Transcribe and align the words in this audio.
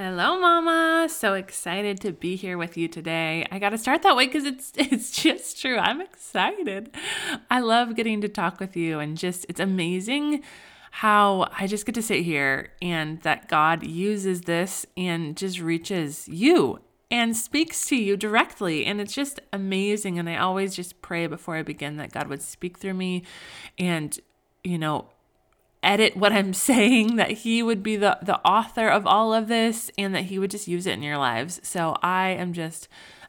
Hello, 0.00 0.38
Mama. 0.38 1.08
So 1.10 1.34
excited 1.34 2.00
to 2.02 2.12
be 2.12 2.36
here 2.36 2.56
with 2.56 2.76
you 2.76 2.86
today. 2.86 3.44
I 3.50 3.58
got 3.58 3.70
to 3.70 3.78
start 3.78 4.02
that 4.02 4.14
way 4.14 4.26
because 4.26 4.44
it's 4.44 4.70
it's 4.76 5.10
just 5.10 5.60
true. 5.60 5.76
I'm 5.76 6.00
excited. 6.00 6.94
I 7.50 7.58
love 7.58 7.96
getting 7.96 8.20
to 8.20 8.28
talk 8.28 8.60
with 8.60 8.76
you, 8.76 9.00
and 9.00 9.18
just 9.18 9.44
it's 9.48 9.58
amazing 9.58 10.44
how 10.92 11.48
I 11.58 11.66
just 11.66 11.84
get 11.84 11.96
to 11.96 12.02
sit 12.02 12.22
here 12.22 12.70
and 12.80 13.20
that 13.22 13.48
God 13.48 13.84
uses 13.84 14.42
this 14.42 14.86
and 14.96 15.36
just 15.36 15.58
reaches 15.58 16.28
you 16.28 16.78
and 17.10 17.36
speaks 17.36 17.84
to 17.88 17.96
you 17.96 18.16
directly. 18.16 18.86
And 18.86 19.00
it's 19.00 19.16
just 19.16 19.40
amazing. 19.52 20.16
And 20.16 20.30
I 20.30 20.36
always 20.36 20.76
just 20.76 21.02
pray 21.02 21.26
before 21.26 21.56
I 21.56 21.64
begin 21.64 21.96
that 21.96 22.12
God 22.12 22.28
would 22.28 22.42
speak 22.42 22.78
through 22.78 22.94
me 22.94 23.24
and, 23.76 24.16
you 24.62 24.78
know, 24.78 25.08
edit 25.82 26.16
what 26.16 26.32
I'm 26.32 26.52
saying, 26.68 27.16
that 27.16 27.30
he 27.30 27.62
would 27.62 27.82
be 27.82 27.96
the, 27.96 28.18
the 28.22 28.38
author 28.40 28.88
of 28.88 29.06
all 29.06 29.32
of 29.34 29.48
this 29.48 29.90
and 29.98 30.14
that 30.14 30.24
he 30.24 30.38
would 30.38 30.50
just 30.50 30.68
use 30.68 30.86
it 30.86 30.94
in 30.94 31.02
your 31.02 31.18
lives. 31.18 31.60
So 31.62 31.96
I 32.02 32.30
am 32.30 32.52
just 32.52 32.88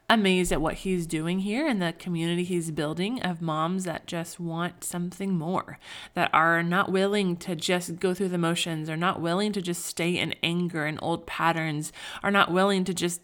amazed 0.10 0.52
at 0.52 0.62
what 0.62 0.74
he's 0.74 1.06
doing 1.06 1.40
here 1.40 1.68
and 1.68 1.82
the 1.82 1.94
community 1.94 2.44
he's 2.44 2.72
building 2.72 3.22
of 3.22 3.42
moms 3.42 3.84
that 3.84 4.08
just 4.08 4.40
want 4.40 4.84
something 4.84 5.38
more, 5.38 5.78
that 6.16 6.32
are 6.34 6.64
not 6.64 6.92
willing 6.92 7.38
to 7.38 7.56
just 7.56 8.00
go 8.00 8.14
through 8.14 8.30
the 8.30 8.38
motions, 8.38 8.90
are 8.90 8.98
not 8.98 9.22
willing 9.22 9.52
to 9.52 9.62
just 9.62 9.86
stay 9.86 10.18
in 10.18 10.34
anger 10.42 10.86
and 10.86 10.98
old 11.02 11.28
patterns, 11.28 11.94
are 12.24 12.32
not 12.32 12.52
willing 12.52 12.84
to 12.86 12.94
just 12.94 13.22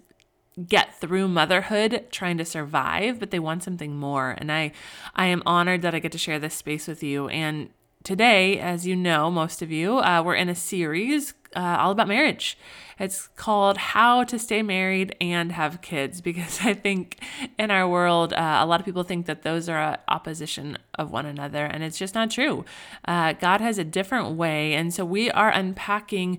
get 0.67 0.95
through 1.01 1.27
motherhood 1.27 2.05
trying 2.11 2.37
to 2.37 2.45
survive 2.45 3.19
but 3.19 3.29
they 3.29 3.39
want 3.39 3.61
something 3.61 3.97
more 3.97 4.37
and 4.37 4.49
i 4.49 4.71
i 5.13 5.25
am 5.25 5.43
honored 5.45 5.81
that 5.81 5.93
i 5.93 5.99
get 5.99 6.13
to 6.13 6.17
share 6.17 6.39
this 6.39 6.53
space 6.53 6.87
with 6.87 7.03
you 7.03 7.27
and 7.27 7.69
today, 8.05 8.59
as 8.59 8.87
you 8.87 8.95
know, 8.95 9.29
most 9.29 9.61
of 9.61 9.71
you, 9.71 9.97
uh, 9.97 10.21
we're 10.23 10.35
in 10.35 10.47
a 10.47 10.55
series 10.55 11.33
uh, 11.55 11.77
all 11.79 11.91
about 11.91 12.07
marriage. 12.07 12.57
It's 12.99 13.27
called 13.35 13.77
How 13.77 14.23
to 14.25 14.37
Stay 14.37 14.61
Married 14.61 15.15
and 15.19 15.51
Have 15.51 15.81
Kids 15.81 16.21
because 16.29 16.59
I 16.61 16.73
think 16.73 17.19
in 17.59 17.71
our 17.71 17.89
world, 17.89 18.31
uh, 18.31 18.59
a 18.61 18.65
lot 18.65 18.79
of 18.79 18.85
people 18.85 19.03
think 19.03 19.25
that 19.25 19.41
those 19.41 19.67
are 19.67 19.97
opposition 20.07 20.77
of 20.97 21.11
one 21.11 21.25
another, 21.25 21.65
and 21.65 21.83
it's 21.83 21.97
just 21.97 22.15
not 22.15 22.31
true. 22.31 22.63
Uh, 23.05 23.33
God 23.33 23.59
has 23.59 23.77
a 23.77 23.83
different 23.83 24.37
way, 24.37 24.73
and 24.75 24.93
so 24.93 25.03
we 25.03 25.31
are 25.31 25.49
unpacking 25.49 26.37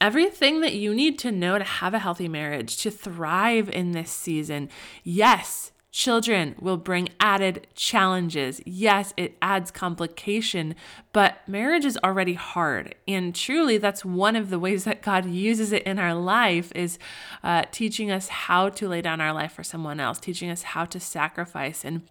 everything 0.00 0.60
that 0.62 0.74
you 0.74 0.94
need 0.94 1.18
to 1.18 1.32
know 1.32 1.58
to 1.58 1.64
have 1.64 1.92
a 1.92 1.98
healthy 1.98 2.28
marriage, 2.28 2.76
to 2.78 2.90
thrive 2.90 3.68
in 3.68 3.90
this 3.90 4.10
season. 4.10 4.68
Yes, 5.02 5.69
Children 5.92 6.54
will 6.60 6.76
bring 6.76 7.08
added 7.18 7.66
challenges. 7.74 8.60
Yes, 8.64 9.12
it 9.16 9.36
adds 9.42 9.72
complication, 9.72 10.76
but 11.12 11.38
marriage 11.48 11.84
is 11.84 11.98
already 12.04 12.34
hard. 12.34 12.94
And 13.08 13.34
truly, 13.34 13.76
that's 13.76 14.04
one 14.04 14.36
of 14.36 14.50
the 14.50 14.60
ways 14.60 14.84
that 14.84 15.02
God 15.02 15.26
uses 15.26 15.72
it 15.72 15.82
in 15.82 15.98
our 15.98 16.14
life 16.14 16.70
is 16.76 16.96
uh, 17.42 17.64
teaching 17.72 18.08
us 18.08 18.28
how 18.28 18.68
to 18.68 18.88
lay 18.88 19.02
down 19.02 19.20
our 19.20 19.32
life 19.32 19.52
for 19.52 19.64
someone 19.64 19.98
else, 19.98 20.20
teaching 20.20 20.48
us 20.48 20.62
how 20.62 20.84
to 20.84 21.00
sacrifice. 21.00 21.84
And 21.84 22.02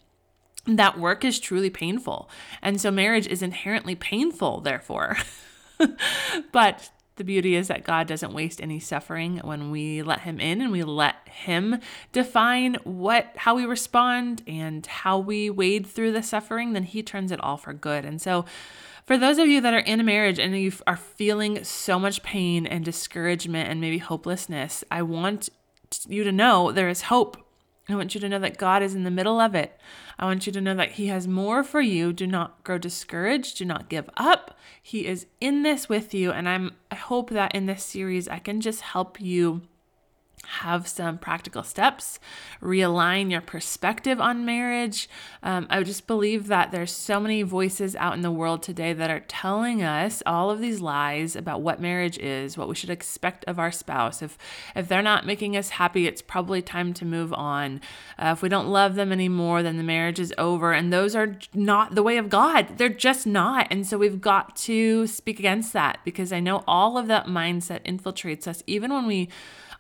that 0.66 1.00
work 1.00 1.24
is 1.24 1.40
truly 1.40 1.70
painful. 1.70 2.30
And 2.62 2.82
so, 2.82 2.92
marriage 2.92 3.28
is 3.28 3.42
inherently 3.42 3.96
painful, 3.96 4.60
therefore. 4.60 5.18
but 6.52 6.90
the 7.20 7.24
beauty 7.24 7.54
is 7.54 7.68
that 7.68 7.84
God 7.84 8.08
doesn't 8.08 8.34
waste 8.34 8.60
any 8.60 8.80
suffering 8.80 9.38
when 9.44 9.70
we 9.70 10.02
let 10.02 10.22
him 10.22 10.40
in 10.40 10.62
and 10.62 10.72
we 10.72 10.84
let 10.84 11.28
him 11.30 11.80
define 12.12 12.76
what 12.84 13.28
how 13.36 13.54
we 13.54 13.66
respond 13.66 14.42
and 14.48 14.84
how 14.88 15.20
we 15.20 15.52
wade 15.52 15.86
through 15.86 16.14
the 16.14 16.24
suffering, 16.24 16.74
then 16.74 16.84
he 16.84 17.04
turns 17.04 17.32
it 17.32 17.40
all 17.42 17.58
for 17.58 17.74
good. 17.74 18.06
And 18.06 18.20
so 18.20 18.46
for 19.06 19.18
those 19.18 19.38
of 19.38 19.48
you 19.48 19.62
that 19.62 19.74
are 19.74 19.80
in 19.80 20.00
a 20.00 20.04
marriage 20.04 20.40
and 20.40 20.58
you 20.58 20.72
are 20.88 20.98
feeling 20.98 21.64
so 21.64 22.00
much 22.00 22.24
pain 22.24 22.66
and 22.66 22.84
discouragement 22.84 23.70
and 23.70 23.80
maybe 23.80 24.00
hopelessness, 24.00 24.84
I 24.90 25.04
want 25.04 25.50
you 26.08 26.24
to 26.24 26.32
know 26.32 26.72
there 26.72 26.90
is 26.90 27.04
hope 27.04 27.38
I 27.90 27.96
want 27.96 28.14
you 28.14 28.22
to 28.22 28.30
know 28.30 28.40
that 28.40 28.58
God 28.58 28.84
is 28.84 28.94
in 28.94 29.04
the 29.04 29.12
middle 29.12 29.40
of 29.40 29.56
it. 29.56 29.76
I 30.20 30.26
want 30.26 30.46
you 30.46 30.52
to 30.52 30.62
know 30.62 30.76
that 30.76 30.92
He 30.92 31.08
has 31.08 31.28
more 31.28 31.64
for 31.64 31.80
you. 31.80 32.12
Do 32.12 32.28
not 32.28 32.62
grow 32.66 32.78
discouraged. 32.78 33.58
Do 33.58 33.66
not 33.66 33.88
give 33.88 34.10
up. 34.18 34.58
He 34.84 35.08
is 35.08 35.26
in 35.40 35.64
this 35.64 35.88
with 35.88 36.14
you. 36.14 36.32
And 36.32 36.48
I'm 36.48 36.76
I 36.92 36.96
hope 36.96 37.30
that 37.30 37.56
in 37.56 37.68
this 37.68 37.84
series 37.84 38.28
I 38.28 38.40
can 38.40 38.60
just 38.60 38.82
help 38.82 39.22
you 39.22 39.62
have 40.46 40.88
some 40.88 41.18
practical 41.18 41.64
steps, 41.64 42.20
realign 42.62 43.30
your 43.30 43.42
perspective 43.42 44.20
on 44.20 44.46
marriage. 44.46 45.08
Um, 45.44 45.68
I 45.70 45.84
just 45.84 46.08
believe 46.08 46.48
that 46.48 46.72
there's 46.72 46.92
so 46.92 47.20
many 47.20 47.44
voices 47.44 47.96
out 47.96 48.14
in 48.14 48.22
the 48.22 48.32
world 48.32 48.64
today 48.64 48.94
that 48.94 49.10
are 49.10 49.20
telling 49.22 49.84
us 49.84 50.24
all 50.26 50.50
of 50.50 50.60
these 50.60 50.82
lies 50.82 51.36
about 51.36 51.62
what 51.62 51.80
marriage 51.80 52.18
is, 52.18 52.58
what 52.58 52.68
we 52.68 52.76
should 52.76 52.90
expect 52.90 53.46
of 53.46 53.60
our 53.60 53.72
spouse. 53.72 54.22
If 54.22 54.38
if 54.76 54.88
they're 54.88 55.02
not 55.02 55.26
making 55.26 55.56
us 55.56 55.70
happy, 55.70 56.08
it's 56.08 56.22
probably 56.22 56.62
time 56.62 56.94
to 56.96 57.06
move 57.06 57.34
on. 57.34 57.82
Uh, 58.18 58.34
if 58.36 58.42
we 58.42 58.50
don't 58.50 58.68
love 58.68 58.96
them 58.96 59.12
anymore, 59.12 59.62
then 59.62 59.78
the 59.78 59.84
marriage 59.84 60.20
is 60.20 60.34
over. 60.38 60.74
And 60.74 60.92
those 60.92 61.16
are 61.16 61.38
not 61.54 61.96
the 61.96 62.04
way 62.04 62.18
of 62.18 62.30
God. 62.30 62.78
They're 62.78 62.90
just 62.90 63.28
not. 63.28 63.68
And 63.70 63.86
so 63.86 63.98
we've 63.98 64.22
got 64.22 64.56
to 64.58 65.06
speak 65.08 65.40
against 65.40 65.74
that 65.74 66.00
because 66.04 66.34
I 66.34 66.40
know 66.40 66.64
all 66.68 66.98
of 66.98 67.08
that 67.08 67.28
mindset 67.28 67.84
infiltrates 67.84 68.48
us, 68.48 68.64
even 68.66 68.94
when 68.94 69.06
we 69.06 69.30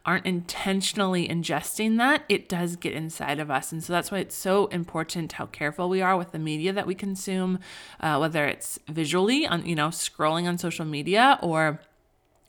aren't 0.10 0.26
intentionally 0.26 1.28
ingesting 1.28 2.00
that, 2.00 2.24
it 2.28 2.50
does 2.50 2.76
get 2.76 2.96
inside 2.96 3.40
of 3.40 3.52
us. 3.52 3.72
And 3.72 3.84
so 3.84 3.94
that's 3.94 4.10
why 4.10 4.18
it's 4.18 4.36
so 4.36 4.66
important 4.68 5.34
how 5.34 5.46
careful 5.46 5.88
we 5.88 6.02
are 6.02 6.18
with 6.18 6.32
the 6.32 6.40
media 6.40 6.74
that 6.74 6.88
we 6.88 6.96
consume, 6.96 7.60
uh, 8.00 8.18
whether 8.18 8.48
it's 8.48 8.80
visually 8.88 9.46
on, 9.46 9.68
you 9.68 9.76
know, 9.76 9.90
scrolling 9.90 10.48
on 10.48 10.58
social 10.58 10.84
media 10.84 11.38
or 11.44 11.80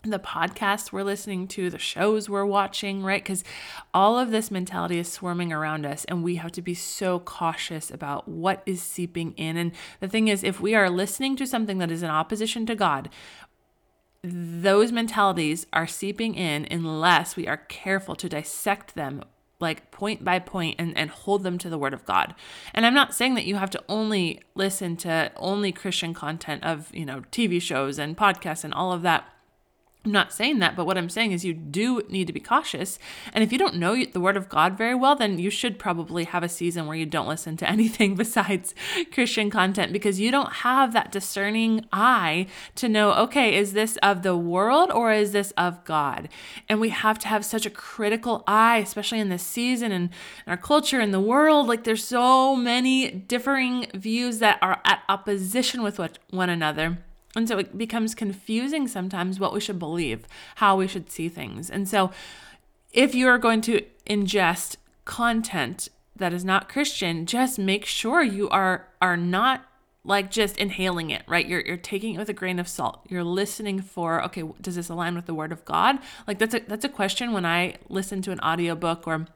the 0.03 0.19
podcasts 0.19 0.91
we're 0.91 1.03
listening 1.03 1.47
to, 1.49 1.69
the 1.69 1.78
shows 1.78 2.31
we're 2.31 2.47
watching, 2.47 3.03
right? 3.03 3.22
Because 3.22 3.44
all 3.93 4.19
of 4.19 4.31
this 4.31 4.50
mentality 4.50 4.99
is 4.99 5.12
swarming 5.12 5.53
around 5.53 5.84
us, 5.84 6.06
and 6.06 6.25
we 6.25 6.37
have 6.37 6.53
to 6.53 6.62
be 6.62 6.72
so 6.72 7.19
cautious 7.19 7.91
about 7.91 8.26
what 8.26 8.62
is 8.65 8.81
seeping 8.81 9.32
in. 9.32 9.59
And 9.59 9.72
the 10.00 10.09
thing 10.09 10.28
is, 10.28 10.43
if 10.43 10.62
we 10.62 10.75
are 10.75 10.88
listening 10.88 11.37
to 11.37 11.47
something 11.47 11.76
that 11.76 11.91
is 11.91 12.03
in 12.03 12.09
opposition 12.09 12.65
to 12.65 12.75
God, 12.75 13.10
those 14.22 14.92
mentalities 14.92 15.66
are 15.72 15.86
seeping 15.86 16.34
in 16.34 16.66
unless 16.70 17.36
we 17.36 17.47
are 17.47 17.56
careful 17.56 18.14
to 18.16 18.28
dissect 18.28 18.94
them 18.94 19.25
like 19.60 19.91
point 19.91 20.25
by 20.25 20.38
point 20.38 20.76
and, 20.78 20.97
and 20.97 21.10
hold 21.10 21.42
them 21.42 21.58
to 21.58 21.69
the 21.69 21.78
word 21.78 21.92
of 21.92 22.04
God. 22.04 22.34
And 22.75 22.86
I'm 22.86 22.94
not 22.94 23.14
saying 23.14 23.34
that 23.34 23.44
you 23.44 23.56
have 23.56 23.70
to 23.70 23.84
only 23.88 24.41
listen 24.54 24.97
to 24.98 25.31
only 25.36 25.70
Christian 25.70 26.14
content 26.14 26.64
of, 26.64 26.94
you 26.94 27.04
know, 27.04 27.22
TV 27.31 27.60
shows 27.60 27.98
and 27.98 28.16
podcasts 28.16 28.64
and 28.64 28.72
all 28.72 28.92
of 28.92 29.03
that. 29.03 29.25
I'm 30.03 30.12
not 30.12 30.33
saying 30.33 30.61
that, 30.61 30.77
but 30.77 30.87
what 30.87 30.97
I'm 30.97 31.11
saying 31.11 31.33
is 31.33 31.44
you 31.44 31.53
do 31.53 32.00
need 32.09 32.27
to 32.27 32.33
be 32.33 32.41
cautious. 32.41 32.99
And 33.34 33.44
if 33.44 33.53
you 33.53 33.59
don't 33.59 33.77
know 33.77 34.03
the 34.03 34.21
Word 34.21 34.38
of 34.38 34.49
God 34.49 34.78
very 34.78 34.94
well, 34.94 35.15
then 35.15 35.38
you 35.38 35.50
should 35.50 35.78
probably 35.78 36.25
have 36.25 36.43
a 36.43 36.49
season 36.49 36.87
where 36.87 36.97
you 36.97 37.05
don't 37.05 37.28
listen 37.28 37.59
to 37.59 37.69
anything 37.71 38.15
besides 38.15 38.75
Christian 39.12 39.50
content 39.50 39.93
because 39.93 40.19
you 40.19 40.31
don't 40.31 40.55
have 40.55 40.94
that 40.94 41.12
discerning 41.12 41.84
eye 41.93 42.47
to 42.77 42.88
know, 42.88 43.12
okay, 43.12 43.55
is 43.55 43.75
this 43.75 43.99
of 43.99 44.22
the 44.22 44.37
world 44.37 44.91
or 44.91 45.12
is 45.12 45.33
this 45.33 45.50
of 45.59 45.84
God? 45.84 46.31
And 46.67 46.81
we 46.81 46.88
have 46.88 47.19
to 47.19 47.28
have 47.28 47.44
such 47.44 47.67
a 47.67 47.71
critical 47.71 48.43
eye, 48.47 48.78
especially 48.78 49.21
in 49.21 49.28
this 49.28 49.43
season 49.43 49.93
and 49.93 50.09
our 50.47 50.56
culture 50.56 51.00
and 51.00 51.12
the 51.12 51.21
world. 51.21 51.67
Like 51.67 51.84
there's 51.84 52.05
so 52.05 52.56
many 52.56 53.11
differing 53.11 53.91
views 53.93 54.38
that 54.38 54.59
are 54.62 54.81
at 54.87 55.03
opposition 55.11 55.82
with 55.82 56.00
one 56.31 56.49
another 56.49 57.00
and 57.36 57.48
so 57.48 57.58
it 57.58 57.78
becomes 57.78 58.14
confusing 58.14 58.88
sometimes 58.88 59.38
what 59.38 59.52
we 59.52 59.60
should 59.60 59.78
believe, 59.78 60.26
how 60.56 60.76
we 60.76 60.88
should 60.88 61.10
see 61.10 61.28
things. 61.28 61.70
And 61.70 61.88
so 61.88 62.10
if 62.92 63.14
you 63.14 63.28
are 63.28 63.38
going 63.38 63.60
to 63.62 63.84
ingest 64.08 64.76
content 65.04 65.88
that 66.16 66.32
is 66.32 66.44
not 66.44 66.69
Christian, 66.69 67.26
just 67.26 67.58
make 67.58 67.84
sure 67.84 68.22
you 68.22 68.48
are 68.50 68.88
are 69.00 69.16
not 69.16 69.64
like 70.02 70.30
just 70.30 70.56
inhaling 70.56 71.10
it, 71.10 71.22
right? 71.28 71.46
You're 71.46 71.60
you're 71.60 71.76
taking 71.76 72.14
it 72.14 72.19
with 72.19 72.28
a 72.28 72.34
grain 72.34 72.58
of 72.58 72.69
salt. 72.69 73.00
You're 73.08 73.24
listening 73.24 73.80
for, 73.80 74.22
okay, 74.24 74.42
does 74.60 74.76
this 74.76 74.88
align 74.88 75.14
with 75.14 75.26
the 75.26 75.34
word 75.34 75.52
of 75.52 75.64
God? 75.64 75.98
Like 76.26 76.38
that's 76.38 76.54
a 76.54 76.60
that's 76.60 76.84
a 76.84 76.88
question 76.88 77.32
when 77.32 77.46
I 77.46 77.76
listen 77.88 78.22
to 78.22 78.32
an 78.32 78.40
audiobook 78.40 79.06
or 79.06 79.26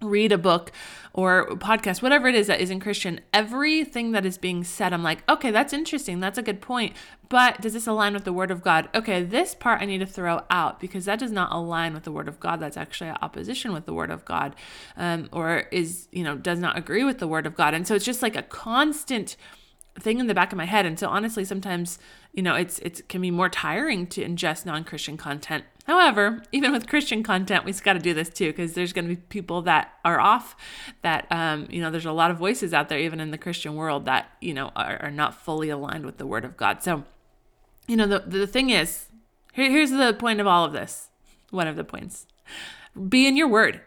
read 0.00 0.32
a 0.32 0.38
book 0.38 0.70
or 1.12 1.46
podcast, 1.56 2.02
whatever 2.02 2.28
it 2.28 2.34
is 2.34 2.46
that 2.46 2.60
isn't 2.60 2.80
Christian, 2.80 3.20
everything 3.32 4.12
that 4.12 4.24
is 4.24 4.38
being 4.38 4.62
said, 4.62 4.92
I'm 4.92 5.02
like, 5.02 5.28
okay, 5.28 5.50
that's 5.50 5.72
interesting. 5.72 6.20
That's 6.20 6.38
a 6.38 6.42
good 6.42 6.60
point. 6.60 6.94
But 7.28 7.60
does 7.60 7.72
this 7.72 7.86
align 7.86 8.14
with 8.14 8.24
the 8.24 8.32
word 8.32 8.50
of 8.50 8.62
God? 8.62 8.88
Okay, 8.94 9.22
this 9.22 9.54
part 9.54 9.82
I 9.82 9.84
need 9.84 9.98
to 9.98 10.06
throw 10.06 10.42
out 10.50 10.80
because 10.80 11.06
that 11.06 11.18
does 11.18 11.32
not 11.32 11.52
align 11.52 11.92
with 11.94 12.04
the 12.04 12.12
word 12.12 12.28
of 12.28 12.38
God. 12.40 12.60
That's 12.60 12.76
actually 12.76 13.10
opposition 13.10 13.72
with 13.72 13.86
the 13.86 13.92
word 13.92 14.10
of 14.10 14.24
God 14.24 14.54
um, 14.96 15.28
or 15.32 15.66
is, 15.72 16.08
you 16.12 16.22
know, 16.22 16.36
does 16.36 16.58
not 16.58 16.78
agree 16.78 17.04
with 17.04 17.18
the 17.18 17.28
word 17.28 17.46
of 17.46 17.56
God. 17.56 17.74
And 17.74 17.86
so 17.86 17.94
it's 17.94 18.04
just 18.04 18.22
like 18.22 18.36
a 18.36 18.42
constant 18.42 19.36
thing 19.98 20.18
in 20.18 20.26
the 20.26 20.34
back 20.34 20.52
of 20.52 20.56
my 20.56 20.64
head. 20.64 20.86
And 20.86 20.98
so 20.98 21.08
honestly, 21.08 21.44
sometimes, 21.44 21.98
you 22.32 22.42
know, 22.42 22.54
it's 22.54 22.78
it 22.80 23.08
can 23.08 23.20
be 23.20 23.30
more 23.30 23.48
tiring 23.48 24.06
to 24.08 24.24
ingest 24.24 24.66
non-Christian 24.66 25.16
content. 25.16 25.64
However, 25.86 26.42
even 26.52 26.72
with 26.72 26.86
Christian 26.86 27.22
content, 27.22 27.64
we 27.64 27.72
have 27.72 27.82
got 27.82 27.94
to 27.94 27.98
do 27.98 28.14
this 28.14 28.28
too 28.28 28.48
because 28.48 28.74
there's 28.74 28.92
going 28.92 29.08
to 29.08 29.14
be 29.14 29.20
people 29.28 29.62
that 29.62 29.92
are 30.04 30.20
off. 30.20 30.56
That 31.02 31.26
um, 31.30 31.66
you 31.70 31.80
know, 31.80 31.90
there's 31.90 32.06
a 32.06 32.12
lot 32.12 32.30
of 32.30 32.38
voices 32.38 32.74
out 32.74 32.88
there, 32.88 32.98
even 32.98 33.20
in 33.20 33.30
the 33.30 33.38
Christian 33.38 33.74
world, 33.74 34.04
that 34.04 34.30
you 34.40 34.54
know 34.54 34.70
are, 34.76 35.02
are 35.02 35.10
not 35.10 35.34
fully 35.34 35.70
aligned 35.70 36.04
with 36.04 36.18
the 36.18 36.26
Word 36.26 36.44
of 36.44 36.56
God. 36.56 36.82
So, 36.82 37.04
you 37.86 37.96
know, 37.96 38.06
the 38.06 38.20
the 38.20 38.46
thing 38.46 38.70
is, 38.70 39.06
here, 39.54 39.70
here's 39.70 39.90
the 39.90 40.14
point 40.14 40.40
of 40.40 40.46
all 40.46 40.64
of 40.64 40.72
this. 40.72 41.08
one 41.50 41.66
of 41.66 41.76
the 41.76 41.84
points. 41.84 42.26
Be 43.08 43.26
in 43.26 43.36
your 43.36 43.48
word, 43.48 43.80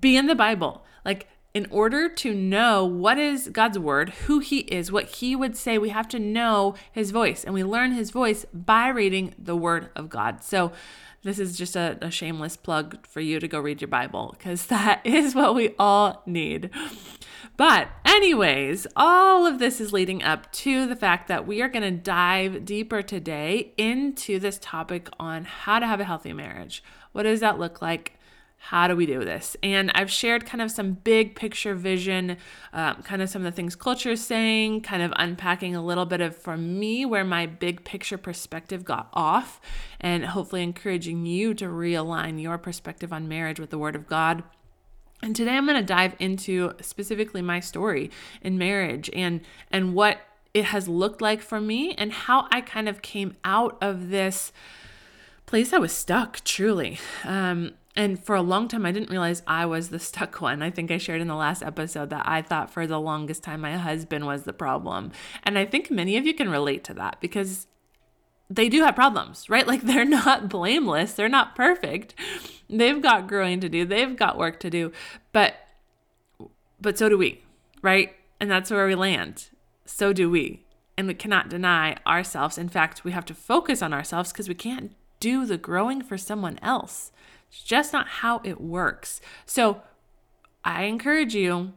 be 0.00 0.16
in 0.16 0.26
the 0.26 0.34
Bible. 0.34 0.84
Like, 1.04 1.28
in 1.54 1.68
order 1.70 2.08
to 2.08 2.34
know 2.34 2.84
what 2.84 3.16
is 3.16 3.48
God's 3.48 3.78
word, 3.78 4.10
who 4.10 4.40
he 4.40 4.58
is, 4.60 4.90
what 4.90 5.04
he 5.04 5.36
would 5.36 5.56
say, 5.56 5.78
we 5.78 5.90
have 5.90 6.08
to 6.08 6.18
know 6.18 6.74
his 6.90 7.12
voice. 7.12 7.44
And 7.44 7.54
we 7.54 7.62
learn 7.62 7.92
his 7.92 8.10
voice 8.10 8.44
by 8.52 8.88
reading 8.88 9.34
the 9.38 9.54
word 9.54 9.88
of 9.94 10.10
God. 10.10 10.42
So, 10.42 10.72
this 11.22 11.38
is 11.38 11.56
just 11.56 11.74
a, 11.74 11.96
a 12.02 12.10
shameless 12.10 12.54
plug 12.58 13.06
for 13.06 13.20
you 13.20 13.40
to 13.40 13.48
go 13.48 13.58
read 13.58 13.80
your 13.80 13.88
Bible 13.88 14.34
because 14.36 14.66
that 14.66 15.00
is 15.04 15.34
what 15.34 15.54
we 15.54 15.74
all 15.78 16.22
need. 16.26 16.68
But, 17.56 17.88
anyways, 18.04 18.86
all 18.96 19.46
of 19.46 19.58
this 19.58 19.80
is 19.80 19.92
leading 19.92 20.22
up 20.22 20.50
to 20.52 20.86
the 20.86 20.96
fact 20.96 21.28
that 21.28 21.46
we 21.46 21.62
are 21.62 21.68
going 21.68 21.84
to 21.84 21.90
dive 21.92 22.64
deeper 22.64 23.00
today 23.00 23.72
into 23.78 24.40
this 24.40 24.58
topic 24.60 25.08
on 25.20 25.44
how 25.44 25.78
to 25.78 25.86
have 25.86 26.00
a 26.00 26.04
healthy 26.04 26.32
marriage. 26.32 26.82
What 27.12 27.22
does 27.22 27.40
that 27.40 27.60
look 27.60 27.80
like? 27.80 28.13
How 28.68 28.88
do 28.88 28.96
we 28.96 29.04
do 29.04 29.22
this? 29.26 29.58
And 29.62 29.92
I've 29.94 30.10
shared 30.10 30.46
kind 30.46 30.62
of 30.62 30.70
some 30.70 30.94
big 30.94 31.36
picture 31.36 31.74
vision, 31.74 32.38
um, 32.72 33.02
kind 33.02 33.20
of 33.20 33.28
some 33.28 33.44
of 33.44 33.52
the 33.52 33.54
things 33.54 33.76
culture 33.76 34.12
is 34.12 34.24
saying, 34.24 34.80
kind 34.80 35.02
of 35.02 35.12
unpacking 35.16 35.76
a 35.76 35.84
little 35.84 36.06
bit 36.06 36.22
of, 36.22 36.34
for 36.34 36.56
me, 36.56 37.04
where 37.04 37.24
my 37.24 37.44
big 37.44 37.84
picture 37.84 38.16
perspective 38.16 38.82
got 38.82 39.10
off, 39.12 39.60
and 40.00 40.24
hopefully 40.24 40.62
encouraging 40.62 41.26
you 41.26 41.52
to 41.52 41.66
realign 41.66 42.40
your 42.40 42.56
perspective 42.56 43.12
on 43.12 43.28
marriage 43.28 43.60
with 43.60 43.68
the 43.68 43.76
Word 43.76 43.94
of 43.94 44.06
God. 44.06 44.42
And 45.22 45.36
today 45.36 45.58
I'm 45.58 45.66
going 45.66 45.76
to 45.76 45.84
dive 45.84 46.16
into 46.18 46.72
specifically 46.80 47.42
my 47.42 47.60
story 47.60 48.10
in 48.40 48.56
marriage 48.56 49.10
and 49.12 49.42
and 49.70 49.94
what 49.94 50.20
it 50.54 50.66
has 50.66 50.88
looked 50.88 51.20
like 51.20 51.42
for 51.42 51.60
me 51.60 51.92
and 51.98 52.12
how 52.12 52.48
I 52.50 52.62
kind 52.62 52.88
of 52.88 53.02
came 53.02 53.36
out 53.44 53.76
of 53.82 54.08
this 54.08 54.52
place 55.44 55.74
I 55.74 55.78
was 55.78 55.92
stuck 55.92 56.42
truly. 56.44 56.98
Um, 57.24 57.74
and 57.96 58.22
for 58.22 58.34
a 58.34 58.42
long 58.42 58.66
time, 58.66 58.84
I 58.84 58.92
didn't 58.92 59.10
realize 59.10 59.42
I 59.46 59.66
was 59.66 59.88
the 59.88 59.98
stuck 60.00 60.40
one. 60.40 60.62
I 60.62 60.70
think 60.70 60.90
I 60.90 60.98
shared 60.98 61.20
in 61.20 61.28
the 61.28 61.34
last 61.34 61.62
episode 61.62 62.10
that 62.10 62.26
I 62.28 62.42
thought 62.42 62.70
for 62.70 62.86
the 62.86 63.00
longest 63.00 63.42
time 63.42 63.60
my 63.60 63.76
husband 63.76 64.26
was 64.26 64.42
the 64.42 64.52
problem. 64.52 65.12
And 65.42 65.58
I 65.58 65.64
think 65.64 65.90
many 65.90 66.16
of 66.16 66.26
you 66.26 66.34
can 66.34 66.50
relate 66.50 66.84
to 66.84 66.94
that 66.94 67.20
because 67.20 67.66
they 68.50 68.68
do 68.68 68.82
have 68.82 68.94
problems, 68.94 69.48
right? 69.48 69.66
Like 69.74 69.82
they're 69.82 70.04
not 70.04 70.48
blameless, 70.48 71.14
they're 71.14 71.28
not 71.28 71.56
perfect. 71.56 72.14
They've 72.68 73.00
got 73.00 73.28
growing 73.28 73.60
to 73.60 73.68
do, 73.68 73.84
they've 73.84 74.16
got 74.16 74.38
work 74.38 74.60
to 74.60 74.70
do. 74.70 74.92
But 75.32 75.54
but 76.80 76.98
so 76.98 77.08
do 77.08 77.16
we, 77.16 77.42
right? 77.80 78.14
And 78.40 78.50
that's 78.50 78.70
where 78.70 78.86
we 78.86 78.94
land. 78.94 79.48
So 79.86 80.12
do 80.12 80.30
we. 80.30 80.64
And 80.98 81.06
we 81.06 81.14
cannot 81.14 81.48
deny 81.48 81.96
ourselves. 82.06 82.58
In 82.58 82.68
fact, 82.68 83.04
we 83.04 83.12
have 83.12 83.24
to 83.26 83.34
focus 83.34 83.80
on 83.82 83.92
ourselves 83.92 84.32
because 84.32 84.48
we 84.48 84.54
can't 84.54 84.92
do 85.18 85.46
the 85.46 85.56
growing 85.56 86.02
for 86.02 86.18
someone 86.18 86.58
else. 86.62 87.10
It's 87.54 87.62
just 87.62 87.92
not 87.92 88.08
how 88.08 88.40
it 88.42 88.60
works. 88.60 89.20
So 89.46 89.80
I 90.64 90.84
encourage 90.84 91.36
you 91.36 91.72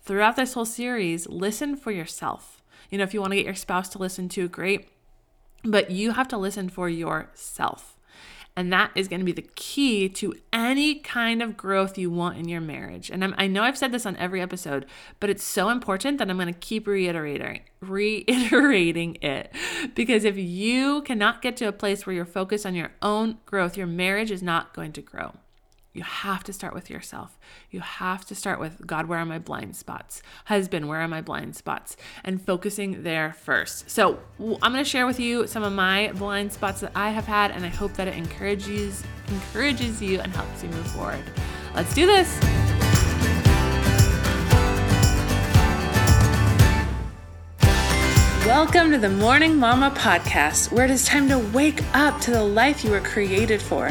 throughout 0.00 0.36
this 0.36 0.54
whole 0.54 0.64
series, 0.64 1.28
listen 1.28 1.76
for 1.76 1.90
yourself. 1.90 2.62
You 2.88 2.96
know, 2.96 3.04
if 3.04 3.12
you 3.12 3.20
want 3.20 3.32
to 3.32 3.36
get 3.36 3.44
your 3.44 3.54
spouse 3.54 3.90
to 3.90 3.98
listen 3.98 4.30
to, 4.30 4.48
great. 4.48 4.88
But 5.64 5.90
you 5.90 6.12
have 6.12 6.28
to 6.28 6.38
listen 6.38 6.70
for 6.70 6.88
yourself. 6.88 7.91
And 8.54 8.72
that 8.72 8.90
is 8.94 9.08
going 9.08 9.20
to 9.20 9.24
be 9.24 9.32
the 9.32 9.48
key 9.54 10.08
to 10.10 10.34
any 10.52 10.96
kind 10.96 11.42
of 11.42 11.56
growth 11.56 11.96
you 11.96 12.10
want 12.10 12.36
in 12.36 12.48
your 12.48 12.60
marriage. 12.60 13.10
And 13.10 13.24
I'm, 13.24 13.34
i 13.38 13.46
know 13.46 13.62
I've 13.62 13.78
said 13.78 13.92
this 13.92 14.04
on 14.04 14.16
every 14.16 14.42
episode, 14.42 14.84
but 15.20 15.30
it's 15.30 15.42
so 15.42 15.70
important 15.70 16.18
that 16.18 16.28
I'm 16.28 16.36
going 16.36 16.52
to 16.52 16.58
keep 16.60 16.86
reiterating, 16.86 17.60
reiterating 17.80 19.16
it. 19.22 19.52
Because 19.94 20.24
if 20.24 20.36
you 20.36 21.00
cannot 21.02 21.40
get 21.40 21.56
to 21.58 21.64
a 21.68 21.72
place 21.72 22.04
where 22.04 22.14
you're 22.14 22.26
focused 22.26 22.66
on 22.66 22.74
your 22.74 22.92
own 23.00 23.38
growth, 23.46 23.76
your 23.76 23.86
marriage 23.86 24.30
is 24.30 24.42
not 24.42 24.74
going 24.74 24.92
to 24.92 25.00
grow. 25.00 25.32
You 25.94 26.04
have 26.04 26.42
to 26.44 26.54
start 26.54 26.72
with 26.72 26.88
yourself. 26.88 27.38
You 27.70 27.80
have 27.80 28.24
to 28.26 28.34
start 28.34 28.58
with 28.58 28.86
God, 28.86 29.08
where 29.08 29.18
are 29.18 29.26
my 29.26 29.38
blind 29.38 29.76
spots? 29.76 30.22
Husband, 30.46 30.88
where 30.88 31.00
are 31.00 31.08
my 31.08 31.20
blind 31.20 31.54
spots? 31.54 31.98
And 32.24 32.40
focusing 32.40 33.02
there 33.02 33.34
first. 33.34 33.90
So, 33.90 34.18
I'm 34.38 34.72
going 34.72 34.82
to 34.82 34.84
share 34.84 35.06
with 35.06 35.20
you 35.20 35.46
some 35.46 35.62
of 35.62 35.74
my 35.74 36.10
blind 36.12 36.50
spots 36.50 36.80
that 36.80 36.92
I 36.94 37.10
have 37.10 37.26
had, 37.26 37.50
and 37.50 37.66
I 37.66 37.68
hope 37.68 37.92
that 37.94 38.08
it 38.08 38.16
encourages 38.16 39.04
encourages 39.28 40.00
you 40.00 40.18
and 40.20 40.32
helps 40.32 40.62
you 40.62 40.70
move 40.70 40.86
forward. 40.92 41.22
Let's 41.74 41.94
do 41.94 42.06
this. 42.06 42.40
Welcome 48.46 48.90
to 48.90 48.98
the 48.98 49.08
Morning 49.08 49.56
Mama 49.56 49.90
podcast, 49.90 50.72
where 50.72 50.84
it 50.84 50.90
is 50.90 51.04
time 51.04 51.28
to 51.28 51.38
wake 51.38 51.80
up 51.94 52.20
to 52.22 52.30
the 52.30 52.42
life 52.42 52.82
you 52.82 52.90
were 52.90 53.00
created 53.00 53.62
for. 53.62 53.90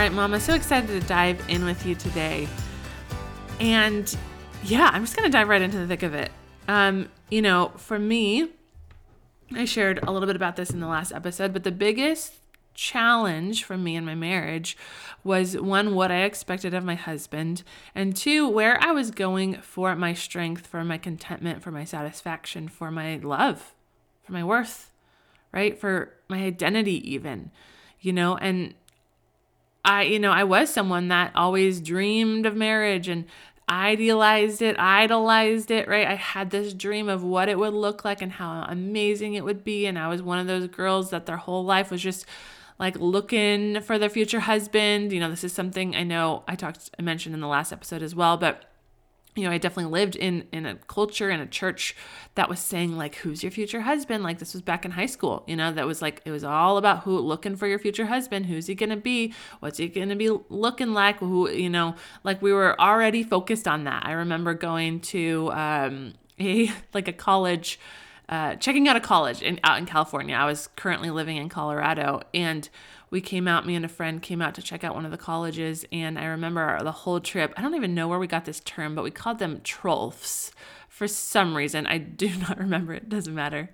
Right, 0.00 0.14
Mama, 0.14 0.40
so 0.40 0.54
excited 0.54 0.88
to 0.88 1.06
dive 1.06 1.44
in 1.50 1.62
with 1.62 1.84
you 1.84 1.94
today. 1.94 2.48
And 3.60 4.16
yeah, 4.64 4.88
I'm 4.90 5.04
just 5.04 5.14
going 5.14 5.30
to 5.30 5.30
dive 5.30 5.46
right 5.46 5.60
into 5.60 5.76
the 5.76 5.86
thick 5.86 6.02
of 6.02 6.14
it. 6.14 6.30
Um, 6.68 7.10
you 7.28 7.42
know, 7.42 7.72
for 7.76 7.98
me, 7.98 8.48
I 9.52 9.66
shared 9.66 10.00
a 10.02 10.10
little 10.10 10.26
bit 10.26 10.36
about 10.36 10.56
this 10.56 10.70
in 10.70 10.80
the 10.80 10.86
last 10.86 11.12
episode, 11.12 11.52
but 11.52 11.64
the 11.64 11.70
biggest 11.70 12.32
challenge 12.72 13.62
for 13.62 13.76
me 13.76 13.94
in 13.94 14.06
my 14.06 14.14
marriage 14.14 14.74
was 15.22 15.54
one, 15.58 15.94
what 15.94 16.10
I 16.10 16.22
expected 16.22 16.72
of 16.72 16.82
my 16.82 16.94
husband, 16.94 17.62
and 17.94 18.16
two, 18.16 18.48
where 18.48 18.82
I 18.82 18.92
was 18.92 19.10
going 19.10 19.56
for 19.56 19.94
my 19.96 20.14
strength, 20.14 20.66
for 20.66 20.82
my 20.82 20.96
contentment, 20.96 21.62
for 21.62 21.72
my 21.72 21.84
satisfaction, 21.84 22.68
for 22.68 22.90
my 22.90 23.16
love, 23.16 23.74
for 24.22 24.32
my 24.32 24.44
worth, 24.44 24.92
right? 25.52 25.78
For 25.78 26.14
my 26.26 26.38
identity, 26.44 27.12
even, 27.12 27.50
you 28.00 28.14
know, 28.14 28.38
and 28.38 28.72
I, 29.84 30.02
you 30.02 30.18
know, 30.18 30.32
I 30.32 30.44
was 30.44 30.70
someone 30.70 31.08
that 31.08 31.32
always 31.34 31.80
dreamed 31.80 32.46
of 32.46 32.54
marriage 32.54 33.08
and 33.08 33.24
idealized 33.68 34.62
it, 34.62 34.78
idolized 34.78 35.70
it, 35.70 35.88
right? 35.88 36.06
I 36.06 36.14
had 36.16 36.50
this 36.50 36.74
dream 36.74 37.08
of 37.08 37.22
what 37.22 37.48
it 37.48 37.58
would 37.58 37.72
look 37.72 38.04
like 38.04 38.20
and 38.20 38.32
how 38.32 38.64
amazing 38.68 39.34
it 39.34 39.44
would 39.44 39.64
be. 39.64 39.86
And 39.86 39.98
I 39.98 40.08
was 40.08 40.22
one 40.22 40.38
of 40.38 40.46
those 40.46 40.66
girls 40.66 41.10
that 41.10 41.26
their 41.26 41.36
whole 41.36 41.64
life 41.64 41.90
was 41.90 42.02
just 42.02 42.26
like 42.78 42.98
looking 42.98 43.80
for 43.80 43.98
their 43.98 44.10
future 44.10 44.40
husband. 44.40 45.12
You 45.12 45.20
know, 45.20 45.30
this 45.30 45.44
is 45.44 45.52
something 45.52 45.94
I 45.94 46.02
know 46.02 46.42
I 46.48 46.56
talked, 46.56 46.90
I 46.98 47.02
mentioned 47.02 47.34
in 47.34 47.40
the 47.40 47.46
last 47.46 47.72
episode 47.72 48.02
as 48.02 48.14
well, 48.14 48.36
but 48.36 48.64
you 49.36 49.44
know, 49.44 49.50
I 49.50 49.58
definitely 49.58 49.92
lived 49.92 50.16
in 50.16 50.46
in 50.52 50.66
a 50.66 50.74
culture 50.74 51.30
in 51.30 51.40
a 51.40 51.46
church 51.46 51.94
that 52.34 52.48
was 52.48 52.58
saying 52.58 52.96
like, 52.96 53.16
"Who's 53.16 53.42
your 53.42 53.52
future 53.52 53.82
husband?" 53.82 54.24
Like 54.24 54.38
this 54.38 54.52
was 54.52 54.62
back 54.62 54.84
in 54.84 54.90
high 54.90 55.06
school. 55.06 55.44
You 55.46 55.56
know, 55.56 55.72
that 55.72 55.86
was 55.86 56.02
like 56.02 56.20
it 56.24 56.32
was 56.32 56.42
all 56.42 56.78
about 56.78 57.04
who 57.04 57.18
looking 57.18 57.54
for 57.56 57.68
your 57.68 57.78
future 57.78 58.06
husband. 58.06 58.46
Who's 58.46 58.66
he 58.66 58.74
gonna 58.74 58.96
be? 58.96 59.32
What's 59.60 59.78
he 59.78 59.88
gonna 59.88 60.16
be 60.16 60.30
looking 60.48 60.92
like? 60.92 61.18
Who 61.18 61.48
you 61.48 61.70
know, 61.70 61.94
like 62.24 62.42
we 62.42 62.52
were 62.52 62.80
already 62.80 63.22
focused 63.22 63.68
on 63.68 63.84
that. 63.84 64.04
I 64.04 64.12
remember 64.12 64.52
going 64.54 65.00
to 65.00 65.50
um, 65.52 66.14
a 66.40 66.70
like 66.92 67.08
a 67.08 67.12
college. 67.12 67.78
Uh, 68.28 68.54
checking 68.54 68.86
out 68.86 68.94
a 68.94 69.00
college 69.00 69.42
in 69.42 69.58
out 69.64 69.78
in 69.78 69.86
California. 69.86 70.36
I 70.36 70.44
was 70.44 70.68
currently 70.76 71.10
living 71.10 71.36
in 71.36 71.48
Colorado, 71.48 72.20
and 72.32 72.68
we 73.10 73.20
came 73.20 73.48
out, 73.48 73.66
me 73.66 73.74
and 73.74 73.84
a 73.84 73.88
friend 73.88 74.22
came 74.22 74.40
out 74.40 74.54
to 74.54 74.62
check 74.62 74.84
out 74.84 74.94
one 74.94 75.04
of 75.04 75.10
the 75.10 75.18
colleges. 75.18 75.84
And 75.90 76.18
I 76.18 76.26
remember 76.26 76.82
the 76.82 76.92
whole 76.92 77.20
trip, 77.20 77.52
I 77.56 77.62
don't 77.62 77.74
even 77.74 77.94
know 77.94 78.08
where 78.08 78.18
we 78.18 78.26
got 78.26 78.44
this 78.44 78.60
term, 78.60 78.94
but 78.94 79.04
we 79.04 79.10
called 79.10 79.38
them 79.38 79.60
trolfs 79.64 80.52
for 80.88 81.08
some 81.08 81.56
reason. 81.56 81.86
I 81.86 81.98
do 81.98 82.28
not 82.48 82.58
remember 82.58 82.92
it, 82.92 83.08
doesn't 83.08 83.34
matter. 83.34 83.70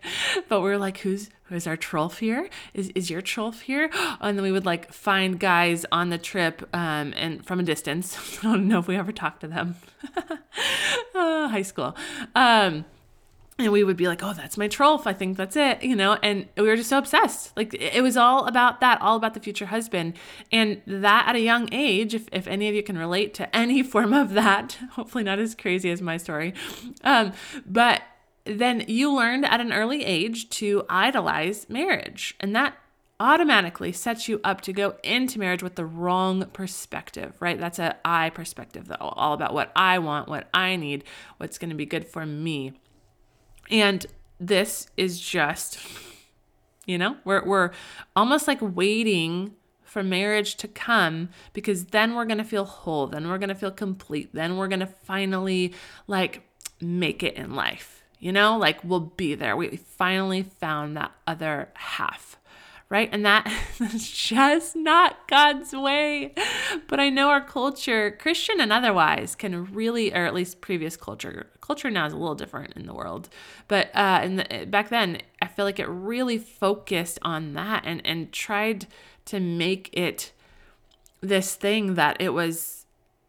But 0.48 0.60
we 0.60 0.70
are 0.70 0.78
like, 0.78 0.98
who's 0.98 1.28
who's 1.44 1.66
our 1.66 1.76
trolf 1.76 2.18
here? 2.18 2.48
Is 2.72 2.90
is 2.94 3.10
your 3.10 3.20
trolf 3.20 3.62
here? 3.62 3.90
And 4.20 4.38
then 4.38 4.42
we 4.42 4.52
would 4.52 4.64
like 4.64 4.92
find 4.92 5.38
guys 5.38 5.84
on 5.92 6.10
the 6.10 6.18
trip 6.18 6.66
um, 6.72 7.12
and 7.16 7.44
from 7.44 7.60
a 7.60 7.62
distance. 7.62 8.38
I 8.38 8.42
don't 8.42 8.68
know 8.68 8.78
if 8.78 8.86
we 8.86 8.96
ever 8.96 9.12
talked 9.12 9.40
to 9.40 9.48
them. 9.48 9.76
oh, 11.14 11.48
high 11.50 11.62
school. 11.62 11.96
Um, 12.34 12.84
and 13.58 13.72
we 13.72 13.82
would 13.82 13.96
be 13.96 14.06
like, 14.06 14.22
oh, 14.22 14.34
that's 14.34 14.58
my 14.58 14.68
trolf. 14.68 15.06
I 15.06 15.14
think 15.14 15.38
that's 15.38 15.56
it, 15.56 15.82
you 15.82 15.96
know? 15.96 16.18
And 16.22 16.46
we 16.56 16.64
were 16.64 16.76
just 16.76 16.90
so 16.90 16.98
obsessed. 16.98 17.56
Like 17.56 17.72
it 17.72 18.02
was 18.02 18.16
all 18.16 18.46
about 18.46 18.80
that, 18.80 19.00
all 19.00 19.16
about 19.16 19.32
the 19.32 19.40
future 19.40 19.66
husband. 19.66 20.14
And 20.52 20.82
that 20.86 21.26
at 21.26 21.36
a 21.36 21.40
young 21.40 21.72
age, 21.72 22.14
if, 22.14 22.28
if 22.32 22.46
any 22.46 22.68
of 22.68 22.74
you 22.74 22.82
can 22.82 22.98
relate 22.98 23.32
to 23.34 23.56
any 23.56 23.82
form 23.82 24.12
of 24.12 24.34
that, 24.34 24.78
hopefully 24.92 25.24
not 25.24 25.38
as 25.38 25.54
crazy 25.54 25.90
as 25.90 26.02
my 26.02 26.18
story, 26.18 26.52
um, 27.02 27.32
but 27.64 28.02
then 28.44 28.84
you 28.86 29.12
learned 29.12 29.46
at 29.46 29.60
an 29.60 29.72
early 29.72 30.04
age 30.04 30.50
to 30.50 30.84
idolize 30.90 31.68
marriage. 31.70 32.36
And 32.38 32.54
that 32.54 32.76
automatically 33.18 33.92
sets 33.92 34.28
you 34.28 34.38
up 34.44 34.60
to 34.60 34.72
go 34.74 34.96
into 35.02 35.38
marriage 35.38 35.62
with 35.62 35.76
the 35.76 35.86
wrong 35.86 36.44
perspective, 36.52 37.34
right? 37.40 37.58
That's 37.58 37.78
a 37.78 37.96
I 38.04 38.28
perspective, 38.28 38.88
though, 38.88 38.96
all 39.00 39.32
about 39.32 39.54
what 39.54 39.72
I 39.74 39.98
want, 39.98 40.28
what 40.28 40.48
I 40.52 40.76
need, 40.76 41.04
what's 41.38 41.56
going 41.56 41.70
to 41.70 41.76
be 41.76 41.86
good 41.86 42.06
for 42.06 42.26
me. 42.26 42.74
And 43.70 44.06
this 44.38 44.88
is 44.96 45.20
just, 45.20 45.78
you 46.86 46.98
know, 46.98 47.16
we're, 47.24 47.44
we're 47.44 47.70
almost 48.14 48.46
like 48.46 48.58
waiting 48.60 49.54
for 49.82 50.02
marriage 50.02 50.56
to 50.56 50.68
come 50.68 51.30
because 51.52 51.86
then 51.86 52.14
we're 52.14 52.26
going 52.26 52.38
to 52.38 52.44
feel 52.44 52.64
whole, 52.64 53.06
then 53.06 53.28
we're 53.28 53.38
going 53.38 53.48
to 53.48 53.54
feel 53.54 53.70
complete, 53.70 54.30
then 54.34 54.56
we're 54.56 54.68
going 54.68 54.80
to 54.80 54.86
finally 54.86 55.72
like 56.06 56.42
make 56.80 57.22
it 57.22 57.34
in 57.34 57.54
life. 57.54 58.02
You 58.18 58.32
know, 58.32 58.56
like 58.56 58.82
we'll 58.82 59.00
be 59.00 59.34
there. 59.34 59.56
We 59.56 59.76
finally 59.76 60.42
found 60.42 60.96
that 60.96 61.12
other 61.26 61.68
half 61.74 62.38
right? 62.88 63.08
And 63.12 63.24
that 63.26 63.50
is 63.80 64.10
just 64.10 64.76
not 64.76 65.26
God's 65.28 65.72
way. 65.72 66.34
But 66.88 67.00
I 67.00 67.10
know 67.10 67.28
our 67.28 67.40
culture, 67.40 68.10
Christian 68.12 68.60
and 68.60 68.72
otherwise, 68.72 69.34
can 69.34 69.72
really, 69.72 70.12
or 70.12 70.24
at 70.24 70.34
least 70.34 70.60
previous 70.60 70.96
culture, 70.96 71.48
culture 71.60 71.90
now 71.90 72.06
is 72.06 72.12
a 72.12 72.16
little 72.16 72.34
different 72.34 72.74
in 72.74 72.86
the 72.86 72.94
world. 72.94 73.28
But 73.68 73.90
uh, 73.94 74.20
in 74.22 74.36
the, 74.36 74.66
back 74.68 74.88
then, 74.88 75.18
I 75.42 75.48
feel 75.48 75.64
like 75.64 75.80
it 75.80 75.88
really 75.88 76.38
focused 76.38 77.18
on 77.22 77.54
that 77.54 77.82
and 77.84 78.04
and 78.04 78.32
tried 78.32 78.86
to 79.26 79.40
make 79.40 79.90
it 79.92 80.32
this 81.20 81.54
thing 81.54 81.94
that 81.94 82.16
it 82.20 82.30
was 82.30 82.86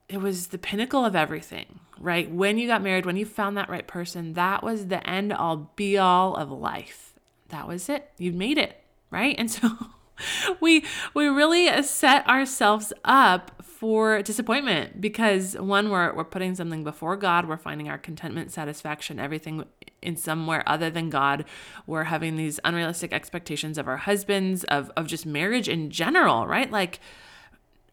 it 0.09 0.17
was 0.17 0.47
the 0.47 0.57
pinnacle 0.57 1.03
of 1.03 1.15
everything 1.15 1.79
right 1.99 2.29
when 2.31 2.57
you 2.57 2.67
got 2.67 2.81
married 2.81 3.05
when 3.05 3.17
you 3.17 3.25
found 3.25 3.57
that 3.57 3.69
right 3.69 3.87
person 3.87 4.33
that 4.33 4.63
was 4.63 4.87
the 4.87 5.07
end 5.09 5.33
all 5.33 5.71
be 5.75 5.97
all 5.97 6.35
of 6.35 6.51
life 6.51 7.13
that 7.49 7.67
was 7.67 7.89
it 7.89 8.11
you 8.17 8.31
made 8.31 8.57
it 8.57 8.83
right? 9.11 9.35
And 9.37 9.49
so 9.49 9.69
we 10.59 10.85
we 11.13 11.27
really 11.27 11.67
uh, 11.69 11.81
set 11.81 12.27
ourselves 12.27 12.93
up 13.05 13.63
for 13.63 14.23
disappointment 14.23 14.99
because 14.99 15.55
one 15.55 15.89
we're 15.89 16.13
we're 16.13 16.23
putting 16.23 16.55
something 16.55 16.83
before 16.83 17.15
God, 17.15 17.47
we're 17.47 17.57
finding 17.57 17.89
our 17.89 17.97
contentment, 17.97 18.51
satisfaction, 18.51 19.19
everything 19.19 19.65
in 20.01 20.15
somewhere 20.15 20.63
other 20.65 20.89
than 20.89 21.09
God. 21.09 21.45
We're 21.85 22.05
having 22.05 22.35
these 22.37 22.59
unrealistic 22.63 23.13
expectations 23.13 23.77
of 23.77 23.87
our 23.87 23.97
husbands, 23.97 24.63
of 24.65 24.91
of 24.97 25.07
just 25.07 25.25
marriage 25.25 25.69
in 25.69 25.91
general, 25.91 26.47
right? 26.47 26.71
Like 26.71 26.99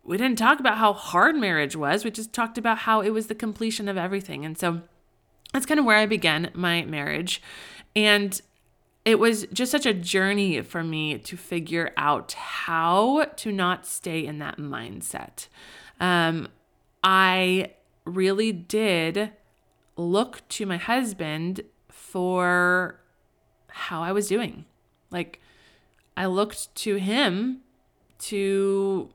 we 0.04 0.16
didn't 0.16 0.38
talk 0.38 0.61
about 0.61 0.78
how 0.78 0.92
hard 0.92 1.37
marriage 1.37 1.76
was. 1.76 2.04
We 2.04 2.11
just 2.11 2.33
talked 2.33 2.59
about 2.59 2.78
how 2.78 3.00
it 3.00 3.11
was 3.11 3.26
the 3.26 3.35
completion 3.35 3.88
of 3.88 3.97
everything. 3.97 4.44
And 4.44 4.56
so 4.56 4.83
that's 5.52 5.66
kind 5.66 5.80
of 5.80 5.87
where 5.87 5.97
I 5.97 6.06
began 6.06 6.50
my 6.54 6.83
marriage. 6.85 7.40
And 7.97 8.40
it 9.04 9.18
was 9.18 9.46
just 9.52 9.70
such 9.70 9.87
a 9.87 9.92
journey 9.92 10.62
for 10.62 10.82
me 10.82 11.18
to 11.18 11.37
figure 11.37 11.92
out 11.96 12.32
how 12.32 13.25
to 13.37 13.52
not 13.52 13.87
stay 13.87 14.25
in 14.25 14.38
that 14.38 14.56
mindset. 14.56 15.49
Um, 16.00 16.49
I 17.02 17.73
really 18.04 18.52
did 18.52 19.30
look 19.96 20.46
to 20.49 20.66
my 20.66 20.78
husband 20.78 21.61
for 21.88 22.99
how 23.68 24.02
I 24.02 24.12
was 24.12 24.28
doing. 24.28 24.64
Like, 25.11 25.40
I 26.16 26.26
looked 26.26 26.75
to 26.76 26.96
him 26.96 27.61
to 28.20 29.11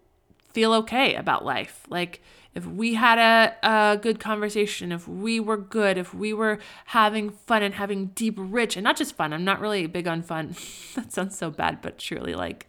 feel 0.50 0.74
okay 0.74 1.16
about 1.16 1.44
life. 1.44 1.84
Like, 1.90 2.22
if 2.60 2.66
we 2.66 2.96
had 2.96 3.18
a, 3.18 3.56
a 3.66 3.98
good 3.98 4.20
conversation, 4.20 4.92
if 4.92 5.08
we 5.08 5.40
were 5.40 5.56
good, 5.56 5.98
if 5.98 6.14
we 6.14 6.34
were 6.34 6.60
having 6.88 7.30
fun 7.30 7.64
and 7.64 7.74
having 7.76 8.08
deep, 8.08 8.36
rich, 8.38 8.76
and 8.76 8.84
not 8.84 8.98
just 8.98 9.16
fun, 9.16 9.32
I'm 9.32 9.46
not 9.46 9.62
really 9.62 9.88
big 9.88 10.10
on 10.10 10.22
fun. 10.22 10.58
that 10.96 11.14
sounds 11.14 11.38
so 11.38 11.50
bad, 11.50 11.82
but 11.82 11.98
truly, 11.98 12.36
like, 12.36 12.68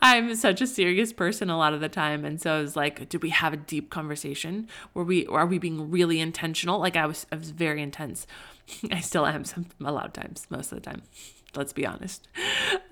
I'm 0.00 0.34
such 0.36 0.62
a 0.62 0.66
serious 0.66 1.12
person 1.12 1.50
a 1.50 1.58
lot 1.58 1.74
of 1.74 1.82
the 1.82 1.90
time. 1.90 2.24
And 2.24 2.40
so 2.40 2.54
I 2.54 2.60
was 2.62 2.76
like, 2.76 3.10
did 3.10 3.22
we 3.22 3.28
have 3.28 3.52
a 3.52 3.58
deep 3.58 3.90
conversation? 3.90 4.68
Were 4.94 5.04
we, 5.04 5.26
are 5.26 5.44
we 5.44 5.58
being 5.58 5.90
really 5.90 6.18
intentional? 6.18 6.80
Like, 6.80 6.96
I 6.96 7.04
was, 7.04 7.26
I 7.30 7.36
was 7.36 7.50
very 7.50 7.82
intense. 7.82 8.26
I 8.90 9.00
still 9.00 9.26
am 9.26 9.44
some, 9.44 9.66
a 9.84 9.92
lot 9.92 10.06
of 10.06 10.14
times, 10.14 10.46
most 10.48 10.72
of 10.72 10.82
the 10.82 10.90
time 10.90 11.02
let's 11.56 11.72
be 11.72 11.84
honest. 11.84 12.28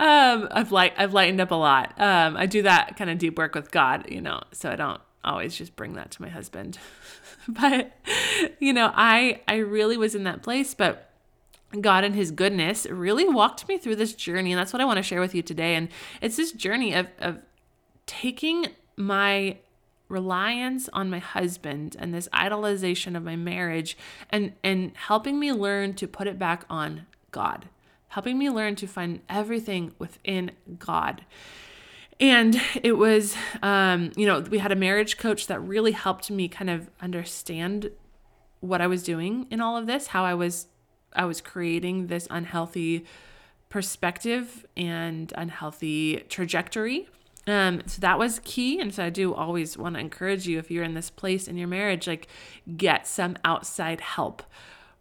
Um, 0.00 0.48
I've 0.50 0.72
light 0.72 0.92
I've 0.98 1.12
lightened 1.14 1.40
up 1.40 1.52
a 1.52 1.54
lot. 1.54 1.94
Um, 1.96 2.36
I 2.36 2.46
do 2.46 2.62
that 2.62 2.96
kind 2.96 3.08
of 3.08 3.16
deep 3.16 3.38
work 3.38 3.54
with 3.54 3.70
God, 3.70 4.10
you 4.10 4.20
know, 4.20 4.40
so 4.50 4.68
I 4.68 4.74
don't 4.74 5.00
always 5.24 5.56
just 5.56 5.76
bring 5.76 5.94
that 5.94 6.10
to 6.12 6.22
my 6.22 6.28
husband. 6.28 6.78
but 7.48 7.92
you 8.58 8.72
know, 8.72 8.92
I 8.94 9.40
I 9.46 9.56
really 9.56 9.96
was 9.96 10.14
in 10.14 10.24
that 10.24 10.42
place, 10.42 10.74
but 10.74 11.08
God 11.80 12.04
and 12.04 12.14
his 12.14 12.30
goodness 12.30 12.86
really 12.86 13.28
walked 13.28 13.68
me 13.68 13.78
through 13.78 13.96
this 13.96 14.14
journey 14.14 14.52
and 14.52 14.58
that's 14.58 14.72
what 14.72 14.80
I 14.80 14.84
want 14.84 14.96
to 14.96 15.02
share 15.02 15.20
with 15.20 15.34
you 15.34 15.42
today 15.42 15.74
and 15.74 15.88
it's 16.22 16.36
this 16.36 16.52
journey 16.52 16.94
of 16.94 17.08
of 17.18 17.38
taking 18.06 18.68
my 18.96 19.58
reliance 20.08 20.88
on 20.94 21.10
my 21.10 21.18
husband 21.18 21.94
and 21.98 22.14
this 22.14 22.28
idolization 22.28 23.16
of 23.16 23.22
my 23.22 23.36
marriage 23.36 23.98
and 24.30 24.54
and 24.64 24.92
helping 24.96 25.38
me 25.38 25.52
learn 25.52 25.92
to 25.94 26.08
put 26.08 26.26
it 26.26 26.38
back 26.38 26.64
on 26.70 27.06
God 27.30 27.68
helping 28.08 28.38
me 28.38 28.48
learn 28.48 28.74
to 28.76 28.86
find 28.86 29.20
everything 29.28 29.92
within 29.98 30.52
God 30.78 31.26
and 32.20 32.60
it 32.82 32.92
was 32.92 33.36
um, 33.62 34.10
you 34.16 34.26
know 34.26 34.40
we 34.40 34.58
had 34.58 34.72
a 34.72 34.76
marriage 34.76 35.18
coach 35.18 35.46
that 35.46 35.60
really 35.60 35.92
helped 35.92 36.30
me 36.30 36.48
kind 36.48 36.70
of 36.70 36.90
understand 37.00 37.90
what 38.60 38.80
i 38.80 38.86
was 38.88 39.04
doing 39.04 39.46
in 39.50 39.60
all 39.60 39.76
of 39.76 39.86
this 39.86 40.08
how 40.08 40.24
i 40.24 40.34
was 40.34 40.66
i 41.12 41.24
was 41.24 41.40
creating 41.40 42.08
this 42.08 42.26
unhealthy 42.30 43.04
perspective 43.68 44.66
and 44.76 45.32
unhealthy 45.36 46.24
trajectory. 46.28 47.08
Um, 47.46 47.82
so 47.86 48.00
that 48.00 48.18
was 48.18 48.40
key. 48.44 48.80
And 48.80 48.94
so 48.94 49.04
i 49.04 49.10
do 49.10 49.34
always 49.34 49.76
want 49.76 49.94
to 49.94 50.00
encourage 50.00 50.46
you 50.46 50.58
if 50.58 50.70
you're 50.70 50.84
in 50.84 50.94
this 50.94 51.10
place 51.10 51.48
in 51.48 51.56
your 51.56 51.68
marriage 51.68 52.06
like 52.06 52.28
get 52.76 53.06
some 53.06 53.36
outside 53.44 54.00
help 54.00 54.42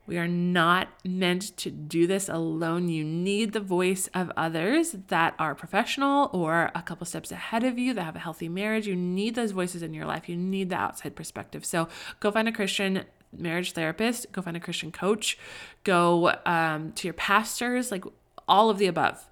we 0.07 0.17
are 0.17 0.27
not 0.27 0.87
meant 1.03 1.55
to 1.57 1.69
do 1.69 2.07
this 2.07 2.29
alone. 2.29 2.87
You 2.87 3.03
need 3.03 3.51
the 3.51 3.59
voice 3.59 4.09
of 4.13 4.31
others 4.37 4.95
that 5.09 5.35
are 5.37 5.53
professional 5.53 6.29
or 6.31 6.71
a 6.73 6.81
couple 6.81 7.05
steps 7.05 7.29
ahead 7.29 7.65
of 7.65 7.77
you 7.77 7.93
that 7.93 8.03
have 8.03 8.15
a 8.15 8.19
healthy 8.19 8.47
marriage. 8.47 8.87
You 8.87 8.95
need 8.95 9.35
those 9.35 9.51
voices 9.51 9.83
in 9.83 9.93
your 9.93 10.05
life. 10.05 10.29
You 10.29 10.37
need 10.37 10.69
the 10.69 10.77
outside 10.77 11.15
perspective. 11.15 11.65
So 11.65 11.89
go 12.21 12.31
find 12.31 12.47
a 12.47 12.53
Christian 12.53 13.03
marriage 13.37 13.73
therapist, 13.73 14.31
go 14.31 14.41
find 14.41 14.55
a 14.55 14.61
Christian 14.61 14.93
coach, 14.93 15.37
go 15.83 16.33
um, 16.45 16.93
to 16.93 17.07
your 17.07 17.13
pastors, 17.13 17.91
like 17.91 18.05
all 18.47 18.69
of 18.69 18.77
the 18.77 18.87
above. 18.87 19.27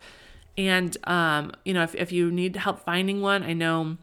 And, 0.58 0.98
um, 1.06 1.54
you 1.64 1.74
know, 1.74 1.84
if, 1.84 1.96
if 1.96 2.12
you 2.12 2.32
need 2.32 2.58
help 2.58 2.82
finding 2.82 3.22
one, 3.22 3.44
I 3.44 3.54
know 3.54 3.98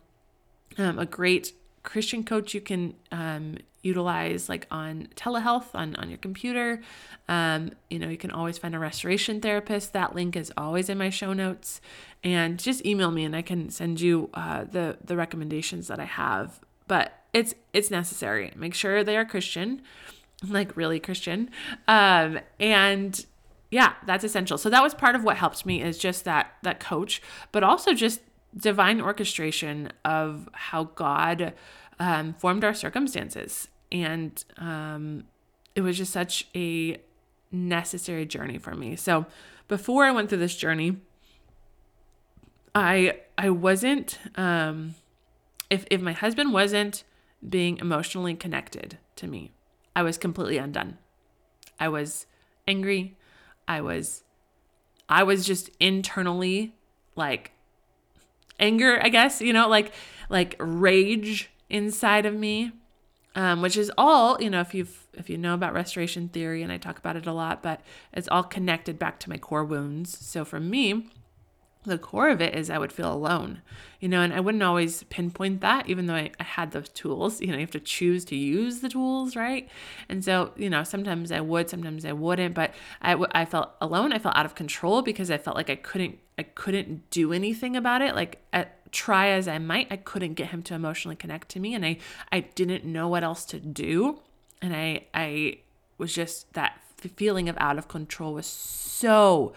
um, 0.78 0.98
a 0.98 1.04
great 1.04 1.52
Christian 1.82 2.24
coach 2.24 2.54
you 2.54 2.62
can 2.62 2.94
um, 3.10 3.58
utilize 3.82 4.48
like 4.48 4.66
on 4.70 5.08
telehealth 5.16 5.74
on, 5.74 5.96
on 5.96 6.08
your 6.08 6.18
computer. 6.18 6.80
Um, 7.28 7.72
you 7.90 7.98
know, 7.98 8.08
you 8.08 8.16
can 8.16 8.30
always 8.30 8.58
find 8.58 8.74
a 8.74 8.78
restoration 8.78 9.40
therapist. 9.40 9.92
That 9.92 10.14
link 10.14 10.36
is 10.36 10.52
always 10.56 10.88
in 10.88 10.98
my 10.98 11.10
show 11.10 11.32
notes. 11.32 11.80
And 12.22 12.58
just 12.58 12.84
email 12.86 13.10
me 13.10 13.24
and 13.24 13.34
I 13.34 13.42
can 13.42 13.70
send 13.70 14.00
you 14.00 14.30
uh, 14.34 14.64
the, 14.64 14.98
the 15.04 15.16
recommendations 15.16 15.88
that 15.88 15.98
I 15.98 16.04
have. 16.04 16.60
But 16.86 17.18
it's 17.32 17.54
it's 17.72 17.90
necessary. 17.90 18.52
Make 18.54 18.74
sure 18.74 19.02
they 19.02 19.16
are 19.16 19.24
Christian, 19.24 19.82
like 20.46 20.76
really 20.76 21.00
Christian. 21.00 21.50
Um, 21.88 22.40
and 22.60 23.24
yeah, 23.70 23.94
that's 24.06 24.24
essential. 24.24 24.58
So 24.58 24.68
that 24.68 24.82
was 24.82 24.94
part 24.94 25.14
of 25.14 25.24
what 25.24 25.38
helped 25.38 25.64
me 25.64 25.82
is 25.82 25.98
just 25.98 26.24
that 26.24 26.52
that 26.62 26.78
coach, 26.78 27.22
but 27.50 27.64
also 27.64 27.94
just 27.94 28.20
divine 28.54 29.00
orchestration 29.00 29.90
of 30.04 30.48
how 30.52 30.84
God 30.84 31.54
um, 31.98 32.34
formed 32.34 32.64
our 32.64 32.74
circumstances. 32.74 33.68
And 33.92 34.42
um, 34.56 35.24
it 35.76 35.82
was 35.82 35.96
just 35.96 36.12
such 36.12 36.48
a 36.56 36.98
necessary 37.52 38.26
journey 38.26 38.58
for 38.58 38.74
me. 38.74 38.96
So 38.96 39.26
before 39.68 40.04
I 40.04 40.10
went 40.10 40.28
through 40.28 40.38
this 40.38 40.56
journey, 40.56 40.96
I 42.74 43.20
I 43.36 43.50
wasn't 43.50 44.18
um, 44.36 44.94
if 45.70 45.86
if 45.90 46.00
my 46.00 46.12
husband 46.12 46.52
wasn't 46.52 47.04
being 47.46 47.78
emotionally 47.78 48.34
connected 48.34 48.98
to 49.16 49.26
me, 49.26 49.52
I 49.94 50.02
was 50.02 50.16
completely 50.16 50.58
undone. 50.58 50.98
I 51.78 51.88
was 51.88 52.26
angry. 52.66 53.16
I 53.68 53.80
was 53.80 54.24
I 55.08 55.22
was 55.22 55.44
just 55.44 55.70
internally 55.78 56.74
like 57.16 57.52
anger, 58.58 58.98
I 59.02 59.08
guess, 59.08 59.40
you 59.40 59.52
know, 59.52 59.68
like 59.68 59.92
like 60.30 60.56
rage 60.58 61.50
inside 61.68 62.24
of 62.24 62.34
me, 62.34 62.72
um, 63.34 63.62
which 63.62 63.76
is 63.76 63.90
all 63.96 64.40
you 64.40 64.50
know. 64.50 64.60
If 64.60 64.74
you've 64.74 65.06
if 65.14 65.30
you 65.30 65.38
know 65.38 65.54
about 65.54 65.72
restoration 65.72 66.28
theory, 66.28 66.62
and 66.62 66.70
I 66.72 66.76
talk 66.76 66.98
about 66.98 67.16
it 67.16 67.26
a 67.26 67.32
lot, 67.32 67.62
but 67.62 67.80
it's 68.12 68.28
all 68.28 68.42
connected 68.42 68.98
back 68.98 69.18
to 69.20 69.30
my 69.30 69.38
core 69.38 69.64
wounds. 69.64 70.16
So 70.26 70.44
for 70.44 70.60
me, 70.60 71.10
the 71.84 71.98
core 71.98 72.28
of 72.28 72.40
it 72.40 72.54
is 72.54 72.70
I 72.70 72.78
would 72.78 72.92
feel 72.92 73.12
alone, 73.12 73.60
you 74.00 74.08
know, 74.08 74.20
and 74.20 74.32
I 74.32 74.40
wouldn't 74.40 74.62
always 74.62 75.02
pinpoint 75.04 75.60
that, 75.62 75.88
even 75.88 76.06
though 76.06 76.14
I, 76.14 76.30
I, 76.38 76.44
had 76.44 76.70
those 76.70 76.88
tools. 76.88 77.40
You 77.40 77.48
know, 77.48 77.54
you 77.54 77.60
have 77.60 77.72
to 77.72 77.80
choose 77.80 78.24
to 78.26 78.36
use 78.36 78.80
the 78.80 78.88
tools, 78.88 79.34
right? 79.34 79.68
And 80.08 80.24
so, 80.24 80.52
you 80.56 80.70
know, 80.70 80.84
sometimes 80.84 81.32
I 81.32 81.40
would, 81.40 81.68
sometimes 81.68 82.04
I 82.04 82.12
wouldn't, 82.12 82.54
but 82.54 82.72
I, 83.00 83.16
I 83.32 83.44
felt 83.44 83.72
alone. 83.80 84.12
I 84.12 84.18
felt 84.18 84.36
out 84.36 84.46
of 84.46 84.54
control 84.54 85.02
because 85.02 85.30
I 85.30 85.38
felt 85.38 85.56
like 85.56 85.70
I 85.70 85.76
couldn't, 85.76 86.18
I 86.38 86.44
couldn't 86.44 87.10
do 87.10 87.32
anything 87.32 87.76
about 87.76 88.00
it. 88.00 88.14
Like, 88.14 88.42
at, 88.52 88.78
try 88.92 89.28
as 89.28 89.48
I 89.48 89.58
might, 89.58 89.88
I 89.90 89.96
couldn't 89.96 90.34
get 90.34 90.48
him 90.48 90.62
to 90.64 90.74
emotionally 90.74 91.16
connect 91.16 91.48
to 91.50 91.60
me, 91.60 91.74
and 91.74 91.84
I, 91.84 91.98
I 92.30 92.40
didn't 92.40 92.84
know 92.84 93.08
what 93.08 93.24
else 93.24 93.44
to 93.46 93.58
do, 93.58 94.20
and 94.60 94.74
I, 94.76 95.06
I 95.12 95.58
was 95.98 96.14
just 96.14 96.52
that 96.52 96.78
feeling 97.16 97.48
of 97.48 97.56
out 97.58 97.78
of 97.78 97.88
control 97.88 98.34
was 98.34 98.46
so 98.46 99.52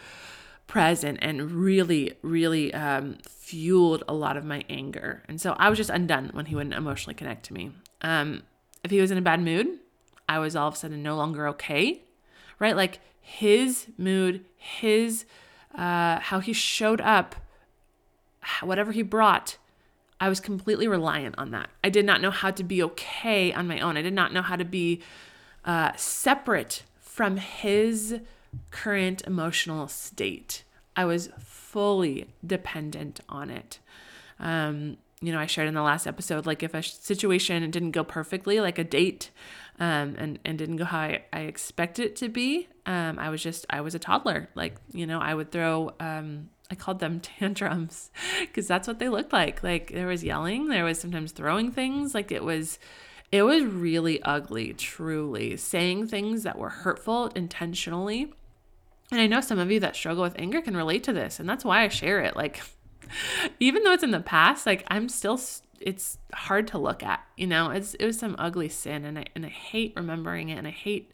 present 0.68 1.20
and 1.22 1.52
really, 1.52 2.14
really 2.22 2.74
um, 2.74 3.18
fueled 3.28 4.04
a 4.08 4.14
lot 4.14 4.38
of 4.38 4.44
my 4.44 4.64
anger. 4.70 5.24
And 5.28 5.40
so 5.40 5.56
I 5.60 5.70
was 5.70 5.78
just 5.78 5.90
undone 5.90 6.32
when 6.34 6.48
he 6.48 6.56
wouldn't 6.56 6.74
emotionally 6.74 7.14
connect 7.14 7.46
to 7.46 7.54
me. 7.54 7.72
Um, 8.02 8.44
if 8.84 8.92
he 8.92 9.00
was 9.00 9.12
in 9.12 9.18
a 9.18 9.22
bad 9.22 9.42
mood, 9.42 9.68
I 10.28 10.40
was 10.40 10.56
all 10.56 10.68
of 10.68 10.74
a 10.74 10.78
sudden 10.78 11.04
no 11.04 11.16
longer 11.16 11.48
okay, 11.50 12.02
right? 12.60 12.76
Like 12.76 13.00
his 13.22 13.88
mood, 13.98 14.46
his, 14.56 15.26
uh, 15.76 16.20
how 16.20 16.40
he 16.40 16.54
showed 16.54 17.02
up, 17.02 17.36
whatever 18.62 18.92
he 18.92 19.02
brought, 19.02 19.58
I 20.20 20.30
was 20.30 20.40
completely 20.40 20.88
reliant 20.88 21.36
on 21.38 21.52
that. 21.52 21.70
I 21.84 21.90
did 21.90 22.06
not 22.06 22.22
know 22.22 22.32
how 22.32 22.52
to 22.52 22.64
be 22.64 22.82
okay 22.84 23.52
on 23.54 23.68
my 23.68 23.80
own. 23.80 23.98
I 23.98 24.02
did 24.02 24.14
not 24.14 24.34
know 24.34 24.42
how 24.42 24.56
to 24.56 24.66
be 24.66 25.02
uh, 25.66 25.92
separate 25.96 26.84
from 27.00 27.38
his 27.38 28.20
current 28.72 29.22
emotional 29.28 29.88
state. 29.88 30.64
I 30.96 31.06
was 31.06 31.30
fully 31.40 32.28
dependent 32.46 33.20
on 33.28 33.50
it. 33.50 33.80
Um, 34.40 34.98
you 35.22 35.32
know, 35.32 35.40
I 35.40 35.46
shared 35.46 35.68
in 35.68 35.74
the 35.74 35.82
last 35.82 36.08
episode, 36.08 36.46
like 36.46 36.62
if 36.62 36.74
a 36.74 36.84
situation 36.84 37.70
didn't 37.72 37.92
go 37.92 38.04
perfectly, 38.04 38.60
like 38.60 38.78
a 38.78 38.84
date, 38.84 39.32
um, 39.80 40.16
and 40.18 40.40
and 40.46 40.58
didn't 40.58 40.78
go 40.78 40.86
how 40.86 41.00
I, 41.00 41.24
I 41.34 41.40
expected 41.42 42.06
it 42.06 42.16
to 42.18 42.30
be, 42.30 42.68
um, 42.86 43.18
I 43.18 43.30
was 43.30 43.42
just 43.42 43.66
I 43.70 43.82
was 43.82 43.96
a 43.96 44.00
toddler. 44.00 44.50
Like 44.56 44.76
you 44.94 45.08
know, 45.08 45.20
I 45.20 45.34
would 45.34 45.52
throw 45.52 45.94
um, 46.00 46.50
I 46.70 46.76
called 46.76 47.00
them 47.00 47.20
tantrums 47.40 48.12
because 48.42 48.68
that's 48.68 48.88
what 48.88 49.00
they 49.00 49.10
looked 49.10 49.34
like. 49.34 49.64
Like 49.64 49.92
there 49.92 50.08
was 50.08 50.24
yelling, 50.24 50.68
there 50.68 50.86
was 50.86 51.00
sometimes 51.00 51.32
throwing 51.32 51.72
things. 51.72 52.14
Like 52.14 52.32
it 52.32 52.44
was 52.44 52.80
it 53.32 53.44
was 53.44 53.64
really 53.64 54.22
ugly, 54.24 54.74
truly, 54.74 55.58
saying 55.58 56.08
things 56.08 56.44
that 56.44 56.58
were 56.58 56.70
hurtful 56.70 57.28
intentionally. 57.30 58.34
And 59.12 59.20
I 59.20 59.28
know 59.28 59.42
some 59.42 59.60
of 59.60 59.72
you 59.72 59.80
that 59.82 59.96
struggle 59.96 60.24
with 60.24 60.40
anger 60.40 60.62
can 60.62 60.78
relate 60.78 61.04
to 61.04 61.14
this, 61.14 61.40
and 61.40 61.48
that's 61.48 61.66
why 61.66 61.82
I 61.82 61.90
share 61.90 62.22
it. 62.22 62.36
Like, 62.36 62.62
even 63.60 63.84
though 63.84 63.94
it's 63.94 64.04
in 64.04 64.12
the 64.12 64.20
past, 64.20 64.66
like 64.66 64.86
I'm 64.90 65.10
still 65.10 65.40
it's 65.80 66.18
hard 66.34 66.68
to 66.70 66.78
look 66.78 67.04
at, 67.04 67.24
you 67.36 67.48
know. 67.48 67.70
It's 67.70 67.94
it 67.96 68.06
was 68.06 68.18
some 68.18 68.36
ugly 68.40 68.70
sin 68.70 69.06
and 69.06 69.20
I 69.20 69.26
and 69.36 69.46
I 69.46 69.50
hate 69.50 69.94
remembering 69.96 70.50
it 70.50 70.58
and 70.58 70.68
I 70.68 70.72
hate 70.72 71.12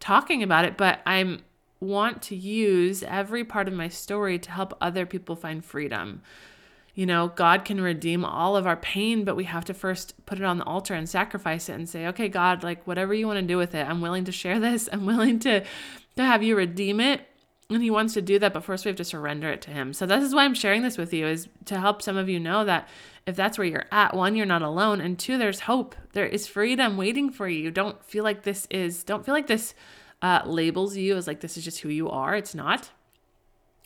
talking 0.00 0.42
about 0.42 0.64
it, 0.64 0.76
but 0.76 1.00
I'm 1.06 1.42
want 1.82 2.22
to 2.22 2.36
use 2.36 3.02
every 3.02 3.44
part 3.44 3.68
of 3.68 3.74
my 3.74 3.88
story 3.88 4.38
to 4.38 4.50
help 4.50 4.76
other 4.80 5.04
people 5.04 5.36
find 5.36 5.64
freedom. 5.64 6.22
You 6.94 7.06
know, 7.06 7.28
God 7.28 7.64
can 7.64 7.80
redeem 7.80 8.24
all 8.24 8.56
of 8.56 8.66
our 8.66 8.76
pain, 8.76 9.24
but 9.24 9.34
we 9.34 9.44
have 9.44 9.64
to 9.64 9.74
first 9.74 10.14
put 10.26 10.38
it 10.38 10.44
on 10.44 10.58
the 10.58 10.64
altar 10.64 10.94
and 10.94 11.08
sacrifice 11.08 11.68
it 11.68 11.72
and 11.72 11.88
say, 11.88 12.06
okay, 12.08 12.28
God, 12.28 12.62
like 12.62 12.86
whatever 12.86 13.14
you 13.14 13.26
want 13.26 13.40
to 13.40 13.46
do 13.46 13.56
with 13.56 13.74
it, 13.74 13.86
I'm 13.86 14.00
willing 14.00 14.24
to 14.24 14.32
share 14.32 14.60
this. 14.60 14.88
I'm 14.92 15.06
willing 15.06 15.38
to, 15.40 15.60
to 15.60 16.22
have 16.22 16.42
you 16.42 16.56
redeem 16.56 17.00
it. 17.00 17.26
And 17.70 17.82
he 17.82 17.90
wants 17.90 18.12
to 18.14 18.22
do 18.22 18.38
that, 18.38 18.52
but 18.52 18.64
first 18.64 18.84
we 18.84 18.90
have 18.90 18.96
to 18.96 19.04
surrender 19.04 19.50
it 19.50 19.62
to 19.62 19.70
him. 19.70 19.94
So 19.94 20.04
this 20.04 20.22
is 20.22 20.34
why 20.34 20.44
I'm 20.44 20.54
sharing 20.54 20.82
this 20.82 20.98
with 20.98 21.14
you 21.14 21.26
is 21.26 21.48
to 21.64 21.80
help 21.80 22.02
some 22.02 22.18
of 22.18 22.28
you 22.28 22.38
know 22.38 22.66
that 22.66 22.86
if 23.26 23.34
that's 23.34 23.56
where 23.56 23.66
you're 23.66 23.86
at, 23.90 24.14
one, 24.14 24.36
you're 24.36 24.44
not 24.44 24.60
alone. 24.60 25.00
And 25.00 25.18
two, 25.18 25.38
there's 25.38 25.60
hope. 25.60 25.96
There 26.12 26.26
is 26.26 26.46
freedom 26.46 26.98
waiting 26.98 27.30
for 27.30 27.48
you. 27.48 27.70
Don't 27.70 28.04
feel 28.04 28.24
like 28.24 28.42
this 28.42 28.66
is, 28.70 29.04
don't 29.04 29.24
feel 29.24 29.34
like 29.34 29.46
this 29.46 29.74
uh, 30.22 30.42
labels 30.46 30.96
you 30.96 31.16
as 31.16 31.26
like, 31.26 31.40
this 31.40 31.56
is 31.56 31.64
just 31.64 31.80
who 31.80 31.88
you 31.90 32.08
are. 32.08 32.34
It's 32.34 32.54
not 32.54 32.90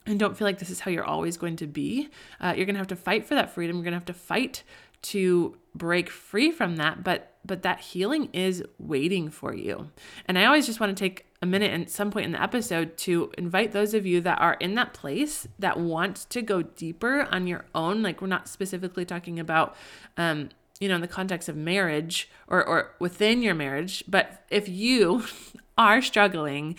and 0.07 0.19
don't 0.19 0.37
feel 0.37 0.47
like 0.47 0.59
this 0.59 0.71
is 0.71 0.81
how 0.81 0.91
you're 0.91 1.05
always 1.05 1.37
going 1.37 1.57
to 1.57 1.67
be. 1.67 2.09
Uh, 2.41 2.55
you're 2.57 2.67
going 2.67 2.75
to 2.75 2.81
have 2.81 2.87
to 2.89 2.97
fight 2.97 3.27
for 3.27 3.35
that 3.35 3.51
freedom. 3.53 3.77
You're 3.77 3.85
going 3.85 3.93
to 3.93 3.99
have 3.99 4.07
to 4.07 4.15
fight 4.15 4.63
to 5.03 5.57
break 5.75 6.09
free 6.09 6.51
from 6.51 6.77
that. 6.77 7.05
But 7.05 7.33
but 7.45 7.63
that 7.63 7.79
healing 7.81 8.29
is 8.33 8.65
waiting 8.79 9.31
for 9.31 9.55
you. 9.55 9.91
And 10.27 10.37
I 10.37 10.47
always 10.47 10.67
just 10.67 10.81
want 10.81 10.97
to 10.97 11.01
take 11.01 11.27
a 11.43 11.47
minute 11.47 11.71
at 11.71 11.91
some 11.91 12.11
point 12.11 12.27
in 12.27 12.33
the 12.33 12.43
episode 12.43 12.97
to 12.99 13.31
invite 13.39 13.71
those 13.71 13.95
of 13.95 14.05
you 14.05 14.21
that 14.23 14.41
are 14.41 14.55
in 14.55 14.75
that 14.75 14.95
place 14.95 15.47
that 15.61 15.79
want 15.79 16.27
to 16.31 16.43
go 16.43 16.63
deeper 16.63 17.29
on 17.31 17.47
your 17.47 17.65
own. 17.75 18.03
Like 18.03 18.21
we're 18.21 18.27
not 18.27 18.49
specifically 18.49 19.05
talking 19.05 19.39
about. 19.39 19.77
Um, 20.17 20.49
you 20.81 20.89
know, 20.89 20.97
in 20.97 21.01
the 21.01 21.09
context 21.09 21.49
of 21.49 21.57
marriage 21.57 22.29
or, 22.49 22.65
or 22.65 22.95
within 22.99 23.43
your 23.43 23.55
marriage, 23.55 24.05
but 24.07 24.45
if 24.51 24.69
you 24.69 25.25
are 25.79 26.03
struggling 26.03 26.77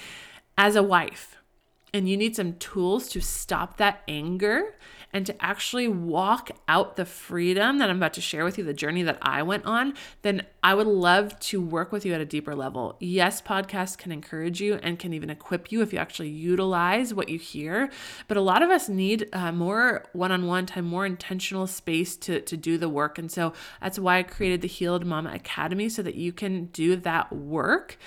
as 0.57 0.75
a 0.75 0.83
wife, 0.83 1.37
and 1.93 2.07
you 2.09 2.17
need 2.17 2.35
some 2.35 2.53
tools 2.53 3.07
to 3.09 3.21
stop 3.21 3.77
that 3.77 4.01
anger 4.07 4.75
and 5.17 5.25
to 5.25 5.43
actually 5.43 5.87
walk 5.87 6.51
out 6.67 6.95
the 6.95 7.03
freedom 7.03 7.79
that 7.79 7.89
I'm 7.89 7.97
about 7.97 8.13
to 8.13 8.21
share 8.21 8.45
with 8.45 8.59
you, 8.59 8.63
the 8.63 8.71
journey 8.71 9.01
that 9.01 9.17
I 9.19 9.41
went 9.41 9.65
on, 9.65 9.95
then 10.21 10.45
I 10.61 10.75
would 10.75 10.85
love 10.85 11.39
to 11.39 11.59
work 11.59 11.91
with 11.91 12.05
you 12.05 12.13
at 12.13 12.21
a 12.21 12.25
deeper 12.25 12.53
level. 12.53 12.97
Yes, 12.99 13.41
podcasts 13.41 13.97
can 13.97 14.11
encourage 14.11 14.61
you 14.61 14.75
and 14.75 14.99
can 14.99 15.15
even 15.15 15.31
equip 15.31 15.71
you 15.71 15.81
if 15.81 15.91
you 15.91 15.97
actually 15.97 16.29
utilize 16.29 17.15
what 17.15 17.29
you 17.29 17.39
hear. 17.39 17.89
But 18.27 18.37
a 18.37 18.41
lot 18.41 18.61
of 18.61 18.69
us 18.69 18.89
need 18.89 19.27
uh, 19.33 19.51
more 19.51 20.05
one 20.13 20.31
on 20.31 20.45
one 20.45 20.67
time, 20.67 20.85
more 20.85 21.07
intentional 21.07 21.65
space 21.65 22.15
to, 22.17 22.39
to 22.41 22.55
do 22.55 22.77
the 22.77 22.87
work. 22.87 23.17
And 23.17 23.31
so 23.31 23.53
that's 23.81 23.97
why 23.97 24.19
I 24.19 24.23
created 24.23 24.61
the 24.61 24.67
Healed 24.67 25.03
Mama 25.03 25.31
Academy 25.33 25.89
so 25.89 26.03
that 26.03 26.13
you 26.13 26.31
can 26.31 26.65
do 26.65 26.95
that 26.95 27.33
work 27.33 27.97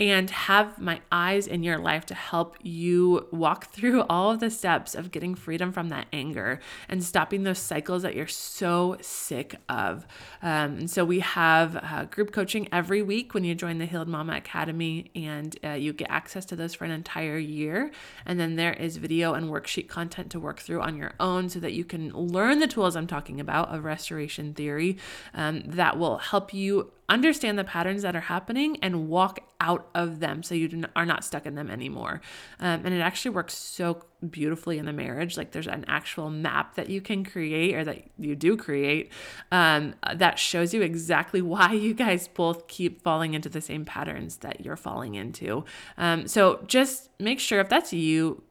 and 0.00 0.30
have 0.30 0.80
my 0.80 0.98
eyes 1.12 1.46
in 1.46 1.62
your 1.62 1.76
life 1.76 2.06
to 2.06 2.14
help 2.14 2.56
you 2.62 3.28
walk 3.30 3.66
through 3.72 4.02
all 4.08 4.30
of 4.30 4.40
the 4.40 4.50
steps 4.50 4.94
of 4.94 5.10
getting 5.10 5.34
freedom 5.34 5.70
from 5.70 5.90
that 5.90 6.06
anger 6.12 6.58
and 6.88 7.04
stopping 7.04 7.42
those 7.42 7.58
cycles 7.58 8.02
that 8.02 8.14
you're 8.14 8.26
so 8.26 8.96
sick 9.02 9.56
of. 9.68 10.06
Um, 10.42 10.78
and 10.78 10.90
so 10.90 11.04
we 11.04 11.20
have 11.20 11.76
uh, 11.76 12.06
group 12.06 12.32
coaching 12.32 12.66
every 12.72 13.02
week 13.02 13.34
when 13.34 13.44
you 13.44 13.54
join 13.54 13.76
the 13.78 13.84
Healed 13.84 14.08
Mama 14.08 14.36
Academy, 14.36 15.10
and 15.14 15.54
uh, 15.62 15.72
you 15.72 15.92
get 15.92 16.10
access 16.10 16.46
to 16.46 16.56
those 16.56 16.74
for 16.74 16.86
an 16.86 16.90
entire 16.90 17.36
year. 17.36 17.90
And 18.24 18.40
then 18.40 18.56
there 18.56 18.72
is 18.72 18.96
video 18.96 19.34
and 19.34 19.50
worksheet 19.50 19.88
content 19.88 20.30
to 20.30 20.40
work 20.40 20.60
through 20.60 20.80
on 20.80 20.96
your 20.96 21.12
own 21.20 21.50
so 21.50 21.60
that 21.60 21.74
you 21.74 21.84
can 21.84 22.10
learn 22.12 22.58
the 22.58 22.66
tools 22.66 22.96
I'm 22.96 23.06
talking 23.06 23.38
about 23.38 23.74
of 23.74 23.84
restoration 23.84 24.54
theory 24.54 24.96
um, 25.34 25.62
that 25.66 25.98
will 25.98 26.16
help 26.16 26.54
you 26.54 26.92
understand 27.10 27.58
the 27.58 27.64
patterns 27.64 28.02
that 28.02 28.14
are 28.14 28.20
happening 28.20 28.78
and 28.80 29.08
walk 29.08 29.40
out 29.60 29.88
of 29.94 30.20
them 30.20 30.42
so 30.42 30.54
you 30.54 30.84
are 30.94 31.04
not 31.04 31.24
stuck 31.24 31.44
in 31.44 31.56
them 31.56 31.68
anymore. 31.68 32.20
Um, 32.60 32.82
and 32.84 32.94
it 32.94 33.00
actually 33.00 33.32
works 33.32 33.54
so 33.54 34.02
beautifully 34.28 34.78
in 34.78 34.86
the 34.86 34.92
marriage. 34.92 35.36
Like 35.36 35.50
there's 35.50 35.66
an 35.66 35.84
actual 35.88 36.30
map 36.30 36.76
that 36.76 36.88
you 36.88 37.00
can 37.00 37.24
create 37.24 37.74
or 37.74 37.84
that 37.84 38.04
you 38.16 38.36
do 38.36 38.56
create 38.56 39.10
um, 39.50 39.94
that 40.14 40.38
shows 40.38 40.72
you 40.72 40.82
exactly 40.82 41.42
why 41.52 41.72
you 41.72 41.92
guys 41.92 42.28
both 42.28 42.68
keep 42.68 43.02
falling 43.02 43.34
into 43.34 43.48
the 43.48 43.60
same 43.60 43.84
patterns 43.84 44.36
that 44.38 44.64
you're 44.64 44.76
falling 44.76 45.16
into. 45.16 45.64
Um, 45.98 46.28
so 46.28 46.62
just 46.66 47.10
make 47.18 47.40
sure 47.40 47.60
if 47.60 47.68
that's 47.68 47.92
you, 47.92 48.42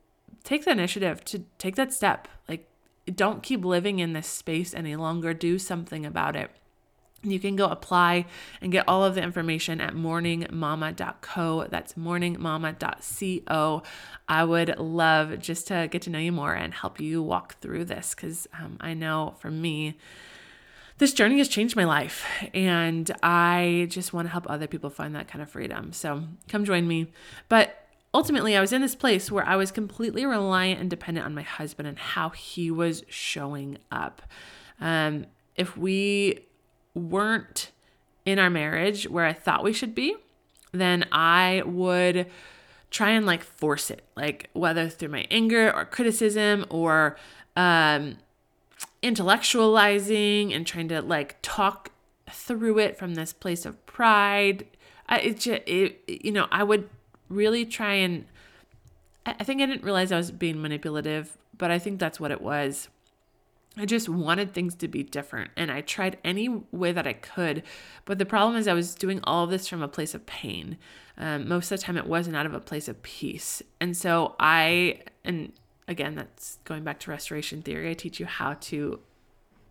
take 0.43 0.65
the 0.65 0.71
initiative 0.71 1.23
to 1.25 1.43
take 1.57 1.75
that 1.77 1.93
step. 1.93 2.27
Like 2.47 2.67
don't 3.15 3.41
keep 3.41 3.63
living 3.63 3.99
in 3.99 4.13
this 4.13 4.27
space 4.27 4.73
any 4.73 4.97
longer. 4.97 5.33
Do 5.33 5.57
something 5.57 6.05
about 6.05 6.35
it. 6.35 6.51
You 7.23 7.39
can 7.39 7.55
go 7.55 7.65
apply 7.65 8.25
and 8.61 8.71
get 8.71 8.85
all 8.87 9.03
of 9.03 9.15
the 9.15 9.21
information 9.21 9.81
at 9.81 9.93
morningmama.co. 9.93 11.67
That's 11.69 11.93
morningmama.co. 11.93 13.83
I 14.27 14.43
would 14.43 14.77
love 14.77 15.39
just 15.39 15.67
to 15.67 15.87
get 15.91 16.03
to 16.03 16.09
know 16.09 16.19
you 16.19 16.31
more 16.31 16.53
and 16.53 16.73
help 16.73 16.99
you 16.99 17.21
walk 17.21 17.55
through 17.59 17.85
this 17.85 18.15
because 18.15 18.47
um, 18.57 18.77
I 18.79 18.93
know 18.93 19.35
for 19.39 19.51
me, 19.51 19.97
this 20.99 21.13
journey 21.13 21.37
has 21.39 21.47
changed 21.47 21.75
my 21.75 21.85
life 21.85 22.25
and 22.53 23.09
I 23.23 23.87
just 23.89 24.13
want 24.13 24.27
to 24.27 24.31
help 24.31 24.49
other 24.49 24.67
people 24.67 24.89
find 24.89 25.15
that 25.15 25.27
kind 25.27 25.41
of 25.41 25.49
freedom. 25.49 25.91
So 25.93 26.23
come 26.47 26.63
join 26.65 26.87
me. 26.87 27.07
But 27.47 27.85
ultimately, 28.13 28.55
I 28.55 28.61
was 28.61 28.73
in 28.73 28.81
this 28.81 28.95
place 28.95 29.31
where 29.31 29.45
I 29.45 29.55
was 29.55 29.71
completely 29.71 30.25
reliant 30.25 30.79
and 30.79 30.89
dependent 30.89 31.25
on 31.25 31.33
my 31.33 31.41
husband 31.41 31.87
and 31.87 31.97
how 31.97 32.29
he 32.29 32.69
was 32.69 33.03
showing 33.07 33.77
up. 33.91 34.21
Um, 34.79 35.25
if 35.55 35.75
we 35.75 36.48
weren't 36.99 37.71
in 38.25 38.39
our 38.39 38.49
marriage 38.49 39.07
where 39.07 39.25
I 39.25 39.33
thought 39.33 39.63
we 39.63 39.73
should 39.73 39.95
be, 39.95 40.15
then 40.71 41.05
I 41.11 41.63
would 41.65 42.27
try 42.91 43.11
and 43.11 43.25
like 43.25 43.43
force 43.43 43.89
it, 43.89 44.03
like 44.15 44.49
whether 44.53 44.89
through 44.89 45.09
my 45.09 45.25
anger 45.31 45.73
or 45.73 45.85
criticism 45.85 46.65
or 46.69 47.17
um, 47.55 48.17
intellectualizing 49.01 50.53
and 50.53 50.65
trying 50.65 50.87
to 50.89 51.01
like 51.01 51.37
talk 51.41 51.91
through 52.29 52.79
it 52.79 52.97
from 52.97 53.15
this 53.15 53.33
place 53.33 53.65
of 53.65 53.83
pride. 53.85 54.65
I 55.07 55.19
it 55.19 55.47
it, 55.47 56.01
you 56.07 56.31
know 56.31 56.47
I 56.51 56.63
would 56.63 56.89
really 57.29 57.65
try 57.65 57.93
and 57.93 58.25
I 59.25 59.43
think 59.43 59.61
I 59.61 59.65
didn't 59.65 59.83
realize 59.83 60.11
I 60.11 60.17
was 60.17 60.31
being 60.31 60.61
manipulative, 60.61 61.37
but 61.57 61.71
I 61.71 61.79
think 61.79 61.99
that's 61.99 62.19
what 62.19 62.31
it 62.31 62.41
was. 62.41 62.89
I 63.77 63.85
just 63.85 64.09
wanted 64.09 64.53
things 64.53 64.75
to 64.75 64.87
be 64.87 65.03
different 65.03 65.51
and 65.55 65.71
I 65.71 65.81
tried 65.81 66.17
any 66.23 66.49
way 66.71 66.91
that 66.91 67.07
I 67.07 67.13
could. 67.13 67.63
But 68.05 68.17
the 68.17 68.25
problem 68.25 68.57
is, 68.57 68.67
I 68.67 68.73
was 68.73 68.95
doing 68.95 69.19
all 69.23 69.43
of 69.43 69.49
this 69.49 69.67
from 69.67 69.81
a 69.81 69.87
place 69.87 70.13
of 70.13 70.25
pain. 70.25 70.77
Um, 71.17 71.47
most 71.47 71.71
of 71.71 71.79
the 71.79 71.85
time, 71.85 71.97
it 71.97 72.07
wasn't 72.07 72.35
out 72.35 72.45
of 72.45 72.53
a 72.53 72.59
place 72.59 72.87
of 72.87 73.01
peace. 73.03 73.61
And 73.79 73.95
so 73.95 74.35
I, 74.39 75.01
and 75.23 75.53
again, 75.87 76.15
that's 76.15 76.57
going 76.63 76.83
back 76.83 76.99
to 77.01 77.11
restoration 77.11 77.61
theory. 77.61 77.89
I 77.89 77.93
teach 77.93 78.19
you 78.19 78.25
how 78.25 78.53
to, 78.53 78.99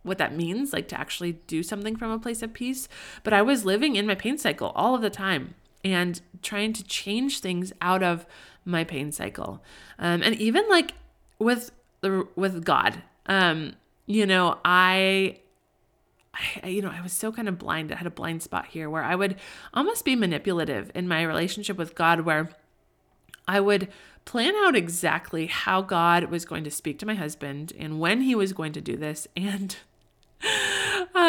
what 0.04 0.18
that 0.18 0.34
means, 0.34 0.72
like 0.72 0.88
to 0.88 0.98
actually 0.98 1.32
do 1.32 1.62
something 1.62 1.96
from 1.96 2.10
a 2.10 2.18
place 2.18 2.42
of 2.42 2.54
peace. 2.54 2.88
But 3.24 3.32
I 3.32 3.42
was 3.42 3.64
living 3.64 3.96
in 3.96 4.06
my 4.06 4.14
pain 4.14 4.38
cycle 4.38 4.72
all 4.74 4.94
of 4.94 5.02
the 5.02 5.10
time 5.10 5.54
and 5.84 6.20
trying 6.42 6.72
to 6.74 6.84
change 6.84 7.40
things 7.40 7.72
out 7.80 8.02
of 8.02 8.26
my 8.64 8.84
pain 8.84 9.12
cycle. 9.12 9.62
Um, 9.98 10.22
and 10.22 10.34
even 10.36 10.68
like 10.68 10.94
with 11.38 11.72
with 12.36 12.64
God, 12.64 13.02
um, 13.26 13.74
you 14.08 14.26
know, 14.26 14.58
I, 14.64 15.38
I, 16.62 16.68
you 16.68 16.80
know, 16.80 16.90
I 16.90 17.02
was 17.02 17.12
so 17.12 17.30
kind 17.30 17.46
of 17.46 17.58
blind. 17.58 17.92
I 17.92 17.96
had 17.96 18.06
a 18.06 18.10
blind 18.10 18.42
spot 18.42 18.66
here 18.66 18.88
where 18.88 19.04
I 19.04 19.14
would 19.14 19.36
almost 19.74 20.04
be 20.04 20.16
manipulative 20.16 20.90
in 20.94 21.06
my 21.06 21.22
relationship 21.22 21.76
with 21.76 21.94
God, 21.94 22.22
where 22.22 22.48
I 23.46 23.60
would 23.60 23.88
plan 24.24 24.54
out 24.56 24.74
exactly 24.74 25.46
how 25.46 25.82
God 25.82 26.24
was 26.24 26.46
going 26.46 26.64
to 26.64 26.70
speak 26.70 26.98
to 27.00 27.06
my 27.06 27.14
husband 27.14 27.74
and 27.78 28.00
when 28.00 28.22
he 28.22 28.34
was 28.34 28.54
going 28.54 28.72
to 28.72 28.80
do 28.80 28.96
this. 28.96 29.28
And 29.36 29.76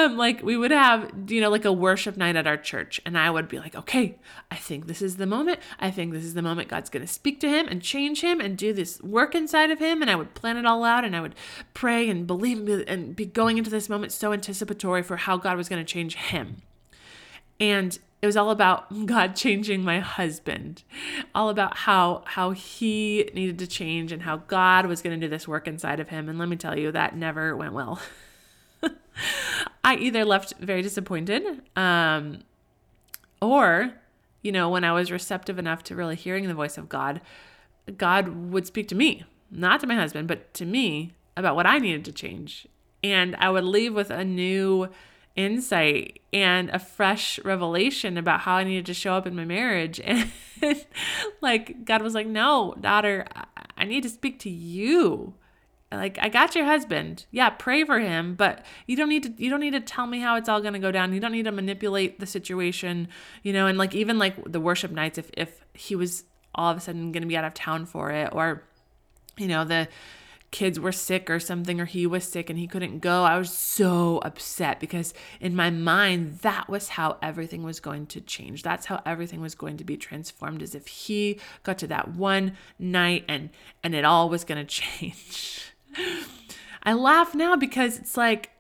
um, 0.06 0.18
like 0.18 0.42
we 0.44 0.58
would 0.58 0.72
have, 0.72 1.12
you 1.28 1.42
know, 1.42 1.50
like 1.50 1.66
a 1.66 1.74
worship 1.74 2.18
night 2.18 2.36
at 2.36 2.48
our 2.48 2.58
church, 2.58 3.00
and 3.06 3.18
I 3.18 3.30
would 3.30 3.48
be 3.48 3.60
like, 3.60 3.76
okay, 3.76 4.18
I 4.50 4.56
think 4.56 4.88
this 4.88 5.02
is 5.02 5.18
the 5.18 5.26
moment. 5.26 5.60
I 5.80 5.92
think 5.92 6.14
this 6.14 6.24
is 6.24 6.34
the 6.34 6.42
moment 6.42 6.70
God's 6.70 6.90
going 6.90 7.06
to 7.06 7.12
speak 7.12 7.40
to 7.42 7.50
him 7.50 7.68
and 7.68 7.82
change 7.82 8.22
him 8.22 8.40
and 8.40 8.58
do 8.58 8.74
this 8.74 9.02
work 9.02 9.36
inside 9.36 9.72
of 9.72 9.80
him. 9.80 10.02
And 10.02 10.10
I 10.10 10.16
would 10.16 10.34
plan 10.34 10.58
it 10.58 10.66
all 10.66 10.84
out, 10.84 11.06
and 11.06 11.16
I 11.16 11.22
would 11.22 11.36
pray 11.74 12.10
and 12.10 12.26
believe 12.26 12.68
and 12.88 13.16
be 13.16 13.26
going 13.26 13.58
into 13.58 13.70
this 13.70 13.90
moment 13.90 14.12
so 14.12 14.34
anticipatory 14.34 15.04
for 15.04 15.18
how 15.18 15.38
God 15.38 15.58
was 15.58 15.70
going 15.70 15.84
to 15.84 15.94
change 15.94 16.16
him. 16.16 16.62
And 17.60 17.98
it 18.22 18.26
was 18.26 18.38
all 18.38 18.52
about 18.52 19.06
God 19.06 19.36
changing 19.36 19.84
my 19.84 20.00
husband, 20.00 20.84
all 21.36 21.50
about 21.50 21.78
how 21.78 22.24
how 22.26 22.52
he 22.52 23.30
needed 23.34 23.60
to 23.60 23.68
change 23.68 24.12
and 24.12 24.24
how 24.24 24.38
God 24.38 24.86
was 24.86 25.02
going 25.02 25.20
to 25.20 25.26
do 25.26 25.30
this 25.30 25.48
work 25.48 25.68
inside 25.68 26.00
of 26.00 26.10
him. 26.10 26.30
And 26.30 26.40
let 26.40 26.50
me 26.50 26.56
tell 26.56 26.78
you, 26.78 26.92
that 26.92 27.16
never 27.16 27.56
went 27.56 27.74
well. 27.74 28.02
I 29.84 29.96
either 29.96 30.26
left 30.26 30.54
very 30.60 30.82
disappointed, 30.82 31.62
um, 31.76 32.40
or, 33.42 33.94
you 34.42 34.52
know, 34.52 34.70
when 34.70 34.84
I 34.84 34.92
was 34.92 35.12
receptive 35.12 35.58
enough 35.58 35.84
to 35.84 35.96
really 35.96 36.16
hearing 36.16 36.48
the 36.48 36.54
voice 36.54 36.78
of 36.78 36.90
God, 36.90 37.22
God 37.98 38.52
would 38.52 38.68
speak 38.68 38.88
to 38.90 38.96
me, 38.96 39.24
not 39.50 39.80
to 39.82 39.88
my 39.88 39.96
husband, 39.96 40.28
but 40.28 40.54
to 40.56 40.66
me 40.66 41.14
about 41.36 41.56
what 41.56 41.66
I 41.66 41.80
needed 41.80 42.06
to 42.06 42.12
change. 42.12 42.68
And 43.04 43.36
I 43.38 43.50
would 43.50 43.64
leave 43.64 43.94
with 43.94 44.10
a 44.10 44.26
new 44.26 44.90
insight 45.36 46.20
and 46.34 46.70
a 46.72 46.80
fresh 46.80 47.40
revelation 47.46 48.18
about 48.18 48.42
how 48.42 48.56
I 48.56 48.66
needed 48.66 48.86
to 48.88 48.94
show 48.94 49.14
up 49.14 49.26
in 49.26 49.36
my 49.36 49.46
marriage. 49.46 50.02
And 50.62 50.86
like, 51.40 51.86
God 51.86 52.02
was 52.02 52.14
like, 52.14 52.28
no, 52.28 52.76
daughter, 52.82 53.26
I 53.78 53.86
need 53.86 54.04
to 54.04 54.10
speak 54.10 54.40
to 54.40 54.50
you 54.50 55.36
like 55.92 56.20
I 56.22 56.30
got 56.30 56.56
your 56.56 56.66
husband. 56.66 57.26
Yeah, 57.32 57.50
pray 57.50 57.84
for 57.84 58.00
him, 58.00 58.36
but 58.36 58.64
you 58.86 58.96
don't 58.96 59.10
need 59.10 59.24
to 59.24 59.44
you 59.44 59.50
don't 59.50 59.60
need 59.60 59.74
to 59.74 59.80
tell 59.80 60.06
me 60.06 60.20
how 60.20 60.36
it's 60.36 60.48
all 60.48 60.62
going 60.62 60.74
to 60.74 60.80
go 60.80 60.92
down. 60.92 61.14
You 61.14 61.20
don't 61.20 61.32
need 61.32 61.46
to 61.46 61.52
manipulate 61.52 62.20
the 62.20 62.28
situation, 62.28 63.08
you 63.42 63.54
know, 63.54 63.66
and 63.66 63.78
like 63.78 63.96
even 63.96 64.20
like 64.20 64.36
the 64.52 64.60
worship 64.60 64.92
nights 64.92 65.18
if 65.18 65.32
if 65.36 65.66
he 65.74 65.96
was 65.96 66.26
all 66.54 66.72
of 66.72 66.78
a 66.78 66.80
sudden 66.80 67.12
going 67.12 67.22
to 67.22 67.28
be 67.28 67.38
out 67.38 67.46
of 67.46 67.54
town 67.54 67.86
for 67.86 68.12
it 68.12 68.30
or 68.34 68.64
you 69.38 69.48
know, 69.48 69.64
the 69.64 69.88
kids 70.52 70.80
were 70.80 70.92
sick 70.92 71.30
or 71.30 71.40
something 71.40 71.80
or 71.80 71.86
he 71.86 72.08
was 72.08 72.24
sick 72.24 72.50
and 72.50 72.60
he 72.60 72.68
couldn't 72.68 73.00
go. 73.00 73.24
I 73.24 73.38
was 73.38 73.52
so 73.52 74.20
upset 74.24 74.80
because 74.80 75.14
in 75.40 75.56
my 75.56 75.70
mind 75.70 76.40
that 76.40 76.70
was 76.70 76.90
how 76.90 77.18
everything 77.22 77.64
was 77.64 77.80
going 77.80 78.08
to 78.08 78.22
change. 78.22 78.64
That's 78.64 78.88
how 78.88 79.02
everything 79.06 79.42
was 79.42 79.56
going 79.56 79.78
to 79.78 79.84
be 79.84 79.98
transformed 79.98 80.62
as 80.62 80.76
if 80.76 80.88
he 80.88 81.40
got 81.64 81.78
to 81.80 81.88
that 81.88 82.10
one 82.10 82.58
night 82.78 83.26
and 83.28 83.50
and 83.84 83.96
it 83.96 84.06
all 84.06 84.30
was 84.30 84.44
going 84.44 84.66
to 84.66 84.66
change. 84.66 85.74
I 86.84 86.94
laugh 86.94 87.36
now 87.36 87.56
because 87.56 87.98
it's 87.98 88.18
like 88.18 88.52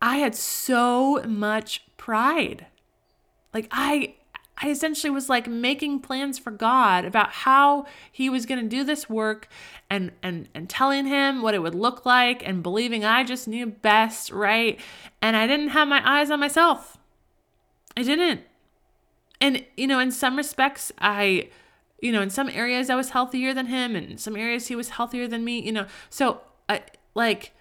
I 0.00 0.16
had 0.16 0.34
so 0.34 1.22
much 1.24 1.84
pride. 1.96 2.66
Like 3.54 3.68
I 3.70 4.14
I 4.58 4.68
essentially 4.68 5.10
was 5.10 5.28
like 5.28 5.48
making 5.48 6.00
plans 6.00 6.38
for 6.38 6.50
God 6.50 7.04
about 7.04 7.30
how 7.30 7.86
he 8.10 8.28
was 8.28 8.46
going 8.46 8.60
to 8.60 8.68
do 8.68 8.84
this 8.84 9.08
work 9.08 9.48
and 9.90 10.12
and 10.22 10.48
and 10.54 10.68
telling 10.68 11.06
him 11.06 11.42
what 11.42 11.54
it 11.54 11.60
would 11.60 11.74
look 11.74 12.04
like 12.04 12.46
and 12.46 12.62
believing 12.62 13.04
I 13.04 13.24
just 13.24 13.48
knew 13.48 13.66
best, 13.66 14.30
right? 14.30 14.78
And 15.20 15.36
I 15.36 15.46
didn't 15.46 15.68
have 15.68 15.88
my 15.88 16.02
eyes 16.04 16.30
on 16.30 16.40
myself. 16.40 16.98
I 17.96 18.02
didn't. 18.02 18.42
And 19.40 19.64
you 19.76 19.86
know, 19.86 19.98
in 19.98 20.12
some 20.12 20.36
respects 20.36 20.92
I 20.98 21.48
you 22.02 22.12
know, 22.12 22.20
in 22.20 22.28
some 22.28 22.50
areas 22.50 22.90
I 22.90 22.96
was 22.96 23.10
healthier 23.10 23.54
than 23.54 23.66
him, 23.66 23.96
and 23.96 24.10
in 24.10 24.18
some 24.18 24.36
areas 24.36 24.66
he 24.66 24.76
was 24.76 24.90
healthier 24.90 25.26
than 25.26 25.44
me, 25.44 25.62
you 25.62 25.72
know. 25.72 25.86
So 26.10 26.42
I 26.68 26.82
like 27.14 27.52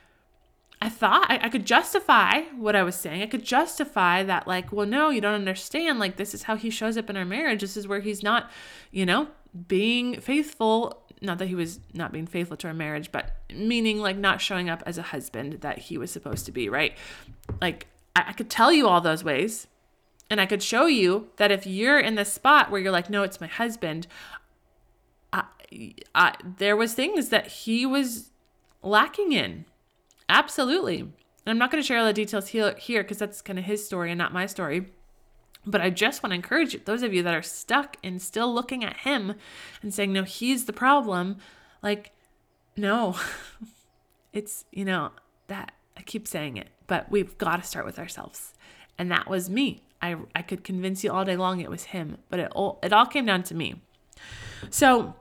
I 0.81 0.89
thought 0.89 1.29
I, 1.29 1.39
I 1.43 1.49
could 1.49 1.65
justify 1.65 2.41
what 2.57 2.75
I 2.75 2.81
was 2.81 2.95
saying. 2.95 3.21
I 3.21 3.27
could 3.27 3.45
justify 3.45 4.23
that, 4.23 4.47
like, 4.47 4.73
well, 4.73 4.87
no, 4.87 5.11
you 5.11 5.21
don't 5.21 5.35
understand. 5.35 5.99
Like, 5.99 6.15
this 6.15 6.33
is 6.33 6.43
how 6.43 6.55
he 6.55 6.71
shows 6.71 6.97
up 6.97 7.07
in 7.09 7.15
our 7.15 7.25
marriage. 7.25 7.61
This 7.61 7.77
is 7.77 7.87
where 7.87 7.99
he's 7.99 8.23
not, 8.23 8.49
you 8.89 9.05
know, 9.05 9.27
being 9.67 10.19
faithful. 10.19 11.03
Not 11.21 11.37
that 11.37 11.49
he 11.49 11.55
was 11.55 11.79
not 11.93 12.11
being 12.11 12.25
faithful 12.25 12.57
to 12.57 12.67
our 12.67 12.73
marriage, 12.73 13.11
but 13.11 13.35
meaning 13.53 13.99
like 13.99 14.17
not 14.17 14.41
showing 14.41 14.71
up 14.71 14.81
as 14.87 14.97
a 14.97 15.03
husband 15.03 15.61
that 15.61 15.77
he 15.77 15.99
was 15.99 16.09
supposed 16.09 16.47
to 16.47 16.51
be, 16.51 16.67
right? 16.67 16.97
Like, 17.61 17.85
I, 18.15 18.25
I 18.29 18.33
could 18.33 18.49
tell 18.49 18.73
you 18.73 18.87
all 18.87 19.01
those 19.01 19.23
ways, 19.23 19.67
and 20.31 20.39
I 20.39 20.45
could 20.45 20.63
show 20.63 20.85
you 20.85 21.27
that 21.35 21.51
if 21.51 21.67
you're 21.67 21.99
in 21.99 22.15
the 22.15 22.23
spot 22.23 22.71
where 22.71 22.79
you're 22.79 22.91
like, 22.91 23.09
no, 23.09 23.21
it's 23.21 23.41
my 23.41 23.47
husband, 23.47 24.07
I, 25.33 25.43
I, 26.15 26.35
there 26.57 26.77
was 26.77 26.93
things 26.93 27.29
that 27.29 27.47
he 27.47 27.85
was 27.85 28.31
lacking 28.81 29.33
in. 29.33 29.65
Absolutely. 30.29 31.01
And 31.01 31.11
I'm 31.45 31.57
not 31.57 31.69
going 31.69 31.83
to 31.83 31.85
share 31.85 31.99
all 31.99 32.05
the 32.05 32.13
details 32.13 32.47
here 32.47 32.73
because 33.03 33.17
that's 33.17 33.41
kind 33.41 33.59
of 33.59 33.65
his 33.65 33.85
story 33.85 34.09
and 34.09 34.17
not 34.17 34.31
my 34.31 34.45
story. 34.45 34.93
But 35.65 35.81
I 35.81 35.89
just 35.89 36.23
want 36.23 36.31
to 36.31 36.35
encourage 36.35 36.85
those 36.85 37.03
of 37.03 37.13
you 37.13 37.23
that 37.23 37.35
are 37.35 37.41
stuck 37.41 37.97
and 38.01 38.21
still 38.21 38.51
looking 38.53 38.85
at 38.85 38.97
him 38.97 39.35
and 39.81 39.93
saying, 39.93 40.13
no, 40.13 40.23
he's 40.23 40.63
the 40.63 40.73
problem. 40.73 41.39
Like, 41.83 42.11
no, 42.77 43.17
it's, 44.33 44.63
you 44.71 44.85
know, 44.85 45.11
that 45.47 45.73
I 45.97 46.03
keep 46.03 46.25
saying 46.25 46.55
it, 46.55 46.69
but 46.87 47.11
we've 47.11 47.37
got 47.37 47.57
to 47.57 47.63
start 47.67 47.85
with 47.85 47.99
ourselves. 47.99 48.53
And 48.97 49.11
that 49.11 49.29
was 49.29 49.49
me. 49.49 49.83
I, 50.01 50.15
I 50.35 50.41
could 50.41 50.63
convince 50.63 51.03
you 51.03 51.11
all 51.11 51.25
day 51.25 51.35
long 51.35 51.59
it 51.61 51.69
was 51.69 51.85
him, 51.85 52.17
but 52.29 52.39
it 52.39 52.51
all, 52.53 52.79
it 52.83 52.91
all 52.93 53.05
came 53.05 53.25
down 53.25 53.43
to 53.43 53.55
me. 53.55 53.81
So 54.69 55.15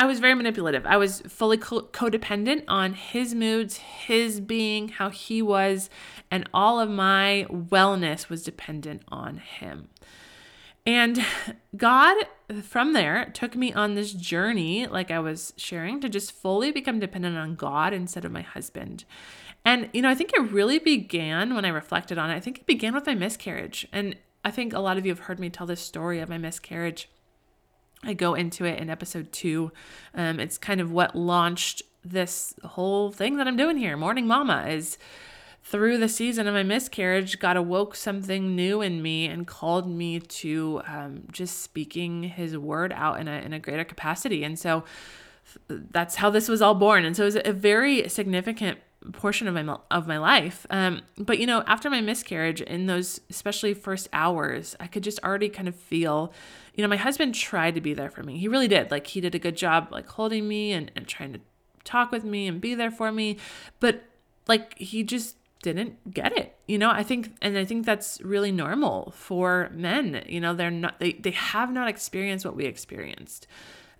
I 0.00 0.06
was 0.06 0.18
very 0.18 0.34
manipulative. 0.34 0.86
I 0.86 0.96
was 0.96 1.20
fully 1.28 1.58
co- 1.58 1.82
codependent 1.82 2.64
on 2.68 2.94
his 2.94 3.34
moods, 3.34 3.76
his 3.76 4.40
being, 4.40 4.88
how 4.88 5.10
he 5.10 5.42
was, 5.42 5.90
and 6.30 6.48
all 6.54 6.80
of 6.80 6.88
my 6.88 7.46
wellness 7.50 8.30
was 8.30 8.42
dependent 8.42 9.02
on 9.08 9.36
him. 9.36 9.88
And 10.86 11.22
God, 11.76 12.16
from 12.62 12.94
there, 12.94 13.30
took 13.34 13.54
me 13.54 13.72
on 13.74 13.94
this 13.94 14.12
journey, 14.12 14.86
like 14.86 15.10
I 15.10 15.18
was 15.18 15.52
sharing, 15.58 16.00
to 16.00 16.08
just 16.08 16.32
fully 16.32 16.72
become 16.72 16.98
dependent 16.98 17.36
on 17.36 17.54
God 17.54 17.92
instead 17.92 18.24
of 18.24 18.32
my 18.32 18.42
husband. 18.42 19.04
And, 19.64 19.90
you 19.92 20.02
know, 20.02 20.08
I 20.08 20.14
think 20.14 20.32
it 20.32 20.52
really 20.52 20.78
began 20.78 21.54
when 21.54 21.64
I 21.64 21.68
reflected 21.68 22.18
on 22.18 22.30
it. 22.30 22.34
I 22.34 22.40
think 22.40 22.60
it 22.60 22.66
began 22.66 22.94
with 22.94 23.06
my 23.06 23.14
miscarriage. 23.14 23.86
And 23.92 24.16
I 24.44 24.50
think 24.50 24.72
a 24.72 24.78
lot 24.78 24.96
of 24.96 25.04
you 25.04 25.12
have 25.12 25.20
heard 25.20 25.38
me 25.38 25.50
tell 25.50 25.66
this 25.66 25.80
story 25.80 26.20
of 26.20 26.28
my 26.28 26.38
miscarriage. 26.38 27.08
I 28.02 28.14
go 28.14 28.34
into 28.34 28.64
it 28.64 28.78
in 28.78 28.88
episode 28.88 29.32
two. 29.32 29.72
Um, 30.14 30.40
it's 30.40 30.56
kind 30.56 30.80
of 30.80 30.90
what 30.90 31.14
launched 31.14 31.82
this 32.02 32.54
whole 32.64 33.12
thing 33.12 33.36
that 33.36 33.46
I'm 33.46 33.58
doing 33.58 33.76
here. 33.76 33.96
Morning 33.96 34.26
Mama 34.26 34.66
is 34.68 34.96
through 35.62 35.98
the 35.98 36.08
season 36.08 36.46
of 36.46 36.54
my 36.54 36.62
miscarriage, 36.62 37.38
God 37.38 37.56
awoke 37.56 37.94
something 37.94 38.56
new 38.56 38.80
in 38.80 39.02
me 39.02 39.26
and 39.26 39.46
called 39.46 39.88
me 39.88 40.18
to 40.18 40.80
um, 40.86 41.24
just 41.30 41.62
speaking 41.62 42.24
His 42.24 42.56
word 42.56 42.92
out 42.94 43.20
in 43.20 43.28
a 43.28 43.40
in 43.40 43.52
a 43.52 43.58
greater 43.58 43.84
capacity. 43.84 44.42
And 44.42 44.58
so 44.58 44.84
that's 45.68 46.16
how 46.16 46.30
this 46.30 46.48
was 46.48 46.62
all 46.62 46.74
born. 46.74 47.04
And 47.04 47.14
so 47.14 47.24
it 47.24 47.26
was 47.26 47.38
a 47.44 47.52
very 47.52 48.08
significant 48.08 48.78
portion 49.12 49.48
of 49.48 49.54
my 49.54 49.76
of 49.90 50.06
my 50.06 50.18
life. 50.18 50.66
Um, 50.70 51.02
but 51.16 51.38
you 51.38 51.46
know, 51.46 51.62
after 51.66 51.88
my 51.90 52.00
miscarriage, 52.00 52.60
in 52.60 52.86
those 52.86 53.20
especially 53.30 53.74
first 53.74 54.08
hours, 54.12 54.76
I 54.78 54.86
could 54.86 55.02
just 55.02 55.22
already 55.24 55.48
kind 55.48 55.68
of 55.68 55.74
feel, 55.74 56.32
you 56.74 56.82
know, 56.82 56.88
my 56.88 56.96
husband 56.96 57.34
tried 57.34 57.74
to 57.76 57.80
be 57.80 57.94
there 57.94 58.10
for 58.10 58.22
me. 58.22 58.38
He 58.38 58.48
really 58.48 58.68
did. 58.68 58.90
Like 58.90 59.06
he 59.06 59.20
did 59.20 59.34
a 59.34 59.38
good 59.38 59.56
job, 59.56 59.88
like 59.90 60.06
holding 60.08 60.46
me 60.46 60.72
and 60.72 60.90
and 60.94 61.06
trying 61.06 61.32
to 61.32 61.40
talk 61.84 62.12
with 62.12 62.24
me 62.24 62.46
and 62.46 62.60
be 62.60 62.74
there 62.74 62.90
for 62.90 63.10
me. 63.10 63.38
But 63.80 64.04
like 64.46 64.78
he 64.78 65.02
just 65.02 65.36
didn't 65.62 66.12
get 66.12 66.36
it 66.38 66.56
you 66.66 66.78
know 66.78 66.90
i 66.90 67.02
think 67.02 67.36
and 67.42 67.58
i 67.58 67.64
think 67.66 67.84
that's 67.84 68.18
really 68.22 68.50
normal 68.50 69.12
for 69.14 69.70
men 69.74 70.24
you 70.26 70.40
know 70.40 70.54
they're 70.54 70.70
not 70.70 70.98
they, 71.00 71.12
they 71.12 71.32
have 71.32 71.70
not 71.70 71.86
experienced 71.86 72.46
what 72.46 72.56
we 72.56 72.64
experienced 72.64 73.46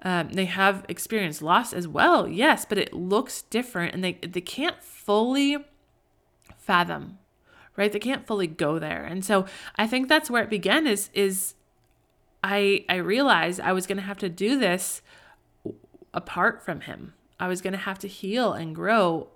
Um, 0.02 0.30
they 0.30 0.46
have 0.46 0.84
experienced 0.88 1.42
loss 1.42 1.72
as 1.72 1.86
well, 1.86 2.26
yes, 2.26 2.64
but 2.64 2.78
it 2.78 2.94
looks 2.94 3.42
different 3.42 3.94
and 3.94 4.02
they, 4.02 4.14
they 4.14 4.40
can't 4.40 4.82
fully 4.82 5.58
fathom, 6.56 7.18
right? 7.76 7.92
They 7.92 7.98
can't 7.98 8.26
fully 8.26 8.46
go 8.46 8.78
there. 8.78 9.04
And 9.04 9.24
so 9.24 9.44
I 9.76 9.86
think 9.86 10.08
that's 10.08 10.30
where 10.30 10.42
it 10.42 10.48
began 10.48 10.86
is, 10.86 11.10
is 11.12 11.54
I, 12.42 12.86
I 12.88 12.96
realized 12.96 13.60
I 13.60 13.72
was 13.72 13.86
going 13.86 13.98
to 13.98 14.04
have 14.04 14.18
to 14.18 14.30
do 14.30 14.58
this 14.58 15.02
apart 16.14 16.64
from 16.64 16.82
him. 16.82 17.12
I 17.38 17.48
was 17.48 17.60
going 17.60 17.72
to 17.72 17.78
have 17.78 17.98
to 17.98 18.08
heal 18.08 18.52
and 18.52 18.74
grow 18.74 19.28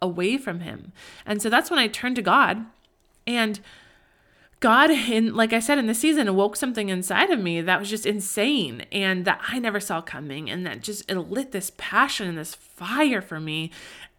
away 0.00 0.38
from 0.38 0.60
him. 0.60 0.92
And 1.24 1.42
so 1.42 1.50
that's 1.50 1.70
when 1.70 1.78
I 1.78 1.88
turned 1.88 2.16
to 2.16 2.22
God 2.22 2.64
and 3.26 3.60
God, 4.60 4.90
in 4.90 5.34
like 5.34 5.52
I 5.52 5.60
said 5.60 5.78
in 5.78 5.86
the 5.86 5.94
season, 5.94 6.28
awoke 6.28 6.56
something 6.56 6.88
inside 6.88 7.30
of 7.30 7.38
me 7.40 7.60
that 7.60 7.78
was 7.78 7.90
just 7.90 8.06
insane 8.06 8.86
and 8.90 9.24
that 9.24 9.40
I 9.46 9.58
never 9.58 9.80
saw 9.80 10.00
coming, 10.00 10.48
and 10.48 10.66
that 10.66 10.82
just 10.82 11.10
it 11.10 11.18
lit 11.18 11.52
this 11.52 11.72
passion 11.76 12.28
and 12.28 12.38
this 12.38 12.54
fire 12.54 13.20
for 13.20 13.38
me. 13.38 13.70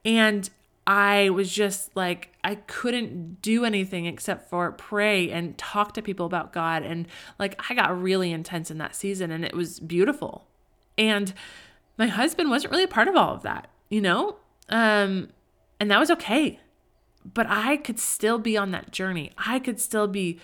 And 0.06 0.50
I 0.86 1.32
was 1.32 1.52
just 1.52 1.94
like, 1.98 2.34
I 2.44 2.56
couldn't 2.56 3.42
do 3.42 3.66
anything 3.66 4.06
except 4.06 4.50
for 4.50 4.72
pray 4.72 5.30
and 5.32 5.58
talk 5.58 5.94
to 5.96 6.02
people 6.02 6.26
about 6.26 6.54
God. 6.54 6.84
And 6.84 7.08
like, 7.38 7.60
I 7.70 7.74
got 7.74 8.00
really 8.02 8.32
intense 8.32 8.72
in 8.72 8.78
that 8.78 8.96
season, 8.96 9.32
and 9.32 9.44
it 9.44 9.56
was 9.56 9.80
beautiful. 9.80 10.48
And 10.98 11.34
my 11.98 12.08
husband 12.08 12.50
wasn't 12.50 12.72
really 12.72 12.84
a 12.84 12.88
part 12.88 13.08
of 13.08 13.16
all 13.16 13.34
of 13.34 13.42
that, 13.42 13.68
you 13.90 14.02
know? 14.02 14.38
Um, 14.70 15.30
and 15.80 15.92
that 15.92 16.00
was 16.00 16.12
okay 16.12 16.60
but 17.34 17.48
I 17.50 17.78
could 17.78 18.00
still 18.00 18.40
be 18.40 18.58
on 18.58 18.72
that 18.72 18.92
journey. 18.92 19.32
I 19.38 19.60
could 19.60 19.80
still 19.80 20.08
be 20.08 20.40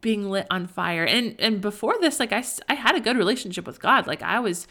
being 0.00 0.30
lit 0.30 0.46
on 0.50 0.66
fire. 0.66 1.04
And 1.04 1.34
and 1.38 1.60
before 1.60 1.96
this, 2.00 2.20
like 2.20 2.32
I 2.32 2.44
I 2.68 2.74
had 2.74 2.94
a 2.94 3.00
good 3.00 3.16
relationship 3.16 3.66
with 3.66 3.80
God. 3.80 4.06
Like 4.06 4.22
I 4.22 4.40
was 4.40 4.66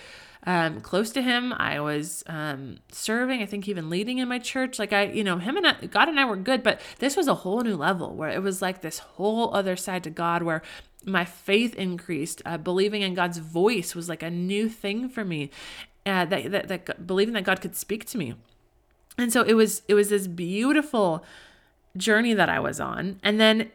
um, 0.45 0.80
close 0.80 1.12
to 1.12 1.21
Him. 1.21 1.51
I 1.53 1.80
was 1.80 2.23
um, 2.27 2.77
serving. 2.91 3.41
I 3.41 3.45
think 3.45 3.67
even 3.67 3.89
leading 3.89 4.19
in 4.19 4.27
my 4.27 4.39
church. 4.39 4.80
Like 4.80 4.93
I, 4.93 5.06
you 5.06 5.23
know, 5.23 5.38
Him 5.38 5.58
and 5.58 5.67
I, 5.67 5.73
God 5.88 6.08
and 6.08 6.19
I 6.19 6.25
were 6.25 6.38
good. 6.38 6.63
But 6.63 6.80
this 6.99 7.17
was 7.17 7.27
a 7.27 7.36
whole 7.36 7.62
new 7.62 7.75
level 7.75 8.15
where 8.15 8.30
it 8.30 8.41
was 8.41 8.62
like 8.62 8.82
this 8.82 8.99
whole 8.99 9.53
other 9.53 9.75
side 9.75 10.03
to 10.06 10.10
God 10.10 10.43
where 10.43 10.62
my 11.06 11.25
faith 11.25 11.75
increased. 11.75 12.41
Uh, 12.45 12.58
believing 12.58 13.01
in 13.01 13.13
God's 13.13 13.39
voice 13.39 13.93
was 13.93 14.08
like 14.08 14.23
a 14.23 14.32
new 14.32 14.69
thing 14.69 15.10
for 15.10 15.25
me. 15.25 15.49
Uh, 16.06 16.23
that, 16.23 16.51
that 16.51 16.67
that 16.69 17.06
believing 17.06 17.34
that 17.34 17.43
God 17.43 17.60
could 17.60 17.75
speak 17.75 18.06
to 18.06 18.17
me. 18.17 18.36
And 19.17 19.34
so 19.34 19.41
it 19.41 19.53
was 19.53 19.82
it 19.88 19.95
was 19.95 20.10
this 20.10 20.27
beautiful 20.27 21.25
journey 21.97 22.33
that 22.33 22.49
I 22.49 22.60
was 22.60 22.79
on. 22.79 23.19
And 23.23 23.39
then, 23.39 23.71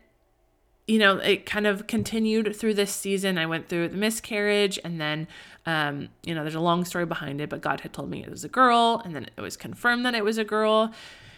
you 0.87 0.98
know, 0.98 1.18
it 1.18 1.46
kind 1.46 1.66
of 1.66 1.87
continued 1.87 2.54
through 2.56 2.74
this 2.74 2.92
season. 2.92 3.38
I 3.38 3.46
went 3.46 3.68
through 3.68 3.88
the 3.88 3.96
miscarriage 3.96 4.78
and 4.85 5.00
then, 5.00 5.28
um, 5.66 6.08
you 6.22 6.35
know, 6.35 6.42
there's 6.42 6.54
a 6.54 6.61
long 6.61 6.85
story 6.85 7.06
behind 7.06 7.40
it, 7.40 7.48
but 7.48 7.61
God 7.61 7.80
had 7.80 7.92
told 7.92 8.11
me 8.11 8.22
it 8.22 8.30
was 8.30 8.44
a 8.44 8.48
girl 8.48 9.00
and 9.04 9.14
then 9.14 9.28
it 9.37 9.40
was 9.40 9.56
confirmed 9.56 10.04
that 10.06 10.14
it 10.14 10.24
was 10.24 10.38
a 10.38 10.44
girl. 10.44 10.92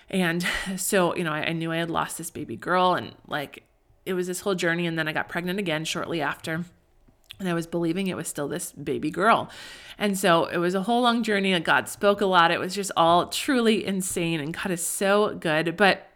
And 0.08 0.46
so, 0.76 1.14
you 1.16 1.24
know, 1.24 1.32
I, 1.32 1.46
I 1.46 1.52
knew 1.52 1.72
I 1.72 1.76
had 1.76 1.90
lost 1.90 2.18
this 2.18 2.30
baby 2.30 2.56
girl 2.56 2.94
and 2.94 3.14
like 3.26 3.64
it 4.06 4.14
was 4.14 4.26
this 4.26 4.40
whole 4.40 4.54
journey. 4.54 4.86
And 4.86 4.98
then 4.98 5.08
I 5.08 5.12
got 5.12 5.28
pregnant 5.28 5.58
again 5.58 5.84
shortly 5.84 6.20
after 6.20 6.64
and 7.40 7.48
I 7.48 7.54
was 7.54 7.66
believing 7.66 8.06
it 8.06 8.16
was 8.16 8.28
still 8.28 8.48
this 8.48 8.72
baby 8.72 9.10
girl. 9.10 9.50
And 9.98 10.18
so 10.18 10.46
it 10.46 10.58
was 10.58 10.74
a 10.74 10.82
whole 10.82 11.02
long 11.02 11.22
journey. 11.22 11.58
God 11.60 11.88
spoke 11.88 12.20
a 12.20 12.26
lot. 12.26 12.50
It 12.50 12.60
was 12.60 12.74
just 12.74 12.92
all 12.96 13.28
truly 13.28 13.84
insane. 13.84 14.40
And 14.40 14.54
God 14.54 14.70
is 14.70 14.84
so 14.84 15.34
good. 15.34 15.76
But 15.76 16.08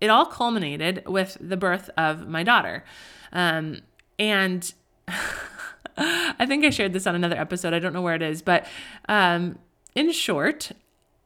it 0.00 0.08
all 0.08 0.26
culminated 0.26 1.02
with 1.06 1.36
the 1.40 1.56
birth 1.56 1.90
of 1.96 2.26
my 2.28 2.42
daughter. 2.42 2.84
Um, 3.32 3.80
and 4.18 4.72
I 5.96 6.46
think 6.46 6.64
I 6.64 6.70
shared 6.70 6.92
this 6.92 7.06
on 7.06 7.14
another 7.14 7.36
episode. 7.36 7.74
I 7.74 7.78
don't 7.78 7.92
know 7.92 8.02
where 8.02 8.14
it 8.14 8.22
is, 8.22 8.42
but 8.42 8.66
um, 9.08 9.58
in 9.94 10.12
short, 10.12 10.72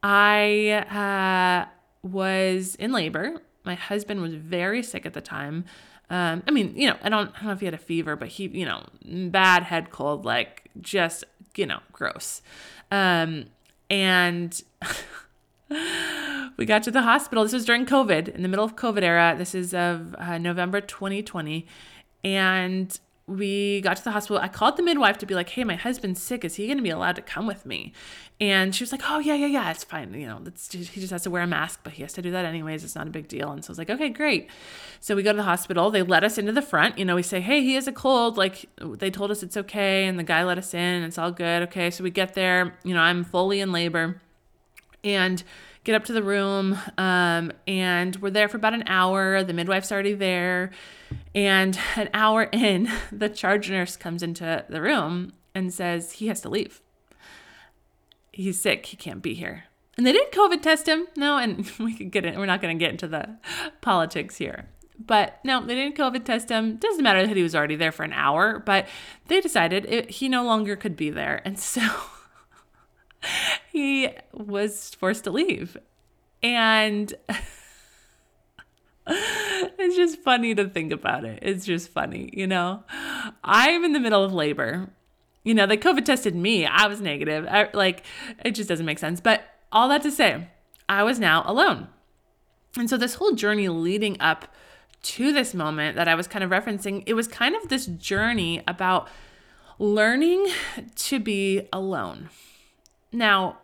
I 0.03 1.65
uh, 1.65 1.69
was 2.07 2.75
in 2.75 2.91
labor. 2.91 3.41
My 3.63 3.75
husband 3.75 4.21
was 4.21 4.33
very 4.33 4.83
sick 4.83 5.05
at 5.05 5.13
the 5.13 5.21
time. 5.21 5.65
Um, 6.09 6.43
I 6.47 6.51
mean, 6.51 6.75
you 6.75 6.87
know, 6.87 6.97
I 7.01 7.09
don't, 7.09 7.29
I 7.35 7.39
don't 7.39 7.45
know 7.47 7.53
if 7.53 7.59
he 7.59 7.65
had 7.65 7.73
a 7.73 7.79
fever, 7.79 8.15
but 8.15 8.27
he, 8.27 8.47
you 8.47 8.65
know, 8.65 8.83
bad 9.03 9.63
head 9.63 9.89
cold, 9.89 10.25
like 10.25 10.69
just, 10.79 11.23
you 11.55 11.65
know, 11.65 11.79
gross. 11.91 12.41
Um, 12.91 13.45
and 13.89 14.61
we 16.57 16.65
got 16.65 16.83
to 16.83 16.91
the 16.91 17.01
hospital. 17.01 17.43
This 17.43 17.53
was 17.53 17.65
during 17.65 17.85
COVID, 17.85 18.29
in 18.29 18.43
the 18.43 18.47
middle 18.47 18.65
of 18.65 18.75
COVID 18.75 19.01
era. 19.01 19.35
This 19.37 19.55
is 19.55 19.73
of 19.73 20.15
uh, 20.17 20.37
November 20.37 20.81
2020. 20.81 21.65
And 22.23 22.99
we 23.27 23.81
got 23.81 23.97
to 23.97 24.03
the 24.03 24.11
hospital. 24.11 24.37
I 24.37 24.47
called 24.47 24.77
the 24.77 24.83
midwife 24.83 25.17
to 25.19 25.25
be 25.25 25.33
like, 25.33 25.49
"Hey, 25.49 25.63
my 25.63 25.75
husband's 25.75 26.21
sick. 26.21 26.45
Is 26.45 26.55
he 26.55 26.67
going 26.67 26.77
to 26.77 26.83
be 26.83 26.91
allowed 26.91 27.15
to 27.15 27.23
come 27.23 27.47
with 27.47 27.65
me?" 27.65 27.91
And 28.39 28.75
she 28.75 28.83
was 28.83 28.91
like, 28.91 29.01
"Oh 29.05 29.17
yeah, 29.17 29.33
yeah, 29.33 29.47
yeah. 29.47 29.71
It's 29.71 29.83
fine. 29.83 30.13
You 30.13 30.27
know, 30.27 30.41
just, 30.43 30.73
he 30.73 31.01
just 31.01 31.11
has 31.11 31.23
to 31.23 31.31
wear 31.31 31.41
a 31.41 31.47
mask, 31.47 31.79
but 31.83 31.93
he 31.93 32.03
has 32.03 32.13
to 32.13 32.21
do 32.21 32.29
that 32.31 32.45
anyways. 32.45 32.83
It's 32.83 32.93
not 32.95 33.07
a 33.07 33.09
big 33.09 33.27
deal." 33.27 33.51
And 33.51 33.65
so 33.65 33.69
I 33.69 33.71
was 33.71 33.77
like, 33.79 33.89
"Okay, 33.89 34.09
great." 34.09 34.49
So 34.99 35.15
we 35.15 35.23
go 35.23 35.31
to 35.31 35.37
the 35.37 35.43
hospital. 35.43 35.89
They 35.89 36.03
let 36.03 36.23
us 36.23 36.37
into 36.37 36.51
the 36.51 36.61
front. 36.61 36.99
You 36.99 37.05
know, 37.05 37.15
we 37.15 37.23
say, 37.23 37.41
"Hey, 37.41 37.61
he 37.61 37.73
has 37.73 37.87
a 37.87 37.91
cold." 37.91 38.37
Like 38.37 38.65
they 38.79 39.09
told 39.09 39.31
us 39.31 39.41
it's 39.41 39.57
okay, 39.57 40.05
and 40.05 40.19
the 40.19 40.23
guy 40.23 40.43
let 40.43 40.59
us 40.59 40.75
in. 40.75 41.03
It's 41.03 41.17
all 41.17 41.31
good. 41.31 41.63
Okay, 41.63 41.89
so 41.89 42.03
we 42.03 42.11
get 42.11 42.35
there. 42.35 42.77
You 42.83 42.93
know, 42.93 43.01
I'm 43.01 43.23
fully 43.23 43.59
in 43.59 43.71
labor, 43.71 44.21
and 45.05 45.41
get 45.85 45.95
up 45.95 46.03
to 46.05 46.13
the 46.13 46.23
room 46.23 46.77
um, 46.97 47.51
and 47.67 48.15
we're 48.17 48.31
there 48.31 48.49
for 48.49 48.57
about 48.57 48.73
an 48.73 48.83
hour. 48.87 49.43
The 49.43 49.53
midwife's 49.53 49.91
already 49.91 50.13
there. 50.13 50.71
And 51.33 51.79
an 51.95 52.09
hour 52.13 52.43
in 52.51 52.91
the 53.11 53.29
charge 53.29 53.69
nurse 53.69 53.95
comes 53.95 54.21
into 54.21 54.65
the 54.67 54.81
room 54.81 55.33
and 55.53 55.73
says 55.73 56.13
he 56.13 56.27
has 56.27 56.41
to 56.41 56.49
leave. 56.49 56.81
He's 58.33 58.59
sick. 58.59 58.87
He 58.87 58.97
can't 58.97 59.21
be 59.21 59.35
here. 59.35 59.65
And 59.95 60.05
they 60.05 60.11
didn't 60.11 60.33
covid 60.33 60.61
test 60.61 60.87
him. 60.87 61.07
No 61.15 61.37
and 61.37 61.71
we 61.79 61.93
could 61.93 62.11
get 62.11 62.25
it 62.25 62.35
we're 62.35 62.45
not 62.45 62.61
going 62.61 62.77
to 62.77 62.83
get 62.83 62.91
into 62.91 63.07
the 63.07 63.37
politics 63.79 64.35
here. 64.35 64.67
But 64.97 65.39
no, 65.43 65.65
they 65.65 65.75
didn't 65.75 65.97
COVID 65.97 66.23
test 66.23 66.49
him. 66.49 66.77
Doesn't 66.77 67.03
matter 67.03 67.27
that 67.27 67.35
he 67.35 67.43
was 67.43 67.53
already 67.53 67.75
there 67.75 67.91
for 67.91 68.03
an 68.03 68.13
hour, 68.13 68.59
but 68.59 68.87
they 69.27 69.41
decided 69.41 69.85
it, 69.89 70.09
he 70.09 70.29
no 70.29 70.45
longer 70.45 70.77
could 70.77 70.95
be 70.95 71.09
there. 71.09 71.41
And 71.43 71.59
so 71.59 71.81
he 73.71 74.09
was 74.33 74.95
forced 74.95 75.23
to 75.25 75.31
leave. 75.31 75.77
And 76.43 77.13
it's 79.07 79.95
just 79.95 80.19
funny 80.21 80.55
to 80.55 80.69
think 80.69 80.91
about 80.91 81.25
it. 81.25 81.39
It's 81.41 81.65
just 81.65 81.89
funny, 81.89 82.29
you 82.33 82.47
know? 82.47 82.83
I'm 83.43 83.83
in 83.83 83.93
the 83.93 83.99
middle 83.99 84.23
of 84.23 84.33
labor. 84.33 84.89
You 85.43 85.53
know, 85.53 85.65
they 85.65 85.77
COVID 85.77 86.05
tested 86.05 86.35
me. 86.35 86.65
I 86.65 86.87
was 86.87 87.01
negative. 87.01 87.47
I, 87.49 87.69
like, 87.73 88.03
it 88.43 88.51
just 88.51 88.69
doesn't 88.69 88.85
make 88.85 88.99
sense. 88.99 89.21
But 89.21 89.43
all 89.71 89.89
that 89.89 90.01
to 90.03 90.11
say, 90.11 90.47
I 90.89 91.03
was 91.03 91.19
now 91.19 91.43
alone. 91.45 91.87
And 92.77 92.89
so, 92.89 92.97
this 92.97 93.15
whole 93.15 93.33
journey 93.33 93.69
leading 93.69 94.19
up 94.19 94.53
to 95.03 95.31
this 95.31 95.53
moment 95.53 95.95
that 95.97 96.07
I 96.07 96.15
was 96.15 96.27
kind 96.27 96.43
of 96.43 96.49
referencing, 96.49 97.03
it 97.05 97.13
was 97.13 97.27
kind 97.27 97.55
of 97.55 97.69
this 97.69 97.85
journey 97.85 98.63
about 98.67 99.07
learning 99.77 100.47
to 100.95 101.19
be 101.19 101.67
alone. 101.71 102.29
Now, 103.15 103.57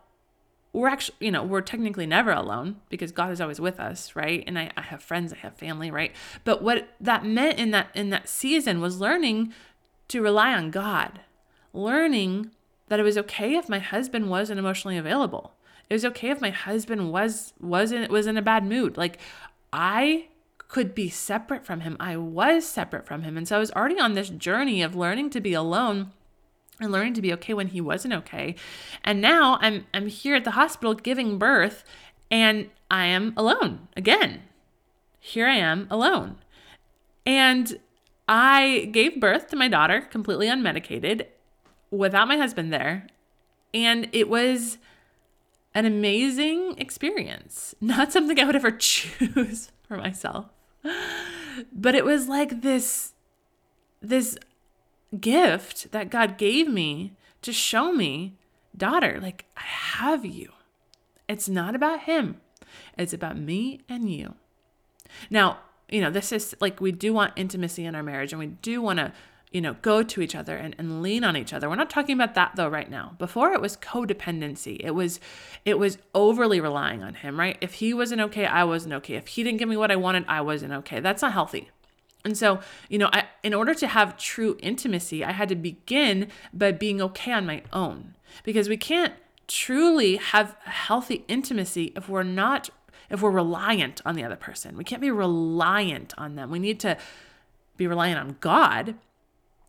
we're 0.73 0.87
actually, 0.87 1.17
you 1.19 1.31
know, 1.31 1.43
we're 1.43 1.61
technically 1.61 2.05
never 2.05 2.31
alone 2.31 2.77
because 2.89 3.11
God 3.11 3.31
is 3.31 3.41
always 3.41 3.59
with 3.59 3.79
us, 3.79 4.15
right? 4.15 4.43
And 4.47 4.57
I, 4.57 4.71
I 4.77 4.81
have 4.81 5.03
friends, 5.03 5.33
I 5.33 5.37
have 5.37 5.57
family, 5.57 5.91
right? 5.91 6.13
But 6.43 6.63
what 6.63 6.89
that 7.01 7.25
meant 7.25 7.59
in 7.59 7.71
that 7.71 7.89
in 7.93 8.09
that 8.11 8.29
season 8.29 8.79
was 8.79 8.99
learning 8.99 9.53
to 10.07 10.21
rely 10.21 10.53
on 10.53 10.71
God, 10.71 11.19
learning 11.73 12.51
that 12.87 12.99
it 12.99 13.03
was 13.03 13.17
okay 13.17 13.55
if 13.55 13.67
my 13.67 13.79
husband 13.79 14.29
wasn't 14.29 14.59
emotionally 14.59 14.97
available. 14.97 15.53
It 15.89 15.93
was 15.93 16.05
okay 16.05 16.29
if 16.29 16.39
my 16.39 16.51
husband 16.51 17.11
was 17.11 17.53
wasn't 17.59 18.09
was 18.09 18.27
in 18.27 18.37
a 18.37 18.41
bad 18.41 18.65
mood. 18.65 18.95
Like 18.95 19.19
I 19.73 20.27
could 20.69 20.95
be 20.95 21.09
separate 21.09 21.65
from 21.65 21.81
him. 21.81 21.97
I 21.99 22.15
was 22.15 22.65
separate 22.65 23.05
from 23.05 23.23
him. 23.23 23.35
And 23.35 23.45
so 23.45 23.57
I 23.57 23.59
was 23.59 23.71
already 23.71 23.99
on 23.99 24.13
this 24.13 24.29
journey 24.29 24.81
of 24.81 24.95
learning 24.95 25.31
to 25.31 25.41
be 25.41 25.51
alone 25.51 26.13
and 26.81 26.91
learning 26.91 27.13
to 27.15 27.21
be 27.21 27.33
okay 27.33 27.53
when 27.53 27.67
he 27.67 27.81
wasn't 27.81 28.13
okay. 28.13 28.55
And 29.03 29.21
now 29.21 29.57
I'm 29.61 29.85
I'm 29.93 30.07
here 30.07 30.35
at 30.35 30.43
the 30.43 30.51
hospital 30.51 30.93
giving 30.93 31.37
birth 31.37 31.83
and 32.29 32.69
I 32.89 33.05
am 33.05 33.33
alone 33.37 33.87
again. 33.95 34.43
Here 35.19 35.47
I 35.47 35.55
am 35.55 35.87
alone. 35.89 36.37
And 37.25 37.79
I 38.27 38.89
gave 38.91 39.19
birth 39.19 39.49
to 39.49 39.55
my 39.55 39.67
daughter 39.67 40.01
completely 40.01 40.47
unmedicated 40.47 41.27
without 41.91 42.27
my 42.27 42.37
husband 42.37 42.73
there. 42.73 43.07
And 43.73 44.09
it 44.11 44.29
was 44.29 44.77
an 45.73 45.85
amazing 45.85 46.75
experience. 46.77 47.75
Not 47.81 48.11
something 48.11 48.39
I 48.39 48.45
would 48.45 48.55
ever 48.55 48.71
choose 48.77 49.71
for 49.87 49.97
myself. 49.97 50.45
But 51.71 51.95
it 51.95 52.05
was 52.05 52.27
like 52.27 52.61
this 52.61 53.13
this 54.01 54.37
gift 55.19 55.91
that 55.91 56.10
God 56.10 56.38
gave 56.38 56.67
me 56.67 57.13
to 57.41 57.52
show 57.52 57.91
me, 57.91 58.36
daughter, 58.76 59.19
like 59.21 59.45
I 59.58 59.62
have 59.62 60.26
you. 60.26 60.52
It's 61.28 61.50
not 61.50 61.76
about 61.76 62.02
him, 62.02 62.41
it's 62.97 63.13
about 63.13 63.38
me 63.38 63.82
and 63.89 64.12
you. 64.12 64.36
Now, 65.30 65.60
you 65.89 66.02
know, 66.02 66.10
this 66.10 66.32
is 66.32 66.56
like 66.60 66.80
we 66.80 66.91
do 66.91 67.13
want 67.13 67.34
intimacy 67.36 67.86
in 67.86 67.95
our 67.95 68.04
marriage 68.04 68.32
and 68.32 68.39
we 68.39 68.47
do 68.47 68.82
want 68.82 69.00
to 69.00 69.12
you 69.52 69.60
know, 69.60 69.76
go 69.82 70.02
to 70.02 70.21
each 70.21 70.34
other 70.34 70.56
and, 70.56 70.74
and 70.78 71.02
lean 71.02 71.26
on 71.26 71.36
each 71.36 71.52
other. 71.52 71.69
We're 71.69 71.76
not 71.76 71.89
talking 71.89 72.15
about 72.15 72.36
that 72.36 72.54
though 72.56 72.69
right 72.69 72.89
now. 72.89 73.15
Before 73.19 73.52
it 73.52 73.62
was 73.62 73.76
codependency. 73.76 74.78
It 74.80 74.91
was 74.91 75.19
it 75.65 75.78
was 75.78 75.97
overly 76.15 76.62
relying 76.62 77.04
on 77.04 77.15
him, 77.15 77.38
right? 77.38 77.58
If 77.60 77.76
he 77.76 77.93
wasn't 77.93 78.21
okay, 78.21 78.45
I 78.45 78.63
wasn't 78.63 78.93
okay. 78.95 79.15
If 79.15 79.28
he 79.28 79.43
didn't 79.43 79.60
give 79.60 79.67
me 79.67 79.76
what 79.76 79.91
I 79.91 79.97
wanted, 79.97 80.24
I 80.28 80.39
wasn't 80.41 80.71
okay. 80.74 81.02
That's 81.02 81.21
not 81.21 81.34
healthy. 81.34 81.69
And 82.23 82.38
so, 82.38 82.60
you 82.89 82.97
know, 82.97 83.10
I, 83.12 83.25
in 83.43 83.53
order 83.53 83.73
to 83.73 83.88
have 83.88 84.17
true 84.17 84.57
intimacy, 84.62 85.23
I 85.23 85.31
had 85.31 85.49
to 85.49 85.55
begin 85.55 86.27
by 86.53 86.71
being 86.71 87.01
okay 87.01 87.31
on 87.31 87.45
my 87.45 87.63
own 87.73 88.15
because 88.43 88.69
we 88.69 88.77
can't 88.77 89.13
truly 89.47 90.15
have 90.17 90.55
healthy 90.63 91.25
intimacy 91.27 91.91
if 91.95 92.07
we're 92.07 92.23
not 92.23 92.69
if 93.10 93.21
we're 93.21 93.31
reliant 93.31 94.01
on 94.05 94.15
the 94.15 94.23
other 94.23 94.38
person. 94.38 94.77
We 94.77 94.86
can't 94.86 95.01
be 95.01 95.12
reliant 95.12 96.13
on 96.17 96.36
them. 96.36 96.49
We 96.49 96.60
need 96.60 96.79
to 96.79 96.97
be 97.75 97.86
reliant 97.86 98.19
on 98.19 98.38
God. 98.39 98.95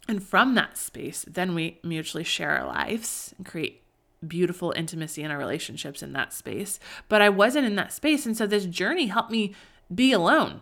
And 0.07 0.23
from 0.23 0.55
that 0.55 0.77
space, 0.77 1.25
then 1.27 1.55
we 1.55 1.81
mutually 1.83 2.23
share 2.23 2.51
our 2.51 2.67
lives 2.67 3.35
and 3.37 3.45
create 3.45 3.83
beautiful 4.25 4.73
intimacy 4.77 5.23
in 5.23 5.33
our 5.33 5.39
relationships 5.39 6.05
in 6.05 6.13
that 6.13 6.33
space. 6.33 6.79
But 7.09 7.21
I 7.21 7.31
wasn't 7.31 7.67
in 7.67 7.75
that 7.77 7.93
space. 7.93 8.27
And 8.27 8.37
so 8.37 8.47
this 8.47 8.67
journey 8.67 9.07
helped 9.07 9.33
me 9.33 9.55
be 9.93 10.13
alone 10.13 10.61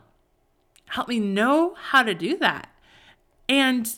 help 0.90 1.08
me 1.08 1.20
know 1.20 1.74
how 1.74 2.02
to 2.02 2.14
do 2.14 2.36
that. 2.38 2.68
And 3.48 3.92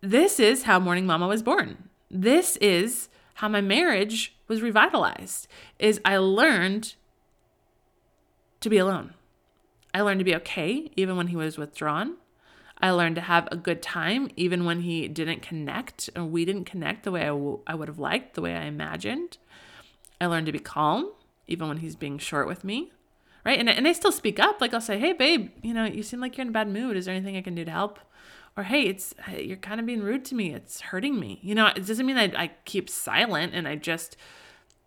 this 0.00 0.40
is 0.40 0.64
how 0.64 0.78
Morning 0.78 1.06
Mama 1.06 1.26
was 1.26 1.42
born. 1.42 1.88
This 2.10 2.56
is 2.56 3.08
how 3.34 3.48
my 3.48 3.60
marriage 3.60 4.36
was 4.48 4.62
revitalized 4.62 5.48
is 5.78 6.00
I 6.04 6.16
learned 6.16 6.94
to 8.60 8.70
be 8.70 8.78
alone. 8.78 9.14
I 9.92 10.00
learned 10.00 10.20
to 10.20 10.24
be 10.24 10.34
okay 10.36 10.90
even 10.96 11.16
when 11.16 11.28
he 11.28 11.36
was 11.36 11.58
withdrawn. 11.58 12.16
I 12.80 12.90
learned 12.90 13.16
to 13.16 13.22
have 13.22 13.48
a 13.50 13.56
good 13.56 13.82
time 13.82 14.28
even 14.36 14.64
when 14.64 14.80
he 14.80 15.08
didn't 15.08 15.42
connect 15.42 16.10
or 16.16 16.24
we 16.24 16.44
didn't 16.44 16.64
connect 16.64 17.04
the 17.04 17.12
way 17.12 17.22
I, 17.22 17.26
w- 17.26 17.60
I 17.66 17.74
would 17.74 17.88
have 17.88 17.98
liked, 17.98 18.34
the 18.34 18.42
way 18.42 18.54
I 18.54 18.64
imagined. 18.64 19.38
I 20.20 20.26
learned 20.26 20.46
to 20.46 20.52
be 20.52 20.58
calm 20.58 21.12
even 21.46 21.68
when 21.68 21.78
he's 21.78 21.96
being 21.96 22.18
short 22.18 22.46
with 22.46 22.64
me 22.64 22.92
right? 23.44 23.58
And, 23.58 23.68
and 23.68 23.86
I 23.86 23.92
still 23.92 24.12
speak 24.12 24.38
up. 24.38 24.60
Like 24.60 24.74
I'll 24.74 24.80
say, 24.80 24.98
hey, 24.98 25.12
babe, 25.12 25.50
you 25.62 25.74
know, 25.74 25.84
you 25.84 26.02
seem 26.02 26.20
like 26.20 26.36
you're 26.36 26.42
in 26.42 26.48
a 26.48 26.52
bad 26.52 26.68
mood. 26.68 26.96
Is 26.96 27.04
there 27.04 27.14
anything 27.14 27.36
I 27.36 27.42
can 27.42 27.54
do 27.54 27.64
to 27.64 27.70
help? 27.70 27.98
Or 28.56 28.62
hey, 28.62 28.82
it's 28.82 29.14
you're 29.36 29.56
kind 29.56 29.80
of 29.80 29.86
being 29.86 30.02
rude 30.02 30.24
to 30.26 30.34
me. 30.34 30.54
It's 30.54 30.80
hurting 30.80 31.18
me. 31.18 31.40
You 31.42 31.54
know, 31.54 31.66
it 31.66 31.86
doesn't 31.86 32.06
mean 32.06 32.16
I, 32.16 32.32
I 32.36 32.50
keep 32.64 32.88
silent 32.88 33.52
and 33.54 33.66
I 33.66 33.76
just 33.76 34.16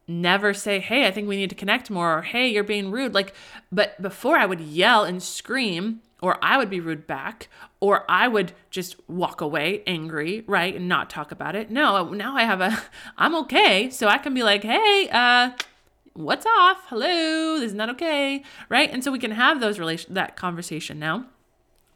never 0.08 0.54
say, 0.54 0.80
hey, 0.80 1.06
I 1.06 1.12
think 1.12 1.28
we 1.28 1.36
need 1.36 1.50
to 1.50 1.56
connect 1.56 1.89
more. 1.89 2.20
Or 2.20 2.22
hey, 2.22 2.48
you're 2.48 2.63
being 2.63 2.91
rude. 2.91 3.13
Like, 3.13 3.34
but 3.72 4.02
before 4.02 4.38
I 4.38 4.46
would 4.46 4.62
yell 4.62 5.04
and 5.04 5.22
scream 5.22 6.02
or 6.22 6.43
I 6.43 6.58
would 6.58 6.70
be 6.70 6.80
rude 6.80 7.06
back, 7.06 7.48
or 7.80 8.10
I 8.10 8.28
would 8.28 8.54
just 8.72 8.96
walk 9.08 9.41
away 9.41 9.84
angry, 9.86 10.43
right, 10.48 10.76
and 10.76 10.88
not 10.88 11.10
talk 11.10 11.32
about 11.32 11.56
it. 11.56 11.70
No, 11.70 12.10
now 12.10 12.36
I 12.36 12.43
have 12.43 12.62
a, 12.62 12.82
I'm 13.17 13.36
okay, 13.36 13.89
so 13.89 14.08
I 14.08 14.17
can 14.17 14.34
be 14.34 14.43
like, 14.43 14.63
hey, 14.63 15.10
uh, 15.12 15.52
what's 16.17 16.45
off? 16.45 16.86
Hello, 16.88 17.60
this 17.60 17.69
is 17.69 17.73
not 17.75 17.89
okay, 17.91 18.43
right? 18.69 18.91
And 18.91 19.03
so 19.03 19.12
we 19.12 19.19
can 19.19 19.32
have 19.32 19.60
those 19.60 19.77
relation 19.77 20.13
that 20.15 20.36
conversation 20.36 20.97
now. 20.97 21.27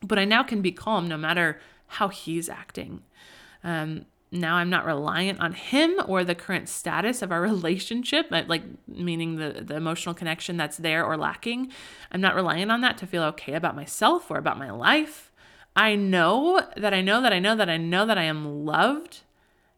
But 0.03 0.19
I 0.19 0.25
now 0.25 0.43
can 0.43 0.61
be 0.61 0.71
calm 0.71 1.07
no 1.07 1.17
matter 1.17 1.59
how 1.87 2.07
he's 2.07 2.47
acting. 2.47 3.01
Um, 3.63 4.05
now 4.31 4.55
I'm 4.55 4.69
not 4.69 4.85
reliant 4.85 5.39
on 5.39 5.53
him 5.53 5.99
or 6.07 6.23
the 6.23 6.35
current 6.35 6.69
status 6.69 7.21
of 7.21 7.31
our 7.31 7.41
relationship, 7.51 8.27
like 8.29 8.63
meaning 8.87 9.37
the, 9.37 9.63
the 9.63 9.75
emotional 9.75 10.15
connection 10.15 10.55
that's 10.55 10.77
there 10.77 11.03
or 11.03 11.17
lacking. 11.17 11.71
I'm 12.11 12.21
not 12.21 12.35
reliant 12.35 12.71
on 12.71 12.81
that 12.81 12.97
to 12.99 13.07
feel 13.07 13.23
okay 13.23 13.53
about 13.53 13.75
myself 13.75 14.29
or 14.29 14.37
about 14.37 14.59
my 14.59 14.71
life. 14.71 15.31
I 15.75 15.95
know 15.95 16.61
that 16.77 16.93
I 16.93 17.01
know 17.01 17.21
that 17.21 17.33
I 17.33 17.39
know 17.39 17.55
that 17.55 17.69
I 17.69 17.77
know 17.77 18.05
that 18.05 18.17
I 18.17 18.23
am 18.23 18.65
loved 18.65 19.21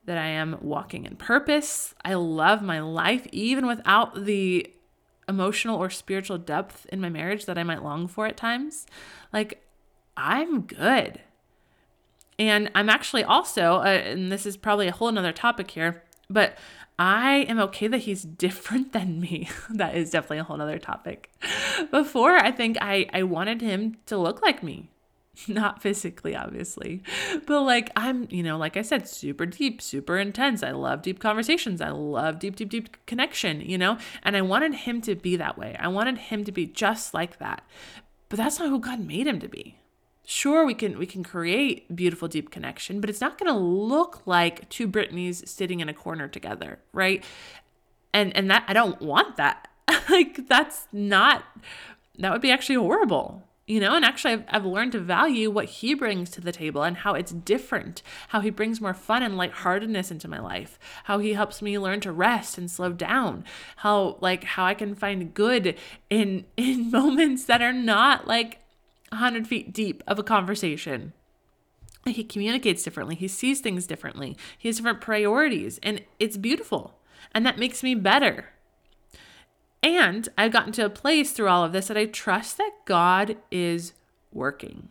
that 0.05 0.17
I 0.17 0.27
am 0.27 0.57
walking 0.61 1.05
in 1.05 1.15
purpose. 1.15 1.93
I 2.03 2.15
love 2.15 2.61
my 2.61 2.79
life, 2.79 3.27
even 3.31 3.65
without 3.65 4.25
the 4.25 4.73
emotional 5.27 5.77
or 5.77 5.89
spiritual 5.89 6.37
depth 6.37 6.85
in 6.87 6.99
my 6.99 7.09
marriage 7.09 7.45
that 7.45 7.57
I 7.57 7.63
might 7.63 7.83
long 7.83 8.07
for 8.07 8.25
at 8.27 8.37
times. 8.37 8.85
Like, 9.31 9.65
I'm 10.17 10.61
good. 10.61 11.21
And 12.37 12.69
I'm 12.75 12.89
actually 12.89 13.23
also, 13.23 13.75
uh, 13.75 14.01
and 14.05 14.31
this 14.31 14.45
is 14.45 14.57
probably 14.57 14.87
a 14.87 14.91
whole 14.91 15.11
nother 15.11 15.31
topic 15.31 15.71
here, 15.71 16.03
but 16.29 16.57
I 16.99 17.45
am 17.49 17.59
okay 17.59 17.87
that 17.87 17.99
he's 17.99 18.23
different 18.45 18.93
than 18.93 19.19
me. 19.19 19.49
that 19.69 19.95
is 19.95 20.11
definitely 20.11 20.39
a 20.39 20.43
whole 20.43 20.57
nother 20.57 20.79
topic. 20.79 21.31
Before, 21.91 22.37
I 22.37 22.51
think 22.51 22.77
I, 22.81 23.07
I 23.13 23.23
wanted 23.23 23.61
him 23.61 23.97
to 24.07 24.17
look 24.17 24.41
like 24.41 24.63
me. 24.63 24.89
not 25.47 25.81
physically 25.81 26.35
obviously. 26.35 27.01
But 27.45 27.61
like 27.61 27.89
i'm 27.95 28.27
you 28.29 28.43
know 28.43 28.57
like 28.57 28.77
i 28.77 28.81
said 28.81 29.07
super 29.07 29.45
deep 29.45 29.81
super 29.81 30.17
intense. 30.17 30.63
I 30.63 30.71
love 30.71 31.01
deep 31.01 31.19
conversations. 31.19 31.81
I 31.81 31.89
love 31.89 32.39
deep 32.39 32.55
deep 32.55 32.69
deep 32.69 33.05
connection 33.05 33.61
you 33.61 33.77
know? 33.77 33.97
And 34.23 34.37
i 34.37 34.41
wanted 34.41 34.73
him 34.73 35.01
to 35.01 35.15
be 35.15 35.35
that 35.37 35.57
way. 35.57 35.75
I 35.79 35.87
wanted 35.87 36.17
him 36.17 36.43
to 36.45 36.51
be 36.51 36.65
just 36.65 37.13
like 37.13 37.39
that. 37.39 37.63
But 38.29 38.37
that's 38.37 38.59
not 38.59 38.69
who 38.69 38.79
god 38.79 38.99
made 38.99 39.27
him 39.27 39.39
to 39.39 39.47
be. 39.47 39.77
Sure 40.25 40.65
we 40.65 40.73
can 40.73 40.97
we 40.97 41.05
can 41.05 41.23
create 41.23 41.93
beautiful 41.95 42.27
deep 42.27 42.49
connection 42.49 43.01
but 43.01 43.09
it's 43.09 43.19
not 43.21 43.37
going 43.37 43.51
to 43.51 43.59
look 43.59 44.21
like 44.25 44.69
two 44.69 44.87
Brittanys 44.87 45.47
sitting 45.47 45.79
in 45.81 45.89
a 45.89 45.93
corner 45.93 46.27
together 46.27 46.79
right? 46.93 47.23
And 48.13 48.35
and 48.35 48.49
that 48.51 48.65
i 48.67 48.73
don't 48.73 49.01
want 49.01 49.37
that. 49.37 49.67
Like 50.09 50.47
that's 50.49 50.85
not 50.91 51.45
that 52.19 52.31
would 52.31 52.41
be 52.41 52.51
actually 52.51 52.75
horrible 52.75 53.47
you 53.65 53.79
know 53.79 53.95
and 53.95 54.03
actually 54.03 54.33
I've, 54.33 54.43
I've 54.49 54.65
learned 54.65 54.91
to 54.93 54.99
value 54.99 55.49
what 55.49 55.65
he 55.65 55.93
brings 55.93 56.29
to 56.31 56.41
the 56.41 56.51
table 56.51 56.83
and 56.83 56.97
how 56.97 57.13
it's 57.13 57.31
different 57.31 58.01
how 58.29 58.41
he 58.41 58.49
brings 58.49 58.81
more 58.81 58.93
fun 58.93 59.23
and 59.23 59.37
lightheartedness 59.37 60.11
into 60.11 60.27
my 60.27 60.39
life 60.39 60.77
how 61.05 61.19
he 61.19 61.33
helps 61.33 61.61
me 61.61 61.79
learn 61.79 61.99
to 62.01 62.11
rest 62.11 62.57
and 62.57 62.69
slow 62.69 62.91
down 62.91 63.43
how 63.77 64.17
like 64.19 64.43
how 64.43 64.65
i 64.65 64.73
can 64.73 64.95
find 64.95 65.33
good 65.33 65.77
in 66.09 66.45
in 66.57 66.91
moments 66.91 67.45
that 67.45 67.61
are 67.61 67.73
not 67.73 68.27
like 68.27 68.59
100 69.13 69.47
feet 69.47 69.73
deep 69.73 70.03
of 70.07 70.19
a 70.19 70.23
conversation. 70.23 71.13
He 72.05 72.23
communicates 72.23 72.83
differently. 72.83 73.15
He 73.15 73.29
sees 73.29 73.61
things 73.61 73.87
differently. 73.87 74.35
He 74.57 74.67
has 74.67 74.77
different 74.77 74.99
priorities 74.99 75.79
and 75.81 76.01
it's 76.19 76.35
beautiful 76.35 76.99
and 77.33 77.45
that 77.45 77.57
makes 77.57 77.81
me 77.81 77.95
better 77.95 78.49
and 79.83 80.29
I've 80.37 80.53
gotten 80.53 80.71
to 80.73 80.85
a 80.85 80.89
place 80.89 81.33
through 81.33 81.49
all 81.49 81.63
of 81.63 81.73
this 81.73 81.87
that 81.87 81.97
I 81.97 82.05
trust 82.05 82.57
that 82.57 82.71
God 82.85 83.37
is 83.51 83.93
working. 84.31 84.87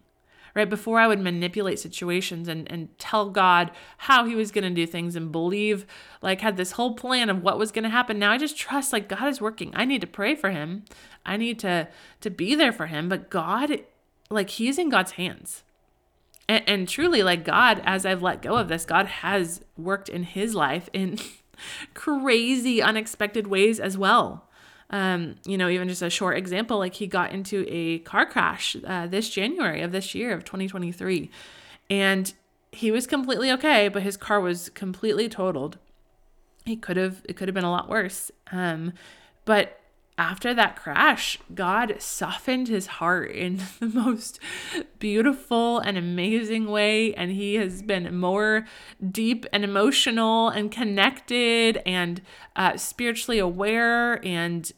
Right 0.54 0.68
before 0.68 1.00
I 1.00 1.06
would 1.06 1.18
manipulate 1.18 1.78
situations 1.78 2.46
and, 2.46 2.70
and 2.70 2.96
tell 2.98 3.30
God 3.30 3.70
how 3.96 4.26
he 4.26 4.34
was 4.34 4.50
going 4.50 4.64
to 4.64 4.70
do 4.70 4.86
things 4.86 5.16
and 5.16 5.32
believe, 5.32 5.86
like, 6.20 6.42
had 6.42 6.58
this 6.58 6.72
whole 6.72 6.94
plan 6.94 7.30
of 7.30 7.42
what 7.42 7.58
was 7.58 7.72
going 7.72 7.84
to 7.84 7.88
happen. 7.88 8.18
Now 8.18 8.32
I 8.32 8.36
just 8.36 8.58
trust, 8.58 8.92
like, 8.92 9.08
God 9.08 9.28
is 9.28 9.40
working. 9.40 9.72
I 9.74 9.86
need 9.86 10.02
to 10.02 10.06
pray 10.06 10.34
for 10.34 10.50
him. 10.50 10.84
I 11.24 11.38
need 11.38 11.58
to 11.60 11.88
to 12.20 12.30
be 12.30 12.54
there 12.54 12.72
for 12.72 12.84
him. 12.84 13.08
But 13.08 13.30
God, 13.30 13.80
like, 14.28 14.50
he's 14.50 14.76
in 14.76 14.90
God's 14.90 15.12
hands. 15.12 15.62
And, 16.46 16.64
and 16.66 16.88
truly, 16.88 17.22
like, 17.22 17.46
God, 17.46 17.80
as 17.86 18.04
I've 18.04 18.22
let 18.22 18.42
go 18.42 18.56
of 18.56 18.68
this, 18.68 18.84
God 18.84 19.06
has 19.06 19.62
worked 19.78 20.10
in 20.10 20.24
his 20.24 20.54
life 20.54 20.90
in 20.92 21.18
crazy, 21.94 22.82
unexpected 22.82 23.46
ways 23.46 23.80
as 23.80 23.96
well. 23.96 24.50
Um, 24.92 25.36
you 25.46 25.56
know, 25.56 25.70
even 25.70 25.88
just 25.88 26.02
a 26.02 26.10
short 26.10 26.36
example, 26.36 26.78
like 26.78 26.94
he 26.94 27.06
got 27.06 27.32
into 27.32 27.64
a 27.68 28.00
car 28.00 28.26
crash 28.26 28.76
uh, 28.86 29.06
this 29.06 29.30
January 29.30 29.80
of 29.80 29.90
this 29.90 30.14
year 30.14 30.32
of 30.32 30.44
2023, 30.44 31.30
and 31.88 32.32
he 32.72 32.90
was 32.90 33.06
completely 33.06 33.50
okay, 33.52 33.88
but 33.88 34.02
his 34.02 34.16
car 34.16 34.40
was 34.40 34.68
completely 34.70 35.28
totaled. 35.28 35.78
He 36.64 36.76
could 36.76 36.96
have, 36.96 37.22
it 37.24 37.36
could 37.36 37.48
have 37.48 37.54
been 37.54 37.64
a 37.64 37.70
lot 37.70 37.88
worse. 37.88 38.30
Um, 38.50 38.92
but 39.44 39.78
after 40.18 40.54
that 40.54 40.76
crash, 40.76 41.38
God 41.54 41.96
softened 41.98 42.68
his 42.68 42.86
heart 42.86 43.30
in 43.30 43.56
the 43.80 43.86
most 43.86 44.38
beautiful 44.98 45.78
and 45.78 45.98
amazing 45.98 46.66
way. 46.66 47.14
And 47.14 47.32
he 47.32 47.54
has 47.56 47.82
been 47.82 48.16
more 48.16 48.66
deep 49.10 49.46
and 49.52 49.64
emotional 49.64 50.48
and 50.48 50.70
connected 50.70 51.82
and 51.84 52.22
uh, 52.56 52.76
spiritually 52.76 53.38
aware 53.38 54.24
and 54.24 54.70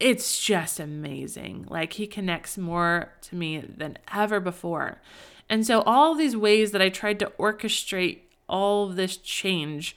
it's 0.00 0.40
just 0.40 0.78
amazing. 0.78 1.66
Like 1.68 1.94
he 1.94 2.06
connects 2.06 2.56
more 2.56 3.12
to 3.22 3.34
me 3.34 3.58
than 3.58 3.98
ever 4.14 4.40
before. 4.40 5.00
And 5.48 5.66
so 5.66 5.80
all 5.82 6.14
these 6.14 6.36
ways 6.36 6.72
that 6.72 6.82
I 6.82 6.88
tried 6.88 7.18
to 7.20 7.32
orchestrate 7.38 8.20
all 8.48 8.88
this 8.88 9.16
change, 9.16 9.96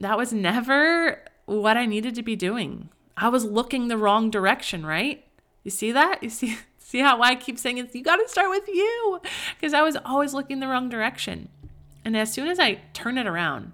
that 0.00 0.16
was 0.16 0.32
never 0.32 1.22
what 1.46 1.76
I 1.76 1.86
needed 1.86 2.14
to 2.16 2.22
be 2.22 2.36
doing. 2.36 2.88
I 3.16 3.28
was 3.28 3.44
looking 3.44 3.88
the 3.88 3.98
wrong 3.98 4.30
direction, 4.30 4.84
right? 4.84 5.24
You 5.62 5.70
see 5.70 5.92
that? 5.92 6.22
You 6.22 6.30
see 6.30 6.56
see 6.78 7.00
how 7.00 7.18
why 7.18 7.30
I 7.30 7.34
keep 7.36 7.58
saying 7.58 7.78
it's 7.78 7.94
you 7.94 8.02
got 8.02 8.16
to 8.16 8.28
start 8.28 8.50
with 8.50 8.66
you 8.66 9.20
because 9.54 9.74
I 9.74 9.82
was 9.82 9.96
always 10.04 10.34
looking 10.34 10.60
the 10.60 10.68
wrong 10.68 10.88
direction. 10.88 11.48
And 12.04 12.16
as 12.16 12.32
soon 12.32 12.48
as 12.48 12.58
I 12.58 12.80
turn 12.94 13.18
it 13.18 13.26
around 13.26 13.72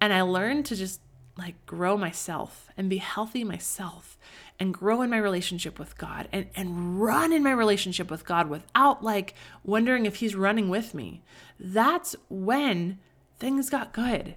and 0.00 0.12
I 0.12 0.22
learned 0.22 0.66
to 0.66 0.76
just 0.76 1.00
like 1.36 1.54
grow 1.66 1.96
myself 1.96 2.68
and 2.76 2.88
be 2.88 2.98
healthy 2.98 3.42
myself 3.42 4.16
and 4.58 4.72
grow 4.72 5.02
in 5.02 5.10
my 5.10 5.18
relationship 5.18 5.78
with 5.78 5.98
God 5.98 6.28
and, 6.32 6.46
and 6.54 7.00
run 7.00 7.32
in 7.32 7.42
my 7.42 7.50
relationship 7.50 8.10
with 8.10 8.24
God 8.24 8.48
without 8.48 9.02
like 9.02 9.34
wondering 9.64 10.06
if 10.06 10.16
He's 10.16 10.34
running 10.34 10.68
with 10.68 10.94
me, 10.94 11.22
that's 11.58 12.14
when 12.28 12.98
things 13.38 13.70
got 13.70 13.92
good. 13.92 14.36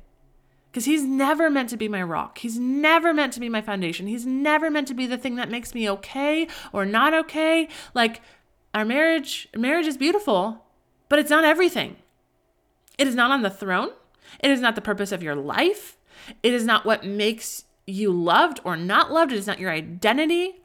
Because 0.71 0.85
He's 0.85 1.03
never 1.03 1.49
meant 1.49 1.69
to 1.69 1.77
be 1.77 1.87
my 1.87 2.01
rock. 2.01 2.39
He's 2.39 2.57
never 2.57 3.13
meant 3.13 3.33
to 3.33 3.39
be 3.39 3.49
my 3.49 3.61
foundation. 3.61 4.07
He's 4.07 4.25
never 4.25 4.69
meant 4.69 4.87
to 4.87 4.93
be 4.93 5.07
the 5.07 5.17
thing 5.17 5.35
that 5.35 5.51
makes 5.51 5.73
me 5.73 5.89
okay 5.89 6.47
or 6.73 6.85
not 6.85 7.13
okay. 7.13 7.67
Like 7.93 8.21
our 8.73 8.85
marriage, 8.85 9.47
marriage 9.55 9.87
is 9.87 9.97
beautiful, 9.97 10.65
but 11.09 11.19
it's 11.19 11.29
not 11.29 11.43
everything. 11.43 11.97
It 12.97 13.07
is 13.07 13.15
not 13.15 13.31
on 13.31 13.43
the 13.43 13.49
throne. 13.49 13.89
It 14.39 14.51
is 14.51 14.59
not 14.59 14.75
the 14.75 14.81
purpose 14.81 15.11
of 15.11 15.23
your 15.23 15.35
life. 15.35 15.97
It 16.43 16.53
is 16.53 16.65
not 16.65 16.85
what 16.85 17.05
makes 17.05 17.63
you 17.87 18.11
loved 18.11 18.59
or 18.63 18.75
not 18.77 19.11
loved. 19.11 19.31
It 19.31 19.37
is 19.37 19.47
not 19.47 19.59
your 19.59 19.71
identity. 19.71 20.61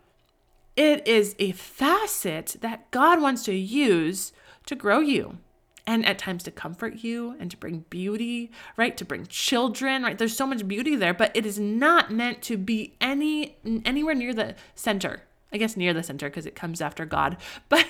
It 0.77 1.07
is 1.07 1.37
a 1.39 1.53
facet 1.53 2.57
that 2.61 2.91
God 2.91 3.23
wants 3.23 3.45
to 3.45 3.55
use 3.55 4.33
to 4.67 4.75
grow 4.75 4.99
you 4.99 5.39
and 5.87 6.05
at 6.07 6.19
times 6.19 6.43
to 6.45 6.51
comfort 6.51 7.03
you 7.03 7.37
and 7.39 7.51
to 7.51 7.57
bring 7.57 7.85
beauty, 7.91 8.51
right? 8.77 8.97
To 8.97 9.05
bring 9.05 9.27
children, 9.27 10.03
right? 10.03 10.17
There's 10.17 10.37
so 10.37 10.47
much 10.47 10.67
beauty 10.67 10.97
there, 10.97 11.15
but 11.15 11.35
it 11.35 11.47
is 11.47 11.59
not 11.59 12.13
meant 12.13 12.43
to 12.43 12.57
be 12.57 12.95
any 13.01 13.57
anywhere 13.85 14.15
near 14.15 14.35
the 14.35 14.55
center. 14.75 15.23
I 15.53 15.59
guess 15.59 15.77
near 15.77 15.93
the 15.93 16.03
center 16.03 16.31
because 16.31 16.47
it 16.47 16.55
comes 16.55 16.81
after 16.81 17.05
God. 17.05 17.37
But 17.69 17.87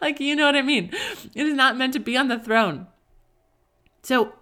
like 0.00 0.18
you 0.18 0.34
know 0.34 0.46
what 0.46 0.56
I 0.56 0.62
mean. 0.62 0.90
It 1.34 1.46
is 1.46 1.54
not 1.54 1.76
meant 1.76 1.92
to 1.92 2.00
be 2.00 2.16
on 2.16 2.26
the 2.26 2.38
throne. 2.38 2.88
So 4.02 4.32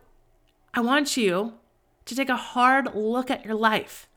I 0.73 0.81
want 0.81 1.17
you 1.19 1.55
to 2.07 2.15
take 2.15 2.29
a 2.29 2.37
hard 2.37 2.95
look 2.95 3.31
at 3.31 3.45
your 3.45 3.55
life. 3.55 4.09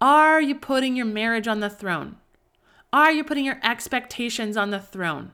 Are 0.00 0.40
you 0.40 0.54
putting 0.54 0.96
your 0.96 1.06
marriage 1.06 1.46
on 1.46 1.60
the 1.60 1.70
throne? 1.70 2.16
Are 2.92 3.12
you 3.12 3.24
putting 3.24 3.44
your 3.44 3.60
expectations 3.62 4.56
on 4.56 4.70
the 4.70 4.80
throne? 4.80 5.32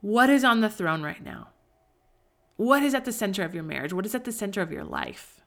What 0.00 0.30
is 0.30 0.44
on 0.44 0.60
the 0.60 0.70
throne 0.70 1.02
right 1.02 1.22
now? 1.22 1.48
What 2.56 2.82
is 2.82 2.94
at 2.94 3.04
the 3.04 3.12
center 3.12 3.42
of 3.44 3.54
your 3.54 3.64
marriage? 3.64 3.92
What 3.92 4.06
is 4.06 4.14
at 4.14 4.24
the 4.24 4.32
center 4.32 4.60
of 4.60 4.72
your 4.72 4.84
life? 4.84 5.40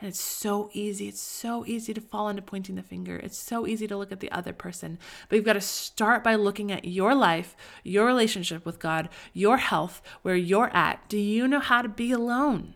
And 0.00 0.08
it's 0.08 0.20
so 0.20 0.68
easy. 0.72 1.06
It's 1.06 1.20
so 1.20 1.64
easy 1.64 1.94
to 1.94 2.00
fall 2.00 2.28
into 2.28 2.42
pointing 2.42 2.74
the 2.74 2.82
finger. 2.82 3.16
It's 3.16 3.38
so 3.38 3.68
easy 3.68 3.86
to 3.86 3.96
look 3.96 4.10
at 4.10 4.18
the 4.18 4.32
other 4.32 4.52
person. 4.52 4.98
But 5.28 5.36
you've 5.36 5.44
got 5.44 5.52
to 5.52 5.60
start 5.60 6.24
by 6.24 6.34
looking 6.34 6.72
at 6.72 6.84
your 6.84 7.14
life, 7.14 7.56
your 7.84 8.06
relationship 8.06 8.66
with 8.66 8.80
God, 8.80 9.08
your 9.32 9.58
health, 9.58 10.02
where 10.22 10.34
you're 10.34 10.74
at. 10.74 11.08
Do 11.08 11.18
you 11.18 11.46
know 11.46 11.60
how 11.60 11.82
to 11.82 11.88
be 11.88 12.10
alone? 12.10 12.74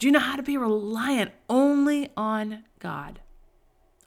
Do 0.00 0.06
you 0.06 0.12
know 0.12 0.18
how 0.18 0.36
to 0.36 0.42
be 0.42 0.56
reliant 0.56 1.32
only 1.50 2.08
on 2.16 2.64
God? 2.78 3.20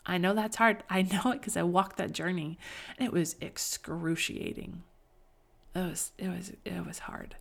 I 0.05 0.17
know 0.17 0.33
that's 0.33 0.55
hard. 0.55 0.83
I 0.89 1.03
know 1.03 1.31
it 1.31 1.39
because 1.39 1.55
I 1.55 1.61
walked 1.61 1.97
that 1.97 2.11
journey. 2.11 2.57
And 2.97 3.05
it 3.05 3.13
was 3.13 3.35
excruciating. 3.39 4.81
It 5.75 5.79
was 5.79 6.11
it 6.17 6.29
was 6.29 6.51
it 6.65 6.85
was 6.85 6.99
hard. 6.99 7.35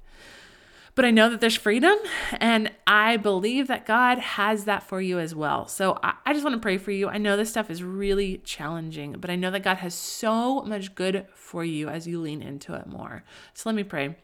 But 0.95 1.07
I 1.07 1.11
know 1.11 1.31
that 1.31 1.41
there's 1.41 1.57
freedom, 1.57 1.97
and 2.33 2.71
I 2.87 3.17
believe 3.17 3.69
that 3.69 3.87
God 3.87 4.19
has 4.19 4.67
that 4.67 4.83
for 4.83 5.01
you 5.01 5.19
as 5.19 5.35
well. 5.35 5.67
So 5.67 5.99
I, 6.03 6.13
I 6.27 6.35
just 6.35 6.45
want 6.45 6.55
to 6.55 6.61
pray 6.61 6.77
for 6.77 6.91
you. 6.91 7.09
I 7.09 7.17
know 7.17 7.39
this 7.39 7.49
stuff 7.49 7.71
is 7.71 7.83
really 7.83 8.43
challenging, 8.45 9.17
but 9.19 9.31
I 9.31 9.37
know 9.37 9.51
that 9.51 9.63
God 9.63 9.79
has 9.79 9.95
so 9.95 10.61
much 10.61 10.95
good 10.95 11.27
for 11.35 11.65
you 11.65 11.89
as 11.89 12.07
you 12.07 12.21
lean 12.21 12.43
into 12.43 12.75
it 12.75 12.87
more. 12.87 13.25
So 13.55 13.71
let 13.71 13.75
me 13.75 13.85
pray. 13.85 14.17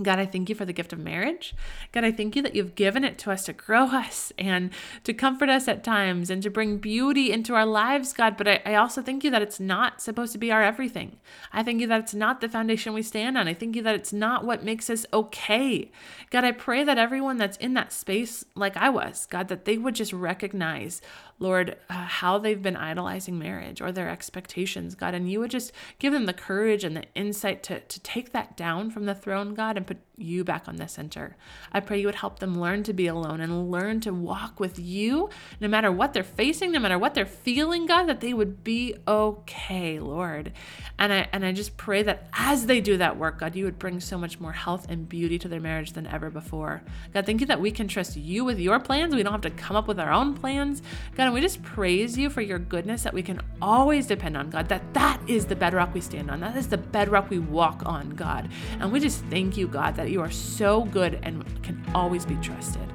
God, 0.00 0.18
I 0.18 0.24
thank 0.24 0.48
you 0.48 0.54
for 0.54 0.64
the 0.64 0.72
gift 0.72 0.94
of 0.94 0.98
marriage. 0.98 1.54
God, 1.92 2.02
I 2.02 2.12
thank 2.12 2.34
you 2.34 2.40
that 2.42 2.54
you've 2.54 2.74
given 2.74 3.04
it 3.04 3.18
to 3.18 3.30
us 3.30 3.44
to 3.44 3.52
grow 3.52 3.88
us 3.88 4.32
and 4.38 4.70
to 5.04 5.12
comfort 5.12 5.50
us 5.50 5.68
at 5.68 5.84
times 5.84 6.30
and 6.30 6.42
to 6.42 6.48
bring 6.48 6.78
beauty 6.78 7.30
into 7.30 7.54
our 7.54 7.66
lives, 7.66 8.14
God. 8.14 8.38
But 8.38 8.48
I, 8.48 8.62
I, 8.64 8.74
also 8.76 9.02
thank 9.02 9.22
you 9.22 9.30
that 9.30 9.42
it's 9.42 9.60
not 9.60 10.00
supposed 10.00 10.32
to 10.32 10.38
be 10.38 10.50
our 10.50 10.62
everything. 10.62 11.18
I 11.52 11.62
thank 11.62 11.82
you 11.82 11.86
that 11.88 12.00
it's 12.00 12.14
not 12.14 12.40
the 12.40 12.48
foundation 12.48 12.94
we 12.94 13.02
stand 13.02 13.36
on. 13.36 13.46
I 13.46 13.52
thank 13.52 13.76
you 13.76 13.82
that 13.82 13.94
it's 13.94 14.14
not 14.14 14.46
what 14.46 14.64
makes 14.64 14.88
us 14.88 15.04
okay. 15.12 15.90
God, 16.30 16.44
I 16.44 16.52
pray 16.52 16.84
that 16.84 16.96
everyone 16.96 17.36
that's 17.36 17.58
in 17.58 17.74
that 17.74 17.92
space, 17.92 18.46
like 18.54 18.78
I 18.78 18.88
was, 18.88 19.26
God, 19.26 19.48
that 19.48 19.66
they 19.66 19.76
would 19.76 19.94
just 19.94 20.14
recognize, 20.14 21.02
Lord, 21.42 21.76
uh, 21.90 21.94
how 21.94 22.38
they've 22.38 22.62
been 22.62 22.76
idolizing 22.76 23.36
marriage 23.36 23.80
or 23.80 23.90
their 23.90 24.08
expectations, 24.08 24.94
God, 24.94 25.12
and 25.12 25.28
you 25.28 25.40
would 25.40 25.50
just 25.50 25.72
give 25.98 26.12
them 26.12 26.26
the 26.26 26.32
courage 26.32 26.84
and 26.84 26.96
the 26.96 27.02
insight 27.16 27.64
to, 27.64 27.80
to 27.80 28.00
take 28.00 28.30
that 28.30 28.56
down 28.56 28.92
from 28.92 29.06
the 29.06 29.14
throne, 29.14 29.52
God, 29.52 29.76
and 29.76 29.84
put 29.84 29.98
you 30.16 30.44
back 30.44 30.68
on 30.68 30.76
the 30.76 30.86
center. 30.86 31.36
I 31.72 31.80
pray 31.80 32.00
you 32.00 32.06
would 32.06 32.14
help 32.14 32.38
them 32.38 32.60
learn 32.60 32.84
to 32.84 32.92
be 32.92 33.08
alone 33.08 33.40
and 33.40 33.72
learn 33.72 34.00
to 34.02 34.12
walk 34.12 34.60
with 34.60 34.78
you 34.78 35.30
no 35.60 35.66
matter 35.66 35.90
what 35.90 36.12
they're 36.12 36.22
facing, 36.22 36.70
no 36.70 36.78
matter 36.78 36.98
what 36.98 37.14
they're 37.14 37.26
feeling, 37.26 37.86
God, 37.86 38.04
that 38.04 38.20
they 38.20 38.32
would 38.32 38.62
be 38.62 38.94
okay, 39.08 39.98
Lord. 39.98 40.52
And 40.98 41.12
I 41.12 41.28
and 41.32 41.44
I 41.44 41.50
just 41.50 41.76
pray 41.76 42.04
that 42.04 42.28
as 42.34 42.66
they 42.66 42.80
do 42.80 42.98
that 42.98 43.16
work, 43.16 43.40
God, 43.40 43.56
you 43.56 43.64
would 43.64 43.80
bring 43.80 43.98
so 43.98 44.16
much 44.16 44.38
more 44.38 44.52
health 44.52 44.86
and 44.88 45.08
beauty 45.08 45.38
to 45.40 45.48
their 45.48 45.60
marriage 45.60 45.92
than 45.92 46.06
ever 46.06 46.30
before. 46.30 46.82
God, 47.12 47.26
thank 47.26 47.40
you 47.40 47.46
that 47.48 47.60
we 47.60 47.72
can 47.72 47.88
trust 47.88 48.16
you 48.16 48.44
with 48.44 48.60
your 48.60 48.78
plans. 48.78 49.14
We 49.14 49.22
don't 49.24 49.32
have 49.32 49.40
to 49.42 49.50
come 49.50 49.76
up 49.76 49.88
with 49.88 49.98
our 49.98 50.12
own 50.12 50.34
plans. 50.34 50.82
God, 51.16 51.31
we 51.32 51.40
just 51.40 51.62
praise 51.62 52.18
you 52.18 52.28
for 52.28 52.40
your 52.40 52.58
goodness 52.58 53.02
that 53.04 53.14
we 53.14 53.22
can 53.22 53.40
always 53.60 54.06
depend 54.06 54.36
on, 54.36 54.50
God, 54.50 54.68
that 54.68 54.92
that 54.94 55.20
is 55.26 55.46
the 55.46 55.56
bedrock 55.56 55.94
we 55.94 56.00
stand 56.00 56.30
on. 56.30 56.40
That 56.40 56.56
is 56.56 56.68
the 56.68 56.78
bedrock 56.78 57.30
we 57.30 57.38
walk 57.38 57.82
on, 57.86 58.10
God. 58.10 58.50
And 58.80 58.92
we 58.92 59.00
just 59.00 59.24
thank 59.26 59.56
you, 59.56 59.68
God, 59.68 59.94
that 59.96 60.10
you 60.10 60.20
are 60.20 60.30
so 60.30 60.84
good 60.84 61.20
and 61.22 61.44
can 61.62 61.82
always 61.94 62.26
be 62.26 62.34
trusted. 62.36 62.86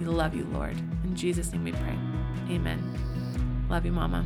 We 0.00 0.06
love 0.06 0.34
you, 0.34 0.44
Lord. 0.52 0.76
In 1.04 1.14
Jesus' 1.14 1.52
name 1.52 1.64
we 1.64 1.72
pray. 1.72 1.98
Amen. 2.50 2.82
Love 3.68 3.84
you, 3.84 3.92
Mama. 3.92 4.24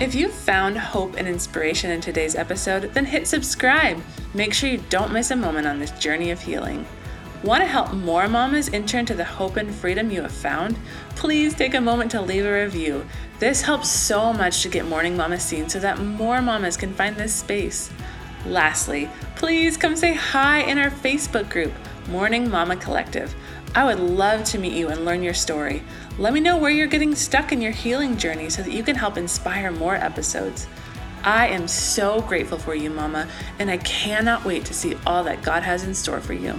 If 0.00 0.14
you 0.14 0.28
found 0.28 0.78
hope 0.78 1.16
and 1.16 1.26
inspiration 1.26 1.90
in 1.90 2.00
today's 2.00 2.36
episode, 2.36 2.94
then 2.94 3.04
hit 3.04 3.26
subscribe. 3.26 4.00
Make 4.34 4.52
sure 4.52 4.68
you 4.68 4.82
don't 4.90 5.12
miss 5.12 5.30
a 5.30 5.36
moment 5.36 5.66
on 5.66 5.78
this 5.78 5.90
journey 5.92 6.30
of 6.30 6.40
healing. 6.40 6.86
Want 7.42 7.62
to 7.62 7.68
help 7.68 7.92
more 7.92 8.28
mamas 8.28 8.68
enter 8.72 8.98
into 8.98 9.14
the 9.14 9.24
hope 9.24 9.56
and 9.56 9.74
freedom 9.74 10.10
you 10.10 10.22
have 10.22 10.32
found? 10.32 10.76
Please 11.16 11.54
take 11.54 11.74
a 11.74 11.80
moment 11.80 12.10
to 12.10 12.20
leave 12.20 12.44
a 12.44 12.64
review. 12.64 13.06
This 13.38 13.62
helps 13.62 13.88
so 13.88 14.32
much 14.32 14.62
to 14.62 14.68
get 14.68 14.86
Morning 14.86 15.16
Mama 15.16 15.40
seen 15.40 15.68
so 15.68 15.78
that 15.78 16.00
more 16.00 16.42
mamas 16.42 16.76
can 16.76 16.92
find 16.92 17.16
this 17.16 17.34
space. 17.34 17.90
Lastly, 18.44 19.08
please 19.36 19.76
come 19.76 19.96
say 19.96 20.14
hi 20.14 20.60
in 20.60 20.78
our 20.78 20.90
Facebook 20.90 21.48
group, 21.48 21.72
Morning 22.08 22.50
Mama 22.50 22.76
Collective. 22.76 23.34
I 23.74 23.84
would 23.84 24.00
love 24.00 24.44
to 24.44 24.58
meet 24.58 24.72
you 24.72 24.88
and 24.88 25.04
learn 25.04 25.22
your 25.22 25.34
story. 25.34 25.82
Let 26.18 26.32
me 26.32 26.40
know 26.40 26.56
where 26.56 26.70
you're 26.70 26.86
getting 26.86 27.14
stuck 27.14 27.52
in 27.52 27.60
your 27.60 27.72
healing 27.72 28.16
journey 28.16 28.50
so 28.50 28.62
that 28.62 28.72
you 28.72 28.82
can 28.82 28.96
help 28.96 29.16
inspire 29.16 29.70
more 29.70 29.94
episodes. 29.94 30.66
I 31.24 31.48
am 31.48 31.68
so 31.68 32.20
grateful 32.22 32.58
for 32.58 32.74
you, 32.74 32.90
Mama, 32.90 33.28
and 33.58 33.70
I 33.70 33.78
cannot 33.78 34.44
wait 34.44 34.64
to 34.66 34.74
see 34.74 34.96
all 35.06 35.24
that 35.24 35.42
God 35.42 35.62
has 35.62 35.84
in 35.84 35.94
store 35.94 36.20
for 36.20 36.32
you. 36.32 36.58